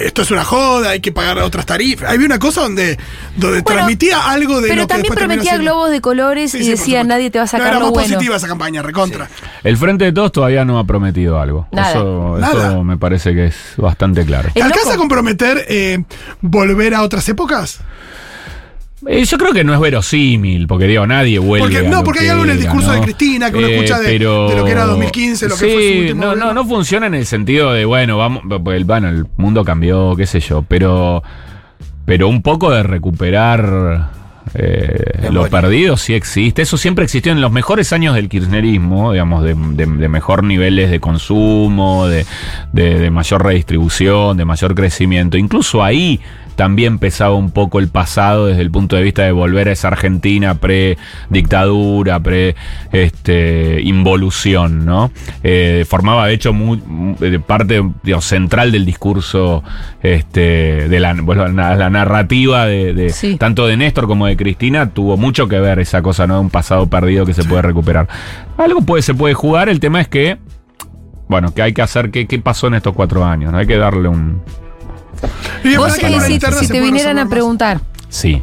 esto 0.07 0.23
es 0.23 0.31
una 0.31 0.45
joda, 0.45 0.91
hay 0.91 1.01
que 1.01 1.13
pagar 1.13 1.39
otras 1.39 1.67
tarifas. 1.67 2.11
Había 2.11 2.25
una 2.27 2.39
cosa 2.39 2.63
donde, 2.63 2.97
donde 3.37 3.61
Bueno, 3.61 3.65
transmitía 3.65 4.31
algo 4.31 4.61
de 4.63 4.69
Pero 4.69 4.83
lo 4.83 4.87
que 4.89 4.95
también 4.95 5.15
prometía 5.15 5.43
siendo. 5.53 5.63
globos 5.73 5.91
de 5.91 6.01
colores 6.01 6.53
Sí, 6.53 6.59
y 6.59 6.65
sí, 6.65 6.71
decía 6.71 7.05
nadie 7.05 7.31
te 7.31 7.39
va 7.39 7.45
a 7.45 7.47
sacar 7.47 7.67
no, 7.67 7.71
era 7.71 7.79
lo 7.81 7.87
muy 7.87 7.95
bueno. 7.95 8.15
positiva 8.15 8.37
esa 8.37 8.49
campaña, 8.49 8.81
recontra. 8.83 9.29
El 9.63 9.77
Frente 9.77 10.07
de 10.07 10.13
Todos 10.13 10.33
todavía 10.33 10.65
no 10.65 10.79
ha 10.79 10.85
prometido 10.85 11.39
algo. 11.39 11.69
Nada. 11.71 11.91
Eso, 11.91 12.37
Nada. 12.39 12.69
eso 12.69 12.83
me 12.85 12.97
parece 12.97 13.35
que 13.35 13.47
es 13.47 13.57
bastante 13.77 14.25
claro. 14.25 14.49
Es 14.55 14.63
¿Alcanza 14.63 14.95
a 14.95 14.97
comprometer 14.97 15.65
eh, 15.69 16.03
volver 16.41 16.95
a 16.95 17.03
otras 17.03 17.29
épocas? 17.29 17.81
Eh, 19.07 19.25
yo 19.25 19.37
creo 19.39 19.53
que 19.53 19.65
no 19.65 19.75
es 19.75 19.81
verosímil, 19.81 20.67
porque 20.67 20.87
digo, 20.87 21.07
nadie 21.07 21.39
vuelve. 21.39 21.67
Porque- 21.67 21.87
a 21.87 21.91
no, 21.91 22.03
porque 22.05 22.21
hay 22.21 22.29
algo 22.29 22.45
en 22.45 22.51
el 22.51 22.59
discurso 22.59 22.89
¿no? 22.89 22.95
de 22.95 23.01
Cristina 23.03 23.51
que 23.51 23.59
uno 23.59 23.67
Eh, 23.67 23.75
escucha 23.77 23.99
de- 24.01 24.13
de 24.13 24.19
lo 24.21 24.65
que 24.65 24.71
era 24.71 24.85
2015, 24.87 25.49
lo 25.49 25.55
que 25.57 25.61
fue 25.61 25.69
su 25.93 25.99
último 26.01 26.21
no, 26.21 26.27
no, 26.29 26.33
gobierno. 26.37 26.55
no 26.55 26.65
funciona 26.69 27.07
en 27.07 27.15
el 27.15 27.27
sentido 27.27 27.73
de, 27.73 27.85
bueno, 27.85 28.17
vamos, 28.17 28.43
el, 28.73 28.85
bueno, 28.85 29.09
el 29.09 29.27
mundo 29.37 29.65
cambió, 29.65 30.15
qué 30.17 30.27
sé 30.27 30.41
yo, 30.41 30.63
pero, 30.67 31.23
pero 32.07 32.29
un 32.29 32.41
poco 32.43 32.71
de 32.71 32.83
recuperar 32.83 34.11
eh, 34.55 35.29
lo 35.33 35.49
perdido 35.49 35.97
sí 35.97 36.15
existe. 36.15 36.63
Eso 36.63 36.77
siempre 36.77 37.05
existió 37.05 37.33
en 37.33 37.41
los 37.41 37.51
mejores 37.51 37.93
años 37.93 38.15
del 38.15 38.29
kirchnerismo, 38.29 39.13
digamos, 39.13 39.43
de, 39.43 39.55
de- 39.55 39.87
de 39.87 40.09
mejor 40.09 40.45
niveles 40.45 40.91
de 40.91 41.01
consumo, 41.01 42.07
de- 42.07 42.25
de 42.73 43.11
mayor 43.11 43.43
redistribución, 43.45 44.37
de 44.37 44.45
mayor 44.45 44.75
crecimiento. 44.75 45.37
Incluso 45.39 45.83
ahí 45.83 46.21
también 46.57 46.99
pesaba 46.99 47.35
un 47.35 47.51
poco 47.51 47.79
el 47.79 47.89
pasado 47.89 48.47
desde 48.47 48.63
el 48.63 48.71
punto 48.71 48.97
de 48.97 49.03
vista 49.03 49.23
de 49.23 49.33
volver 49.33 49.69
a 49.69 49.73
esa 49.73 49.89
Argentina 49.89 50.55
pre-dictadura, 50.55 52.21
pre-involución, 52.21 54.85
¿no? 54.85 55.11
Eh, 55.43 55.85
formaba, 55.89 56.27
de 56.27 56.35
hecho, 56.35 56.53
muy- 56.53 56.83
parte 57.47 57.83
digamos, 58.03 58.25
central 58.25 58.73
del 58.73 58.85
discurso 58.85 59.63
este, 60.03 60.89
de 60.89 61.01
la, 61.01 61.15
bueno, 61.15 61.47
la- 61.49 61.75
la 61.77 61.91
narrativa 61.91 62.67
de, 62.67 62.95
de- 62.95 63.11
Sí. 63.11 63.37
tanto 63.37 63.67
de 63.67 63.77
Néstor 63.77 64.07
como 64.07 64.27
de 64.27 64.37
Cristina, 64.37 64.91
tuvo 64.91 65.17
mucho 65.17 65.49
que 65.49 65.59
ver 65.61 65.79
esa 65.79 66.03
cosa, 66.03 66.27
¿no? 66.27 66.41
Un 66.41 66.51
pasado 66.51 66.87
perdido 66.87 67.27
que 67.27 67.35
se 67.35 67.45
puede 67.45 67.63
recuperar. 67.63 68.09
Algo 68.57 68.81
puede, 68.83 69.03
se 69.03 69.15
puede 69.15 69.35
jugar, 69.35 69.69
el 69.69 69.81
tema 69.81 70.01
es 70.01 70.09
que, 70.09 70.39
bueno, 71.29 71.55
que 71.55 71.63
hay 71.63 71.73
que 71.73 71.83
hacer, 71.83 72.11
¿qué, 72.11 72.27
qué 72.27 72.39
pasó 72.39 72.67
en 72.67 72.75
estos 72.75 72.95
cuatro 72.95 73.25
años? 73.25 73.53
¿no? 73.53 73.59
Hay 73.59 73.67
que 73.67 73.77
darle 73.79 74.09
un... 74.09 74.43
Y 75.65 75.77
Vos, 75.77 75.97
eh, 75.99 76.21
si, 76.27 76.39
si 76.41 76.69
te 76.69 76.81
vinieran 76.81 77.19
a 77.19 77.29
preguntar, 77.29 77.81
Sí, 78.09 78.43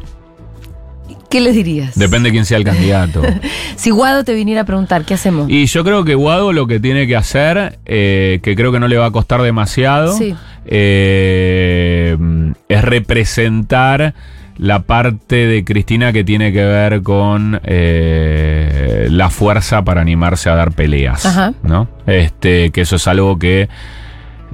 ¿qué 1.29 1.39
les 1.41 1.53
dirías? 1.55 1.97
depende 1.97 2.29
de 2.29 2.33
quién 2.33 2.45
sea 2.45 2.57
el 2.57 2.63
candidato. 2.63 3.21
Si 3.75 3.89
Guado 3.89 4.23
te 4.23 4.35
viniera 4.35 4.61
a 4.61 4.65
preguntar, 4.65 5.05
¿qué 5.05 5.15
hacemos? 5.15 5.49
Y 5.49 5.65
yo 5.65 5.83
creo 5.83 6.03
que 6.05 6.13
Guado 6.13 6.53
lo 6.53 6.67
que 6.67 6.79
tiene 6.79 7.07
que 7.07 7.15
hacer, 7.15 7.79
eh, 7.85 8.39
que 8.43 8.55
creo 8.55 8.71
que 8.71 8.79
no 8.79 8.87
le 8.87 8.97
va 8.97 9.07
a 9.07 9.11
costar 9.11 9.41
demasiado, 9.41 10.15
Sí. 10.15 10.35
eh, 10.65 12.15
es 12.69 12.81
representar 12.83 14.13
la 14.57 14.83
parte 14.83 15.47
de 15.47 15.63
Cristina 15.63 16.13
que 16.13 16.23
tiene 16.23 16.53
que 16.53 16.63
ver 16.63 17.01
con 17.01 17.59
eh, 17.63 19.07
la 19.09 19.29
fuerza 19.31 19.83
para 19.83 20.01
animarse 20.01 20.49
a 20.49 20.55
dar 20.55 20.73
peleas. 20.73 21.25
Ajá. 21.25 21.53
¿no? 21.63 21.87
Este, 22.05 22.69
que 22.69 22.81
eso 22.81 22.97
es 22.97 23.07
algo 23.07 23.39
que 23.39 23.67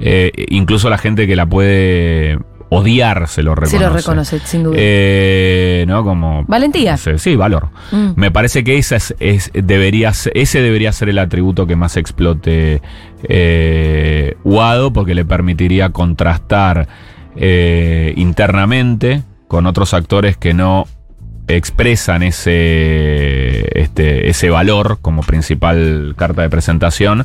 eh, 0.00 0.30
incluso 0.48 0.88
la 0.90 0.98
gente 0.98 1.26
que 1.26 1.36
la 1.36 1.46
puede 1.46 2.38
odiar 2.70 3.28
se 3.28 3.42
lo 3.42 3.54
reconoce. 3.54 3.78
Se 3.78 3.82
lo 3.82 3.90
reconoce, 3.90 4.38
sin 4.40 4.62
duda. 4.64 4.76
Eh, 4.78 5.84
¿no? 5.88 6.04
Como. 6.04 6.44
Valentía. 6.46 6.92
no 6.92 6.98
sé, 6.98 7.18
sí, 7.18 7.34
valor. 7.34 7.68
Mm. 7.92 8.10
Me 8.16 8.30
parece 8.30 8.62
que 8.62 8.76
esa 8.76 8.96
es, 8.96 9.14
es- 9.20 9.50
debería 9.54 10.12
ese 10.34 10.60
debería 10.60 10.92
ser 10.92 11.08
el 11.08 11.18
atributo 11.18 11.66
que 11.66 11.76
más 11.76 11.96
explote 11.96 12.82
eh, 13.22 14.36
Guado, 14.44 14.92
porque 14.92 15.14
le 15.14 15.24
permitiría 15.24 15.90
contrastar 15.90 16.88
eh, 17.36 18.12
internamente 18.16 19.22
con 19.48 19.64
otros 19.66 19.94
actores 19.94 20.36
que 20.36 20.52
no 20.52 20.86
expresan 21.50 22.22
ese, 22.22 23.66
este, 23.80 24.28
ese 24.28 24.50
valor 24.50 24.98
como 25.00 25.22
principal 25.22 26.14
carta 26.18 26.42
de 26.42 26.50
presentación. 26.50 27.24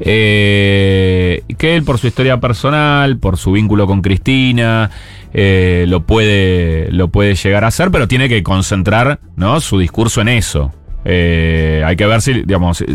Eh, 0.00 1.42
que 1.58 1.76
él 1.76 1.84
por 1.84 1.98
su 1.98 2.06
historia 2.06 2.40
personal, 2.40 3.18
por 3.18 3.36
su 3.36 3.52
vínculo 3.52 3.86
con 3.86 4.02
Cristina, 4.02 4.90
eh, 5.32 5.84
lo, 5.88 6.04
puede, 6.04 6.90
lo 6.90 7.08
puede 7.08 7.34
llegar 7.34 7.64
a 7.64 7.68
hacer, 7.68 7.90
pero 7.90 8.08
tiene 8.08 8.28
que 8.28 8.42
concentrar 8.42 9.20
¿no? 9.36 9.60
su 9.60 9.78
discurso 9.78 10.20
en 10.20 10.28
eso. 10.28 10.72
Eh, 11.04 11.82
hay 11.84 11.96
que 11.96 12.06
ver 12.06 12.20
si, 12.20 12.32
digamos, 12.42 12.78
si, 12.78 12.86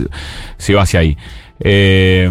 si 0.57 0.73
va 0.73 0.83
hacia 0.83 1.01
ahí. 1.01 1.17
Eh, 1.59 2.29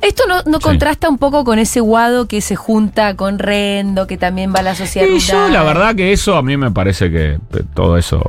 Esto 0.00 0.22
no, 0.26 0.36
no 0.46 0.58
Sí. 0.58 0.62
contrasta 0.64 1.08
un 1.08 1.18
poco 1.18 1.44
con 1.44 1.58
ese 1.58 1.80
Guado 1.80 2.26
que 2.28 2.40
se 2.40 2.56
junta 2.56 3.14
con 3.14 3.38
Rendo, 3.38 4.06
que 4.06 4.16
también 4.16 4.52
va 4.54 4.60
a 4.60 4.62
la 4.62 4.74
sociedad 4.74 5.06
Y 5.06 5.18
yo 5.18 5.48
la 5.48 5.62
verdad 5.62 5.94
que 5.94 6.12
eso 6.12 6.36
a 6.36 6.42
mí 6.42 6.56
me 6.56 6.70
parece 6.70 7.10
que 7.10 7.32
eh, 7.34 7.38
todo 7.74 7.98
eso 7.98 8.22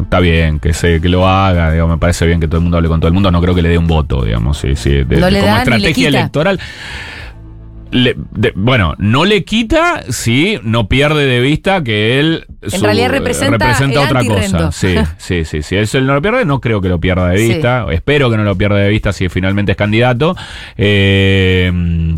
está 0.00 0.20
bien, 0.20 0.60
que 0.60 0.72
se 0.72 1.00
que 1.00 1.08
lo 1.08 1.26
haga, 1.28 1.72
digamos, 1.72 1.96
me 1.96 1.98
parece 2.00 2.26
bien 2.26 2.38
que 2.38 2.46
todo 2.46 2.58
el 2.58 2.62
mundo 2.62 2.76
hable 2.76 2.88
con 2.88 3.00
todo 3.00 3.08
el 3.08 3.14
mundo, 3.14 3.30
no 3.32 3.40
creo 3.40 3.54
que 3.54 3.62
le 3.62 3.70
dé 3.70 3.78
un 3.78 3.88
voto, 3.88 4.24
digamos, 4.24 4.58
sí, 4.58 4.76
sí, 4.76 5.02
de- 5.04 5.16
No 5.16 5.28
le 5.30 5.40
como 5.40 5.52
da 5.52 5.58
estrategia 5.58 6.08
electoral. 6.08 6.60
Le- 7.92 8.14
de- 8.16 8.52
bueno, 8.54 8.94
no 8.98 9.24
le 9.24 9.44
quita 9.44 10.04
si 10.10 10.60
no 10.62 10.86
pierde 10.88 11.26
de 11.26 11.40
vista 11.40 11.82
que 11.82 12.20
él 12.20 12.46
En 12.62 12.80
realidad 12.82 13.10
representa 13.10 13.76
el 13.78 13.98
otra 13.98 14.24
cosa. 14.24 14.70
Sí, 15.18 15.44
sí, 15.44 15.44
sí. 15.44 15.62
Si 15.62 15.96
él 15.96 16.06
no 16.06 16.14
lo 16.14 16.22
pierde, 16.22 16.44
no 16.44 16.60
creo 16.60 16.80
que 16.80 16.88
lo 16.88 17.00
pierda 17.00 17.28
de 17.28 17.38
Sí. 17.38 17.48
vista. 17.48 17.86
Espero 17.90 18.30
que 18.30 18.36
no 18.36 18.44
lo 18.44 18.56
pierda 18.56 18.76
de 18.76 18.88
vista 18.90 19.12
si 19.12 19.28
finalmente 19.28 19.72
es 19.72 19.76
candidato. 19.78 20.36
Eh, 20.76 21.72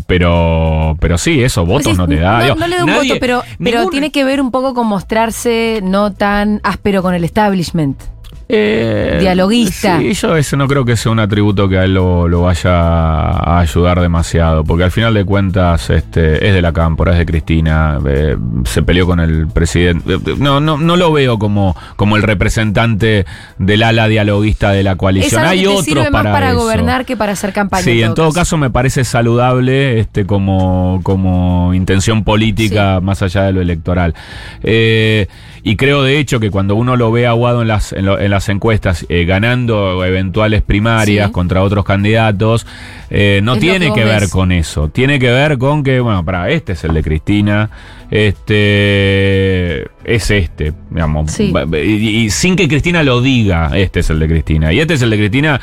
pero, 0.07 0.95
pero 0.99 1.17
sí, 1.17 1.43
eso, 1.43 1.65
votos 1.65 1.85
Pues 1.85 1.97
no 1.97 2.05
sí, 2.05 2.15
te 2.15 2.19
da. 2.19 2.37
No, 2.39 2.43
Digo, 2.43 2.55
no 2.55 2.67
le 2.67 2.75
da 2.75 2.83
un 2.83 2.89
nadie- 2.91 3.07
voto, 3.09 3.19
pero, 3.19 3.43
pero 3.63 3.77
ningún- 3.79 3.91
tiene 3.91 4.11
que 4.11 4.23
ver 4.23 4.41
un 4.41 4.51
poco 4.51 4.73
con 4.73 4.87
mostrarse 4.87 5.79
no 5.83 6.13
tan 6.13 6.59
áspero 6.63 7.01
con 7.01 7.13
el 7.13 7.23
establishment. 7.23 7.99
Eh, 8.55 9.17
Dialoguista. 9.19 9.99
Sí, 9.99 10.13
yo 10.13 10.35
eso 10.37 10.57
no 10.57 10.67
creo 10.67 10.85
que 10.85 10.95
sea 10.95 11.11
un 11.11 11.19
atributo 11.19 11.67
que 11.67 11.77
a 11.79 11.85
él 11.85 11.93
lo, 11.95 12.27
lo 12.27 12.41
vaya 12.43 12.71
a 12.75 13.59
ayudar 13.59 13.99
demasiado, 13.99 14.63
porque 14.63 14.83
al 14.83 14.91
final 14.91 15.13
de 15.13 15.25
cuentas 15.25 15.89
este, 15.89 16.47
es 16.47 16.53
de 16.53 16.61
la 16.61 16.71
cámpora, 16.71 17.13
es 17.13 17.17
de 17.17 17.25
Cristina, 17.25 17.97
eh, 18.07 18.37
se 18.65 18.83
peleó 18.83 19.07
con 19.07 19.19
el 19.19 19.47
presidente. 19.47 20.13
Eh, 20.13 20.35
No, 20.37 20.59
no, 20.59 20.77
no 20.77 20.95
lo 20.97 21.11
veo 21.11 21.39
como, 21.39 21.75
como 21.95 22.15
el 22.15 22.21
representante 22.23 23.25
del 23.57 23.83
ala 23.83 24.07
dialoguista 24.07 24.71
de 24.71 24.83
la 24.83 24.91
Es 24.91 24.97
coalición. 24.97 25.41
algo 25.41 25.51
Hay 25.51 25.57
que 25.59 25.63
te 25.65 25.69
otros 25.71 25.85
sirve 25.85 26.03
más 26.11 26.21
para, 26.23 26.31
para 26.31 26.49
eso. 26.51 26.59
gobernar 26.59 27.05
que 27.05 27.17
para 27.17 27.31
hacer 27.33 27.53
campaña. 27.53 27.83
Sí, 27.83 28.01
en 28.03 28.13
todo 28.13 28.31
caso 28.31 28.57
me 28.57 28.69
parece 28.69 29.03
saludable 29.03 29.99
este 29.99 30.25
como, 30.25 30.99
como 31.03 31.73
intención 31.73 32.23
política 32.23 32.99
más 33.01 33.21
allá 33.23 33.43
de 33.43 33.53
lo 33.53 33.61
electoral. 33.61 34.13
Eh, 34.61 35.27
y 35.63 35.75
creo 35.77 36.03
de 36.03 36.19
hecho 36.19 36.39
que 36.39 36.51
cuando 36.51 36.75
uno 36.75 36.95
lo 36.97 37.11
ve 37.11 37.25
aguado 37.25 37.61
en 37.61 37.67
las, 37.69 37.93
en, 37.93 38.05
lo- 38.05 38.19
en 38.19 38.29
las 38.31 38.49
encuestas, 38.49 39.05
eh, 39.09 39.23
ganando 39.25 40.03
eventuales 40.03 40.61
primarias 40.61 41.27
Sí. 41.27 41.31
contra 41.31 41.63
otros 41.63 41.85
candidatos, 41.85 42.67
eh, 43.09 43.39
no 43.43 43.53
Es 43.53 43.59
tiene 43.61 43.93
que 43.93 44.03
ver 44.03 44.21
ves. 44.21 44.31
con 44.31 44.51
eso. 44.51 44.89
Tiene 44.89 45.19
que 45.19 45.31
ver 45.31 45.57
con 45.57 45.83
que, 45.83 45.99
bueno, 46.01 46.23
para, 46.25 46.49
este 46.49 46.73
es 46.73 46.83
el 46.83 46.93
de 46.93 47.01
Cristina, 47.03 47.69
este 48.11 49.83
es 50.03 50.29
este, 50.31 50.73
digamos. 50.89 51.31
Sí. 51.31 51.53
Y, 51.73 52.25
y 52.25 52.29
sin 52.29 52.55
que 52.55 52.67
Cristina 52.67 53.03
lo 53.03 53.21
diga, 53.21 53.71
este 53.77 54.01
es 54.01 54.09
el 54.09 54.19
de 54.19 54.27
Cristina. 54.27 54.73
Y 54.73 54.79
este 54.79 54.95
es 54.95 55.01
el 55.01 55.09
de 55.09 55.17
Cristina, 55.17 55.61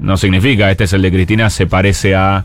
no 0.00 0.16
significa 0.16 0.70
este 0.70 0.84
es 0.84 0.92
el 0.92 1.02
de 1.02 1.10
Cristina, 1.10 1.50
se 1.50 1.66
parece 1.66 2.14
a, 2.14 2.44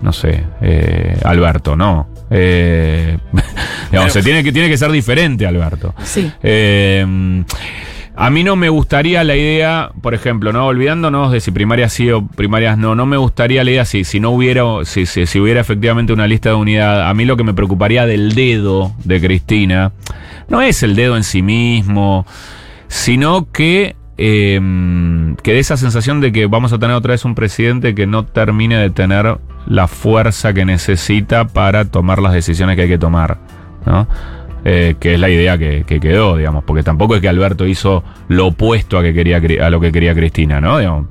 no 0.00 0.12
sé, 0.12 0.44
eh, 0.60 1.18
Alberto, 1.24 1.76
no. 1.76 2.08
Eh, 2.30 3.18
digamos, 3.90 4.12
se 4.12 4.22
tiene, 4.22 4.42
que, 4.42 4.52
tiene 4.52 4.68
que 4.68 4.76
ser 4.76 4.90
diferente, 4.90 5.46
Alberto. 5.46 5.94
Sí. 6.04 6.30
Eh, 6.42 7.44
a 8.18 8.30
mí 8.30 8.42
no 8.44 8.56
me 8.56 8.70
gustaría 8.70 9.22
la 9.24 9.36
idea, 9.36 9.90
por 10.00 10.14
ejemplo, 10.14 10.50
no 10.50 10.66
olvidándonos 10.66 11.32
de 11.32 11.40
si 11.40 11.50
primarias 11.50 11.92
sí 11.92 12.10
o 12.10 12.26
primarias 12.26 12.78
no, 12.78 12.94
no 12.94 13.04
me 13.04 13.18
gustaría 13.18 13.62
la 13.62 13.70
idea 13.70 13.84
si, 13.84 14.04
si 14.04 14.20
no 14.20 14.30
hubiera, 14.30 14.62
si, 14.84 15.04
si, 15.04 15.26
si 15.26 15.38
hubiera 15.38 15.60
efectivamente 15.60 16.14
una 16.14 16.26
lista 16.26 16.48
de 16.48 16.54
unidad. 16.54 17.10
A 17.10 17.12
mí 17.12 17.26
lo 17.26 17.36
que 17.36 17.44
me 17.44 17.52
preocuparía 17.52 18.06
del 18.06 18.34
dedo 18.34 18.94
de 19.04 19.20
Cristina 19.20 19.92
no 20.48 20.62
es 20.62 20.82
el 20.82 20.96
dedo 20.96 21.18
en 21.18 21.24
sí 21.24 21.42
mismo, 21.42 22.26
sino 22.88 23.52
que 23.52 23.96
eh, 24.16 24.58
que 25.42 25.52
dé 25.52 25.58
esa 25.60 25.76
sensación 25.76 26.20
de 26.20 26.32
que 26.32 26.46
vamos 26.46 26.72
a 26.72 26.78
tener 26.78 26.96
otra 26.96 27.12
vez 27.12 27.24
un 27.24 27.34
presidente 27.34 27.94
que 27.94 28.06
no 28.06 28.24
termine 28.24 28.76
de 28.78 28.90
tener 28.90 29.38
la 29.66 29.88
fuerza 29.88 30.52
que 30.52 30.64
necesita 30.64 31.46
para 31.46 31.84
tomar 31.86 32.20
las 32.20 32.32
decisiones 32.32 32.76
que 32.76 32.82
hay 32.82 32.88
que 32.88 32.98
tomar, 32.98 33.38
¿no? 33.84 34.06
Eh, 34.68 34.96
que 34.98 35.14
es 35.14 35.20
la 35.20 35.28
idea 35.28 35.56
que, 35.58 35.84
que 35.86 36.00
quedó, 36.00 36.36
digamos, 36.36 36.64
porque 36.64 36.82
tampoco 36.82 37.14
es 37.14 37.20
que 37.20 37.28
Alberto 37.28 37.66
hizo 37.68 38.02
lo 38.26 38.48
opuesto 38.48 38.98
a, 38.98 39.02
que 39.02 39.14
quería, 39.14 39.38
Cri- 39.40 39.60
a 39.62 39.70
lo 39.70 39.78
que 39.78 39.92
quería 39.92 40.12
Cristina, 40.12 40.60
¿no? 40.60 40.78
Digamos, 40.78 41.06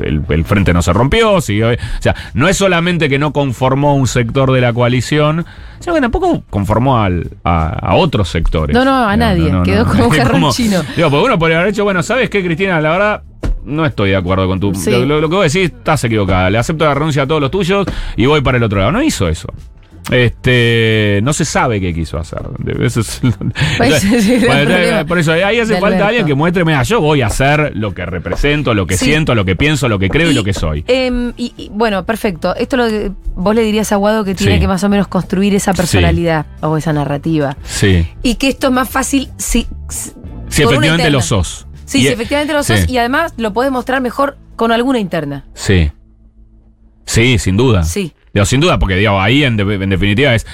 el, 0.00 0.22
el 0.28 0.44
frente 0.44 0.74
no 0.74 0.82
se 0.82 0.92
rompió, 0.92 1.40
siguió. 1.40 1.70
O 1.70 1.76
sea, 2.00 2.14
no 2.34 2.48
es 2.48 2.58
solamente 2.58 3.08
que 3.08 3.18
no 3.18 3.32
conformó 3.32 3.94
un 3.96 4.06
sector 4.06 4.52
de 4.52 4.60
la 4.60 4.74
coalición, 4.74 5.46
sino 5.78 5.94
que 5.94 6.02
tampoco 6.02 6.42
conformó 6.50 6.98
al- 7.00 7.30
a, 7.44 7.68
a 7.68 7.94
otros 7.94 8.28
sectores. 8.28 8.74
No, 8.76 8.84
no, 8.84 9.08
a 9.08 9.16
nadie. 9.16 9.44
Quedó 9.64 9.86
como 9.86 10.48
un 10.48 10.52
chino. 10.52 10.82
Digo, 10.94 11.08
porque 11.08 11.24
uno 11.24 11.38
podría 11.38 11.60
haber 11.60 11.70
hecho, 11.70 11.84
bueno, 11.84 12.02
¿sabes 12.02 12.28
qué, 12.28 12.44
Cristina? 12.44 12.78
La 12.78 12.90
verdad, 12.90 13.22
no 13.64 13.84
estoy 13.86 14.10
de 14.10 14.16
acuerdo 14.16 14.46
con 14.46 14.60
tu. 14.60 14.74
Sí. 14.74 14.90
Lo, 14.90 15.04
lo- 15.04 15.20
lo 15.20 15.28
que 15.28 15.34
vos 15.36 15.52
decís, 15.52 15.70
estás 15.76 16.02
equivocada. 16.04 16.50
Le 16.50 16.58
acepto 16.58 16.84
la 16.84 16.94
renuncia 16.94 17.22
a 17.22 17.26
todos 17.26 17.40
los 17.40 17.50
tuyos 17.50 17.86
y 18.16 18.26
voy 18.26 18.40
para 18.40 18.56
el 18.58 18.62
otro 18.64 18.78
lado. 18.78 18.92
No 18.92 19.02
hizo 19.02 19.28
eso. 19.28 19.48
Este, 20.10 21.20
no 21.22 21.32
se 21.34 21.44
sabe 21.44 21.80
qué 21.80 21.92
quiso 21.92 22.18
hacer. 22.18 22.40
Eso 22.80 23.00
es- 23.00 23.20
Pues, 23.76 24.04
es 24.04 24.46
Bueno, 24.46 25.06
por 25.06 25.18
eso 25.18 25.32
ahí 25.32 25.60
hace 25.60 25.78
falta 25.78 26.08
alguien 26.08 26.26
que 26.26 26.34
muestre, 26.34 26.64
mira, 26.64 26.82
yo 26.82 27.00
voy 27.00 27.20
a 27.22 27.26
hacer 27.26 27.72
lo 27.76 27.92
que 27.94 28.06
represento, 28.06 28.74
lo 28.74 28.86
que 28.86 28.96
Sí. 28.96 29.04
siento, 29.06 29.34
lo 29.34 29.44
que 29.44 29.54
pienso, 29.54 29.88
lo 29.88 29.98
que 29.98 30.08
creo 30.08 30.30
y, 30.30 30.34
lo 30.34 30.44
que 30.44 30.54
soy. 30.54 30.82
em, 30.88 31.32
y, 31.36 31.52
y, 31.56 31.68
bueno, 31.72 32.04
perfecto. 32.06 32.54
Esto 32.56 32.76
lo 32.78 32.88
que 32.88 33.10
vos 33.36 33.54
le 33.54 33.62
dirías 33.62 33.92
a 33.92 33.96
Guado 33.96 34.24
que 34.24 34.34
tiene 34.34 34.54
Sí. 34.54 34.60
que 34.60 34.68
más 34.68 34.82
o 34.82 34.88
menos 34.88 35.08
construir 35.08 35.54
esa 35.54 35.72
personalidad 35.74 36.46
o 36.62 36.76
esa 36.76 36.92
narrativa. 36.92 37.56
Sí. 37.64 38.06
Y 38.22 38.36
que 38.36 38.48
esto 38.48 38.68
es 38.68 38.72
más 38.72 38.88
fácil 38.88 39.28
si. 39.36 39.66
si- 39.90 40.12
efectivamente 40.50 41.10
lo 41.10 41.20
sos. 41.20 41.66
Sí, 41.88 42.00
Y- 42.00 42.02
si 42.02 42.08
efectivamente 42.08 42.52
lo 42.52 42.62
sí. 42.62 42.76
sos 42.76 42.88
y 42.88 42.98
además 42.98 43.32
lo 43.38 43.52
podés 43.54 43.70
mostrar 43.72 44.00
mejor 44.02 44.36
con 44.56 44.72
alguna 44.72 44.98
interna. 44.98 45.46
Sí. 45.54 45.90
Sí, 47.06 47.38
sin 47.38 47.56
duda. 47.56 47.82
Sí. 47.84 48.12
Digo, 48.34 48.44
sin 48.44 48.60
duda, 48.60 48.78
porque 48.78 48.96
digo, 48.96 49.18
ahí 49.20 49.42
en, 49.44 49.56
de- 49.56 49.74
en 49.74 49.88
definitiva 49.90 50.34
es. 50.34 50.46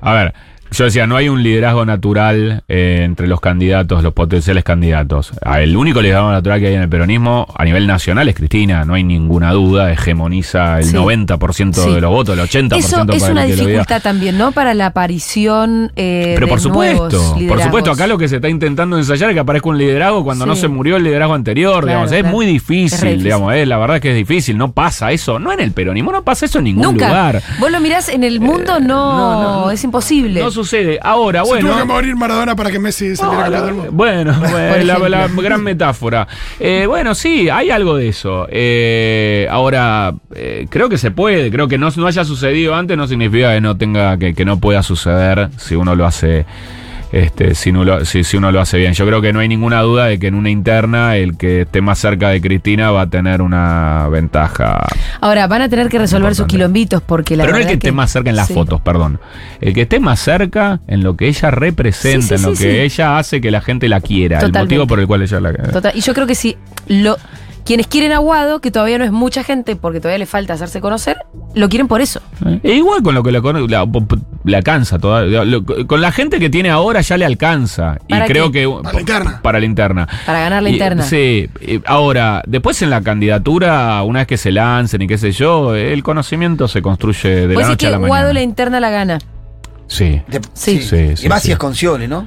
A 0.00 0.12
ver, 0.14 0.34
Yo 0.72 0.84
decía, 0.84 1.06
no 1.06 1.16
hay 1.16 1.28
un 1.28 1.42
liderazgo 1.42 1.86
natural 1.86 2.64
eh, 2.68 3.00
entre 3.04 3.26
los 3.28 3.40
candidatos, 3.40 4.02
los 4.02 4.12
potenciales 4.12 4.64
candidatos. 4.64 5.32
El 5.58 5.76
único 5.76 6.02
liderazgo 6.02 6.30
natural 6.32 6.60
que 6.60 6.66
hay 6.66 6.74
en 6.74 6.82
el 6.82 6.88
peronismo 6.88 7.46
a 7.56 7.64
nivel 7.64 7.86
nacional 7.86 8.28
es 8.28 8.34
Cristina, 8.34 8.84
no 8.84 8.94
hay 8.94 9.04
ninguna 9.04 9.52
duda, 9.52 9.90
hegemoniza 9.92 10.78
el 10.78 10.84
Sí. 10.86 10.94
90% 10.96 11.84
Sí. 11.84 11.92
de 11.94 12.00
los 12.00 12.10
votos, 12.10 12.34
el 12.36 12.40
80% 12.44 12.78
Eso 13.14 13.26
es 13.26 13.30
una 13.30 13.44
dificultad 13.44 14.02
también, 14.02 14.36
¿no? 14.38 14.52
Para 14.52 14.74
la 14.74 14.86
aparición 14.86 15.92
eh, 15.96 16.32
Pero 16.34 16.46
de 16.46 16.50
por 16.50 16.60
supuesto, 16.60 17.36
por 17.48 17.62
supuesto, 17.62 17.90
acá 17.92 18.06
lo 18.06 18.18
que 18.18 18.28
se 18.28 18.36
está 18.36 18.48
intentando 18.48 18.98
ensayar 18.98 19.30
es 19.30 19.34
que 19.34 19.40
aparezca 19.40 19.68
un 19.68 19.78
liderazgo 19.78 20.24
cuando 20.24 20.46
no 20.46 20.56
se 20.56 20.68
murió 20.68 20.96
el 20.96 21.04
liderazgo 21.04 21.34
anterior, 21.34 21.84
Claro, 21.84 21.86
digamos, 21.86 22.12
es 22.12 22.20
claro. 22.20 22.36
muy 22.36 22.46
Es 22.46 22.52
difícil, 22.52 23.00
difícil. 23.00 23.22
digamos, 23.24 23.54
eh, 23.54 23.66
la 23.66 23.78
verdad 23.78 23.96
es 23.96 24.02
que 24.02 24.10
es 24.10 24.16
difícil, 24.16 24.58
no 24.58 24.72
pasa 24.72 25.12
eso, 25.12 25.38
no 25.38 25.52
en 25.52 25.60
el 25.60 25.72
peronismo, 25.72 26.12
no 26.12 26.22
pasa 26.22 26.46
eso 26.46 26.58
en 26.58 26.64
ningún 26.64 26.82
Nunca. 26.84 27.06
lugar. 27.08 27.42
Vos 27.60 27.70
lo 27.70 27.80
mirás 27.80 28.08
en 28.08 28.24
el 28.24 28.40
mundo, 28.40 28.80
no, 28.80 28.86
no, 29.16 29.42
no, 29.42 29.60
no. 29.66 29.70
es 29.70 29.82
imposible. 29.84 30.40
No 30.56 30.62
sucede. 30.64 30.98
Ahora, 31.02 31.44
Se 31.44 31.50
tuvo 31.50 31.58
que 31.58 31.64
bueno. 31.66 31.86
morir 31.86 32.16
Maradona 32.16 32.56
para 32.56 32.70
que 32.70 32.78
Messi 32.78 33.14
saliera 33.14 33.60
del 33.62 33.74
mundo. 33.74 33.92
Bueno, 33.96 34.32
la, 34.84 35.08
la 35.08 35.28
gran 35.28 35.62
metáfora. 35.62 36.26
Eh, 36.58 36.86
bueno, 36.88 37.14
sí, 37.14 37.48
hay 37.50 37.70
algo 37.70 37.96
de 37.96 38.08
eso. 38.08 38.46
Eh, 38.50 39.46
ahora, 39.50 40.14
eh, 40.34 40.66
creo 40.70 40.88
que 40.88 40.96
se 40.98 41.10
puede. 41.10 41.50
Creo 41.50 41.68
que 41.68 41.76
no, 41.76 41.90
no 41.96 42.06
haya 42.06 42.24
sucedido 42.24 42.74
antes 42.74 42.96
no 42.96 43.06
significa 43.06 43.54
que 43.54 43.60
no 43.60 43.76
tenga, 43.76 44.16
que, 44.16 44.34
que 44.34 44.44
no 44.44 44.58
pueda 44.58 44.82
suceder 44.82 45.50
si 45.58 45.74
uno 45.76 45.94
lo 45.94 46.06
hace. 46.06 46.46
Este, 47.22 47.54
si, 47.54 47.70
uno 47.70 47.84
lo, 47.84 48.04
si, 48.04 48.24
si 48.24 48.36
uno 48.36 48.52
lo 48.52 48.60
hace 48.60 48.76
bien. 48.78 48.92
Yo 48.92 49.06
creo 49.06 49.20
que 49.22 49.32
no 49.32 49.40
hay 49.40 49.48
ninguna 49.48 49.80
duda 49.82 50.06
de 50.06 50.18
que 50.18 50.26
en 50.26 50.34
una 50.34 50.50
interna 50.50 51.16
el 51.16 51.36
que 51.36 51.62
esté 51.62 51.80
más 51.80 51.98
cerca 51.98 52.28
de 52.28 52.40
Cristina 52.40 52.90
va 52.90 53.02
a 53.02 53.06
tener 53.10 53.40
una 53.42 54.06
ventaja. 54.10 54.86
Ahora, 55.20 55.46
van 55.46 55.62
a 55.62 55.68
tener 55.68 55.88
que 55.88 55.98
resolver 55.98 56.34
sus 56.34 56.46
quilombitos 56.46 57.02
porque 57.02 57.36
la 57.36 57.44
Pero 57.44 57.54
no 57.54 57.60
el 57.62 57.66
que 57.66 57.74
esté 57.74 57.92
más 57.92 58.10
cerca 58.10 58.30
en 58.30 58.36
las 58.36 58.48
Sí. 58.48 58.54
fotos, 58.54 58.80
perdón. 58.82 59.18
El 59.60 59.72
que 59.72 59.82
esté 59.82 59.98
más 59.98 60.20
cerca 60.20 60.80
en 60.86 61.02
lo 61.02 61.16
que 61.16 61.28
ella 61.28 61.50
representa, 61.50 62.20
Sí, 62.26 62.28
sí, 62.28 62.34
en 62.34 62.42
lo 62.42 62.52
que 62.56 62.84
ella 62.84 63.18
hace 63.18 63.40
que 63.40 63.50
la 63.50 63.60
gente 63.60 63.88
la 63.88 64.00
quiera. 64.00 64.40
El 64.40 64.52
motivo 64.52 64.86
por 64.86 65.00
el 65.00 65.06
cual 65.06 65.22
ella 65.22 65.40
la 65.40 65.52
Total, 65.54 65.92
y 65.94 66.00
yo 66.00 66.12
creo 66.12 66.26
que 66.26 66.34
si 66.34 66.56
lo 66.86 67.16
quienes 67.64 67.88
quieren 67.88 68.12
a 68.12 68.18
Guado, 68.18 68.60
que 68.60 68.70
todavía 68.70 68.96
no 68.98 69.04
es 69.04 69.10
mucha 69.10 69.42
gente 69.42 69.74
porque 69.74 69.98
todavía 70.00 70.18
le 70.18 70.26
falta 70.26 70.52
hacerse 70.52 70.80
conocer, 70.80 71.16
lo 71.54 71.68
quieren 71.68 71.88
por 71.88 72.00
eso. 72.00 72.20
E 72.62 72.74
igual 72.74 73.02
con 73.02 73.14
lo 73.16 73.24
que 73.24 73.32
le, 73.32 73.40
cono- 73.42 73.66
la- 73.66 73.84
le 74.46 74.56
alcanza 74.56 74.98
todavía. 74.98 75.44
Lo- 75.44 75.64
Con 75.64 76.00
la 76.00 76.12
gente 76.12 76.38
que 76.40 76.48
tiene 76.48 76.70
ahora 76.70 77.00
ya 77.02 77.16
le 77.18 77.24
alcanza. 77.26 77.98
Y 78.08 78.12
¿Para 78.12 78.26
creo 78.26 78.50
qué? 78.50 78.60
que. 78.62 78.82
Para 78.82 78.94
la 78.94 79.00
interna. 79.00 79.40
Para 79.42 79.60
la 79.60 79.66
interna. 79.66 80.08
Para 80.24 80.40
ganar 80.40 80.62
la 80.62 80.70
Y, 80.70 80.72
interna. 80.72 81.02
Sí. 81.02 81.50
Ahora, 81.84 82.42
después 82.46 82.80
en 82.82 82.90
la 82.90 83.02
candidatura, 83.02 84.02
una 84.02 84.20
vez 84.20 84.28
que 84.28 84.36
se 84.38 84.52
lancen 84.52 85.02
y 85.02 85.06
qué 85.06 85.18
sé 85.18 85.32
yo, 85.32 85.74
el 85.74 86.02
conocimiento 86.02 86.68
se 86.68 86.80
construye 86.80 87.46
de 87.48 87.54
la 87.54 87.66
noche 87.68 87.86
a 87.86 87.90
que 87.90 87.92
la 87.92 87.98
Guado 87.98 88.12
la 88.28 88.28
mañana. 88.28 88.40
interna 88.42 88.80
la 88.80 88.90
gana. 88.90 89.18
Sí. 89.88 90.22
De- 90.28 90.40
Sí. 90.54 90.80
Sí, 90.82 91.14
sí, 91.16 91.26
y 91.26 91.28
más 91.28 91.42
sí. 91.42 91.46
si 91.48 91.52
es 91.52 91.58
con 91.58 91.74
Scioli, 91.74 92.08
¿no? 92.08 92.26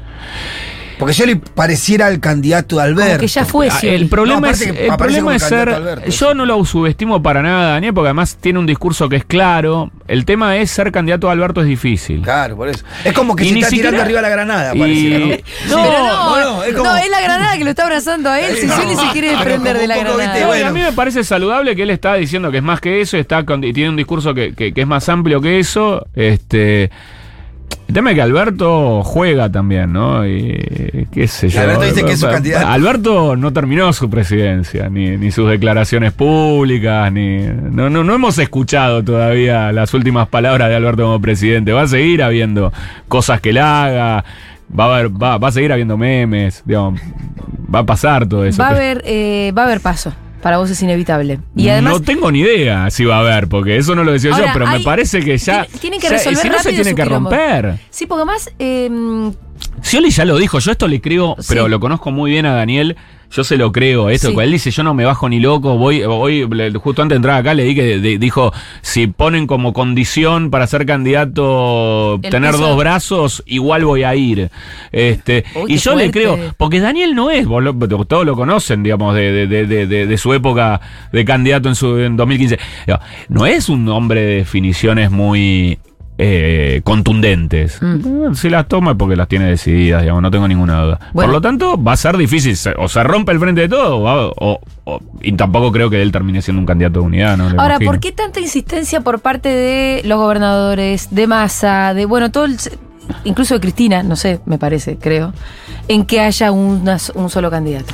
Porque 1.00 1.14
Scioli 1.14 1.36
pareciera 1.36 2.10
el 2.10 2.20
candidato 2.20 2.76
de 2.76 2.84
Alberto. 2.84 3.08
Como 3.12 3.20
que 3.22 3.28
ya 3.28 3.46
fue. 3.46 3.70
Ah, 3.72 3.80
el 3.84 4.10
problema 4.10 4.42
No, 4.42 4.54
es, 4.54 4.62
el 4.62 4.96
problema 4.98 5.36
es 5.36 5.44
ser. 5.44 5.70
Alberto, 5.70 6.10
yo 6.10 6.34
no 6.34 6.46
lo 6.46 6.64
subestimo 6.66 7.24
para 7.24 7.42
nada, 7.42 7.72
Daniel, 7.72 7.94
porque 7.94 8.08
además 8.10 8.38
tiene 8.40 8.60
un 8.60 8.66
discurso 8.66 9.08
que 9.08 9.16
es 9.16 9.24
claro. 9.24 9.92
El 10.10 10.26
tema 10.26 10.58
es 10.58 10.70
ser 10.72 10.92
candidato 10.92 11.30
a 11.30 11.32
Alberto 11.32 11.62
es 11.62 11.68
difícil. 11.68 12.22
Claro, 12.22 12.58
por 12.58 12.68
eso. 12.68 12.84
Es 13.06 13.14
como 13.14 13.36
que 13.36 13.46
Y 13.46 13.48
se 13.48 13.54
ni 13.54 13.60
está 13.62 13.70
siquiera- 13.70 13.90
tirando 13.92 14.06
arriba 14.06 14.22
la 14.22 14.30
granada, 14.30 14.76
y- 14.76 14.80
pareciera, 14.80 15.20
¿no? 15.20 15.26
No, 15.26 15.36
Pero 15.84 16.00
no, 16.00 16.30
no, 16.40 16.40
no, 16.58 16.64
es 16.64 16.74
como- 16.76 16.90
no, 16.90 16.98
es 16.98 17.10
la 17.10 17.22
granada 17.22 17.58
que 17.58 17.64
lo 17.64 17.70
está 17.70 17.84
abrazando 17.84 18.30
a 18.30 18.40
él. 18.42 18.58
Si 18.58 18.68
No, 18.68 18.76
Scioli 18.76 18.96
se 18.98 19.08
quiere 19.14 19.30
desprender 19.32 19.78
de 19.78 19.88
la 19.88 19.98
granada. 19.98 20.48
bueno. 20.48 20.68
a 20.68 20.72
mí 20.72 20.82
me 20.82 20.92
parece 20.92 21.24
saludable 21.24 21.76
que 21.78 21.84
él 21.84 21.92
está 21.92 22.16
diciendo 22.16 22.52
que 22.52 22.58
es 22.58 22.64
más 22.64 22.82
que 22.82 23.00
eso 23.00 23.16
y, 23.16 23.22
está 23.22 23.46
con- 23.46 23.64
y 23.64 23.72
tiene 23.72 23.90
un 23.90 23.96
discurso 23.96 24.34
que, 24.34 24.54
que- 24.54 24.74
que 24.74 24.82
es 24.82 24.88
más 24.88 25.08
amplio 25.08 25.40
que 25.40 25.60
eso. 25.60 26.06
Este. 26.14 26.92
El 27.90 27.96
tema 27.96 28.12
es 28.12 28.16
que 28.18 28.22
Alberto 28.22 29.02
juega 29.04 29.52
también, 29.52 29.92
¿no? 29.92 30.28
Y 30.28 31.08
qué 31.12 31.28
sé 31.28 31.50
yo. 31.50 31.60
Alberto 31.60 31.86
dice 31.86 32.06
que 32.06 32.12
es 32.12 32.20
su 32.20 32.28
candidato. 32.28 32.68
Alberto 32.68 33.36
no 33.36 33.52
terminó 33.52 33.92
su 33.94 34.12
presidencia, 34.12 34.90
ni, 34.90 35.18
ni 35.18 35.32
sus 35.32 35.50
declaraciones 35.50 36.14
públicas, 36.14 37.12
ni. 37.12 37.40
No, 37.40 37.90
no, 37.90 38.04
no 38.04 38.14
hemos 38.14 38.38
escuchado 38.38 39.04
todavía 39.04 39.72
las 39.72 39.92
últimas 39.96 40.28
palabras 40.28 40.70
de 40.70 40.76
Alberto 40.76 41.02
como 41.02 41.20
presidente. 41.20 41.72
Va 41.72 41.82
a 41.82 41.88
seguir 41.88 42.22
habiendo 42.22 42.72
cosas 43.08 43.42
que 43.42 43.50
él 43.50 43.58
haga. 43.58 44.24
Va 44.80 44.84
a, 44.84 44.96
haber, 44.96 45.10
va, 45.10 45.40
va 45.40 45.48
a 45.48 45.52
seguir 45.52 45.74
habiendo 45.74 45.98
memes, 45.98 46.62
digamos, 46.64 47.02
va 47.74 47.80
a 47.80 47.86
pasar 47.88 48.28
todo 48.28 48.46
eso. 48.46 48.62
Va 48.62 48.68
a 48.68 48.72
haber, 48.72 49.02
eh, 49.04 49.52
va 49.58 49.64
a 49.64 49.66
haber 49.66 49.80
paso. 49.80 50.14
Para 50.42 50.58
vos 50.58 50.70
es 50.70 50.82
inevitable. 50.82 51.40
Y 51.56 51.68
además. 51.70 51.94
no 51.94 52.02
tengo 52.02 52.32
ni 52.32 52.40
idea 52.40 52.90
si 52.92 53.04
va 53.06 53.18
a 53.18 53.20
haber, 53.20 53.48
porque 53.50 53.78
eso 53.78 53.94
no 53.96 54.04
lo 54.04 54.12
decía 54.14 54.32
Ahora, 54.32 54.48
yo, 54.48 54.54
pero 54.54 54.68
me 54.68 54.80
parece 54.82 55.20
que 55.22 55.38
ya. 55.38 55.66
tienen- 55.82 56.00
que 56.00 56.08
ya- 56.08 56.14
resolver 56.14 56.42
si 56.42 56.50
no 56.50 56.60
se 56.60 56.70
tiene 56.70 56.96
que 56.96 57.04
quilombo. 57.04 57.30
romper. 57.30 57.80
Sí, 57.90 58.06
porque 58.06 58.26
más. 58.26 58.50
eh, 58.60 58.90
Scioli 59.84 60.10
ya 60.12 60.24
lo 60.26 60.38
dijo, 60.38 60.60
yo 60.60 60.72
esto 60.72 60.88
le 60.88 61.02
creo, 61.02 61.36
Sí. 61.40 61.46
pero 61.50 61.68
lo 61.68 61.80
conozco 61.80 62.12
muy 62.12 62.32
bien 62.32 62.46
a 62.46 62.54
Daniel. 62.54 62.96
Yo 63.32 63.44
se 63.44 63.58
lo 63.58 63.72
creo, 63.72 64.10
esto, 64.10 64.30
Sí. 64.32 64.36
él 64.42 64.52
dice, 64.52 64.72
yo 64.72 64.82
no 64.84 64.94
me 64.96 65.06
bajo 65.06 65.30
ni 65.30 65.40
loco, 65.40 65.78
voy, 65.78 66.02
voy, 66.04 66.48
le- 66.50 66.72
justo 66.74 67.02
antes 67.04 67.14
de 67.14 67.18
entrar 67.18 67.38
acá 67.40 67.54
le 67.54 67.64
di 67.64 67.76
que 67.76 68.00
de- 68.00 68.18
dijo, 68.18 68.52
si 68.82 69.06
ponen 69.08 69.46
como 69.46 69.72
condición 69.72 70.50
para 70.50 70.66
ser 70.66 70.86
candidato 70.86 72.16
El 72.16 72.30
tener 72.30 72.52
peso. 72.52 72.64
dos 72.68 72.78
brazos, 72.78 73.44
igual 73.46 73.86
voy 73.86 74.04
a 74.04 74.16
ir. 74.16 74.50
Este, 74.92 75.46
Uy, 75.56 75.74
y 75.74 75.78
yo 75.78 75.96
le 75.96 76.12
creo, 76.12 76.40
porque 76.58 76.80
Daniel 76.80 77.16
no 77.16 77.30
es, 77.30 77.46
vos 77.46 77.64
lo- 77.64 77.74
todos 78.06 78.26
lo 78.26 78.36
conocen, 78.36 78.84
digamos, 78.84 79.16
de, 79.16 79.32
de- 79.32 79.48
de- 79.48 79.66
de- 79.68 79.88
de- 79.88 80.08
de 80.08 80.18
su 80.18 80.34
época 80.34 80.82
de 81.12 81.24
candidato 81.26 81.70
en, 81.70 81.76
su, 81.76 82.00
en 82.00 82.18
2015. 82.18 82.58
Digo, 82.88 83.00
No 83.30 83.46
es 83.46 83.70
un 83.70 83.88
hombre 83.90 84.22
de 84.22 84.36
definiciones 84.38 85.12
muy 85.12 85.78
eh, 86.22 86.82
contundentes. 86.84 87.82
Mm. 87.82 88.34
Si 88.34 88.50
las 88.50 88.68
toma 88.68 88.92
es 88.92 88.98
porque 88.98 89.16
las 89.16 89.30
tiene 89.30 89.46
decididas, 89.46 90.02
digamos, 90.02 90.22
no 90.22 90.30
tengo 90.30 90.48
ninguna 90.50 90.82
duda. 90.82 91.00
Bueno. 91.14 91.28
Por 91.28 91.34
lo 91.34 91.42
tanto, 91.42 91.82
va 91.82 91.94
a 91.94 91.98
ser 91.98 92.18
difícil. 92.18 92.58
O 92.78 92.90
se 92.90 93.02
rompe 93.04 93.32
el 93.32 93.40
frente 93.40 93.62
de 93.62 93.70
todo, 93.70 93.98
o, 94.00 94.02
va- 94.04 94.28
o- 94.28 94.60
o- 94.84 95.00
y 95.22 95.32
tampoco 95.32 95.72
creo 95.72 95.90
que 95.90 96.02
él 96.02 96.12
termine 96.12 96.42
siendo 96.42 96.60
un 96.60 96.66
candidato 96.66 97.00
de 97.00 97.06
unidad, 97.06 97.40
Ahora, 97.40 97.76
imagino. 97.76 97.92
¿por 97.92 98.00
qué 98.02 98.12
tanta 98.12 98.42
insistencia 98.42 99.00
por 99.00 99.20
parte 99.22 99.48
de 99.48 100.02
los 100.04 100.18
gobernadores, 100.18 101.08
de 101.12 101.26
Massa, 101.26 101.94
de, 101.94 102.04
bueno, 102.06 102.30
todo 102.32 102.44
el, 102.46 102.58
incluso 103.24 103.54
de 103.54 103.62
Cristina, 103.62 104.04
no 104.04 104.18
sé, 104.18 104.42
me 104.46 104.58
parece, 104.58 104.98
creo, 104.98 105.32
en 105.88 106.06
que 106.06 106.20
haya 106.20 106.52
una- 106.52 106.98
un 107.16 107.30
solo 107.30 107.50
candidato? 107.50 107.94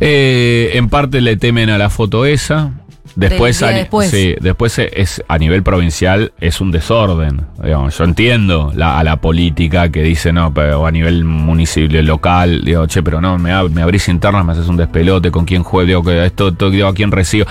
Eh, 0.00 0.72
en 0.74 0.88
parte 0.88 1.20
le 1.20 1.36
temen 1.36 1.70
a 1.70 1.78
la 1.78 1.88
foto 1.88 2.26
esa. 2.26 2.72
Después, 3.16 3.62
a, 3.62 3.68
después. 3.68 4.10
sí, 4.10 4.34
después 4.40 4.78
es 4.78 5.22
a 5.28 5.38
nivel 5.38 5.62
provincial 5.62 6.32
es 6.40 6.60
un 6.60 6.70
desorden. 6.70 7.42
Digamos, 7.62 7.96
yo 7.96 8.04
entiendo 8.04 8.72
la, 8.74 8.98
a 8.98 9.04
la 9.04 9.16
política 9.20 9.90
que 9.90 10.02
dice 10.02 10.32
no, 10.32 10.52
pero 10.52 10.86
a 10.86 10.90
nivel 10.90 11.24
municipal, 11.24 12.04
local, 12.04 12.64
digo, 12.64 12.86
che, 12.86 13.02
pero 13.02 13.20
no, 13.20 13.38
me, 13.38 13.50
me 13.68 13.82
abrís 13.82 14.08
internas, 14.08 14.44
me 14.44 14.52
haces 14.52 14.68
un 14.68 14.76
despelote, 14.76 15.30
con 15.30 15.44
quién 15.44 15.62
juego, 15.62 15.86
digo, 15.86 16.02
que 16.02 16.24
esto, 16.24 16.48
esto, 16.48 16.70
digo, 16.70 16.88
a 16.88 16.94
quién 16.94 17.12
recibo. 17.12 17.46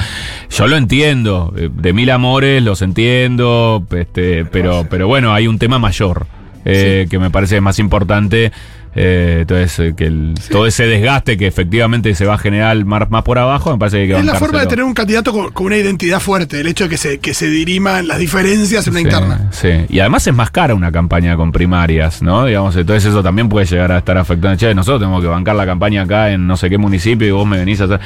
Yo 0.50 0.68
lo 0.68 0.76
entiendo, 0.76 1.54
eh, 1.56 1.70
de 1.74 1.94
mil 1.94 2.10
amores 2.10 2.62
los 2.62 2.82
entiendo, 2.82 3.84
este, 3.92 4.46
pero, 4.46 4.86
pero 4.90 5.08
bueno, 5.08 5.34
hay 5.34 5.48
un 5.48 5.60
tema 5.60 5.80
mayor 5.80 6.28
eh, 6.66 7.08
que 7.10 7.20
me 7.20 7.30
parece 7.30 7.62
más 7.62 7.80
importante. 7.80 8.52
Eh, 8.96 9.40
entonces, 9.42 9.80
eh, 9.80 9.94
que 9.96 10.06
el- 10.06 10.34
todo 10.52 10.66
ese 10.68 10.86
desgaste 10.86 11.38
que 11.38 11.48
efectivamente 11.48 12.14
se 12.16 12.26
va 12.26 12.36
a 12.36 12.38
generar 12.38 12.84
más, 12.86 13.10
más 13.10 13.24
por 13.24 13.40
abajo, 13.40 13.72
me 13.72 13.78
parece 13.80 13.98
que 13.98 14.02
hay 14.04 14.08
que 14.10 14.20
Es 14.20 14.26
la 14.26 14.36
forma 14.36 14.60
de 14.60 14.68
tener 14.68 14.86
un 14.86 14.94
candidato 14.94 15.32
con, 15.32 15.52
con 15.52 15.66
una 15.68 15.78
identidad 15.78 16.20
fuerte, 16.20 16.60
el 16.60 16.68
hecho 16.68 16.84
de 16.86 16.90
que 16.92 16.98
se, 16.98 17.20
que 17.20 17.34
se 17.34 17.48
diriman 17.50 18.08
las 18.08 18.20
diferencias 18.20 18.86
en 18.88 18.94
una 18.94 19.00
Sí, 19.00 19.06
interna. 19.06 19.48
Sí, 19.52 19.70
y 19.90 20.00
además 20.00 20.28
es 20.28 20.34
más 20.34 20.52
cara 20.52 20.76
una 20.76 20.92
campaña 20.92 21.36
con 21.36 21.52
primarias, 21.52 22.22
¿no? 22.22 22.46
Digamos, 22.46 22.76
entonces 22.76 23.06
eso 23.10 23.24
también 23.24 23.50
puede 23.50 23.66
llegar 23.66 23.92
a 23.92 23.98
estar 24.00 24.18
afectando. 24.18 24.58
Che, 24.58 24.74
nosotros 24.76 25.00
tenemos 25.02 25.22
que 25.22 25.28
bancar 25.28 25.56
la 25.56 25.66
campaña 25.66 26.04
acá 26.04 26.32
en 26.32 26.46
no 26.48 26.58
sé 26.58 26.70
qué 26.70 26.78
municipio 26.78 27.28
y 27.28 27.32
vos 27.32 27.48
me 27.48 27.58
venís 27.58 27.82
a 27.82 27.86
hacer. 27.86 28.00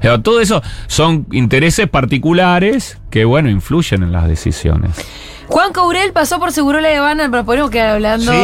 Pero 0.00 0.20
todo 0.20 0.40
eso 0.40 0.62
son 0.86 1.26
intereses 1.32 1.88
particulares 1.88 2.98
que, 3.10 3.24
bueno, 3.24 3.48
influyen 3.50 4.02
en 4.02 4.12
las 4.12 4.28
decisiones. 4.28 4.90
Juan 5.48 5.72
Caurel 5.72 6.12
pasó 6.12 6.38
por 6.38 6.52
Seguro 6.52 6.80
La 6.80 6.96
Habana, 6.96 7.28
pero 7.30 7.44
podemos 7.44 7.70
quedar 7.70 7.90
hablando. 7.90 8.32
Sí, 8.32 8.38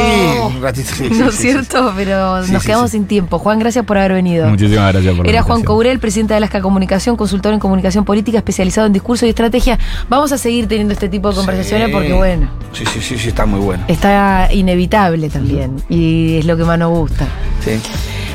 un 0.47 0.63
ratito. 0.63 0.91
sí, 0.95 1.09
¿No 1.13 1.29
es 1.29 1.35
sí, 1.35 1.43
cierto? 1.43 1.93
Pero 1.97 2.45
Sí, 2.45 2.53
nos 2.53 2.63
quedamos 2.65 2.91
sí. 2.91 2.99
sin 2.99 3.07
tiempo. 3.07 3.39
Juan, 3.39 3.59
gracias 3.59 3.85
por 3.85 3.99
haber 3.99 4.13
venido. 4.15 4.49
Muchísimas 4.49 4.93
gracias 4.93 5.15
por 5.15 5.27
Era 5.29 5.43
Juan. 5.43 5.63
Caurel, 5.63 5.99
presidente 5.99 6.35
de 6.35 6.39
Alaska 6.39 6.61
Comunicación, 6.61 7.17
consultor 7.17 7.55
en 7.55 7.61
comunicación 7.61 8.05
política, 8.05 8.39
especializado 8.39 8.87
en 8.87 8.93
discurso 8.93 9.27
y 9.27 9.31
estrategia. 9.31 9.79
Vamos 10.09 10.33
a 10.33 10.39
seguir 10.39 10.69
teniendo 10.69 10.93
este 10.93 11.09
tipo 11.09 11.31
de 11.31 11.37
conversaciones 11.37 11.87
Sí. 11.89 11.93
porque, 11.93 12.13
bueno, 12.13 12.49
Sí, 12.73 12.85
sí, 12.87 13.01
sí, 13.01 13.19
sí, 13.19 13.29
está 13.29 13.47
muy 13.47 13.61
bueno. 13.61 13.85
está 13.89 14.49
inevitable 14.53 15.29
también. 15.31 15.83
Y 15.89 16.39
es 16.39 16.45
lo 16.45 16.57
que 16.57 16.65
más 16.65 16.79
nos 16.79 16.91
gusta. 16.91 17.27
Sí. 17.65 17.73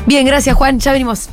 Bien, 0.06 0.26
gracias 0.26 0.54
Juan, 0.56 0.78
ya 0.78 0.92
venimos. 0.92 1.28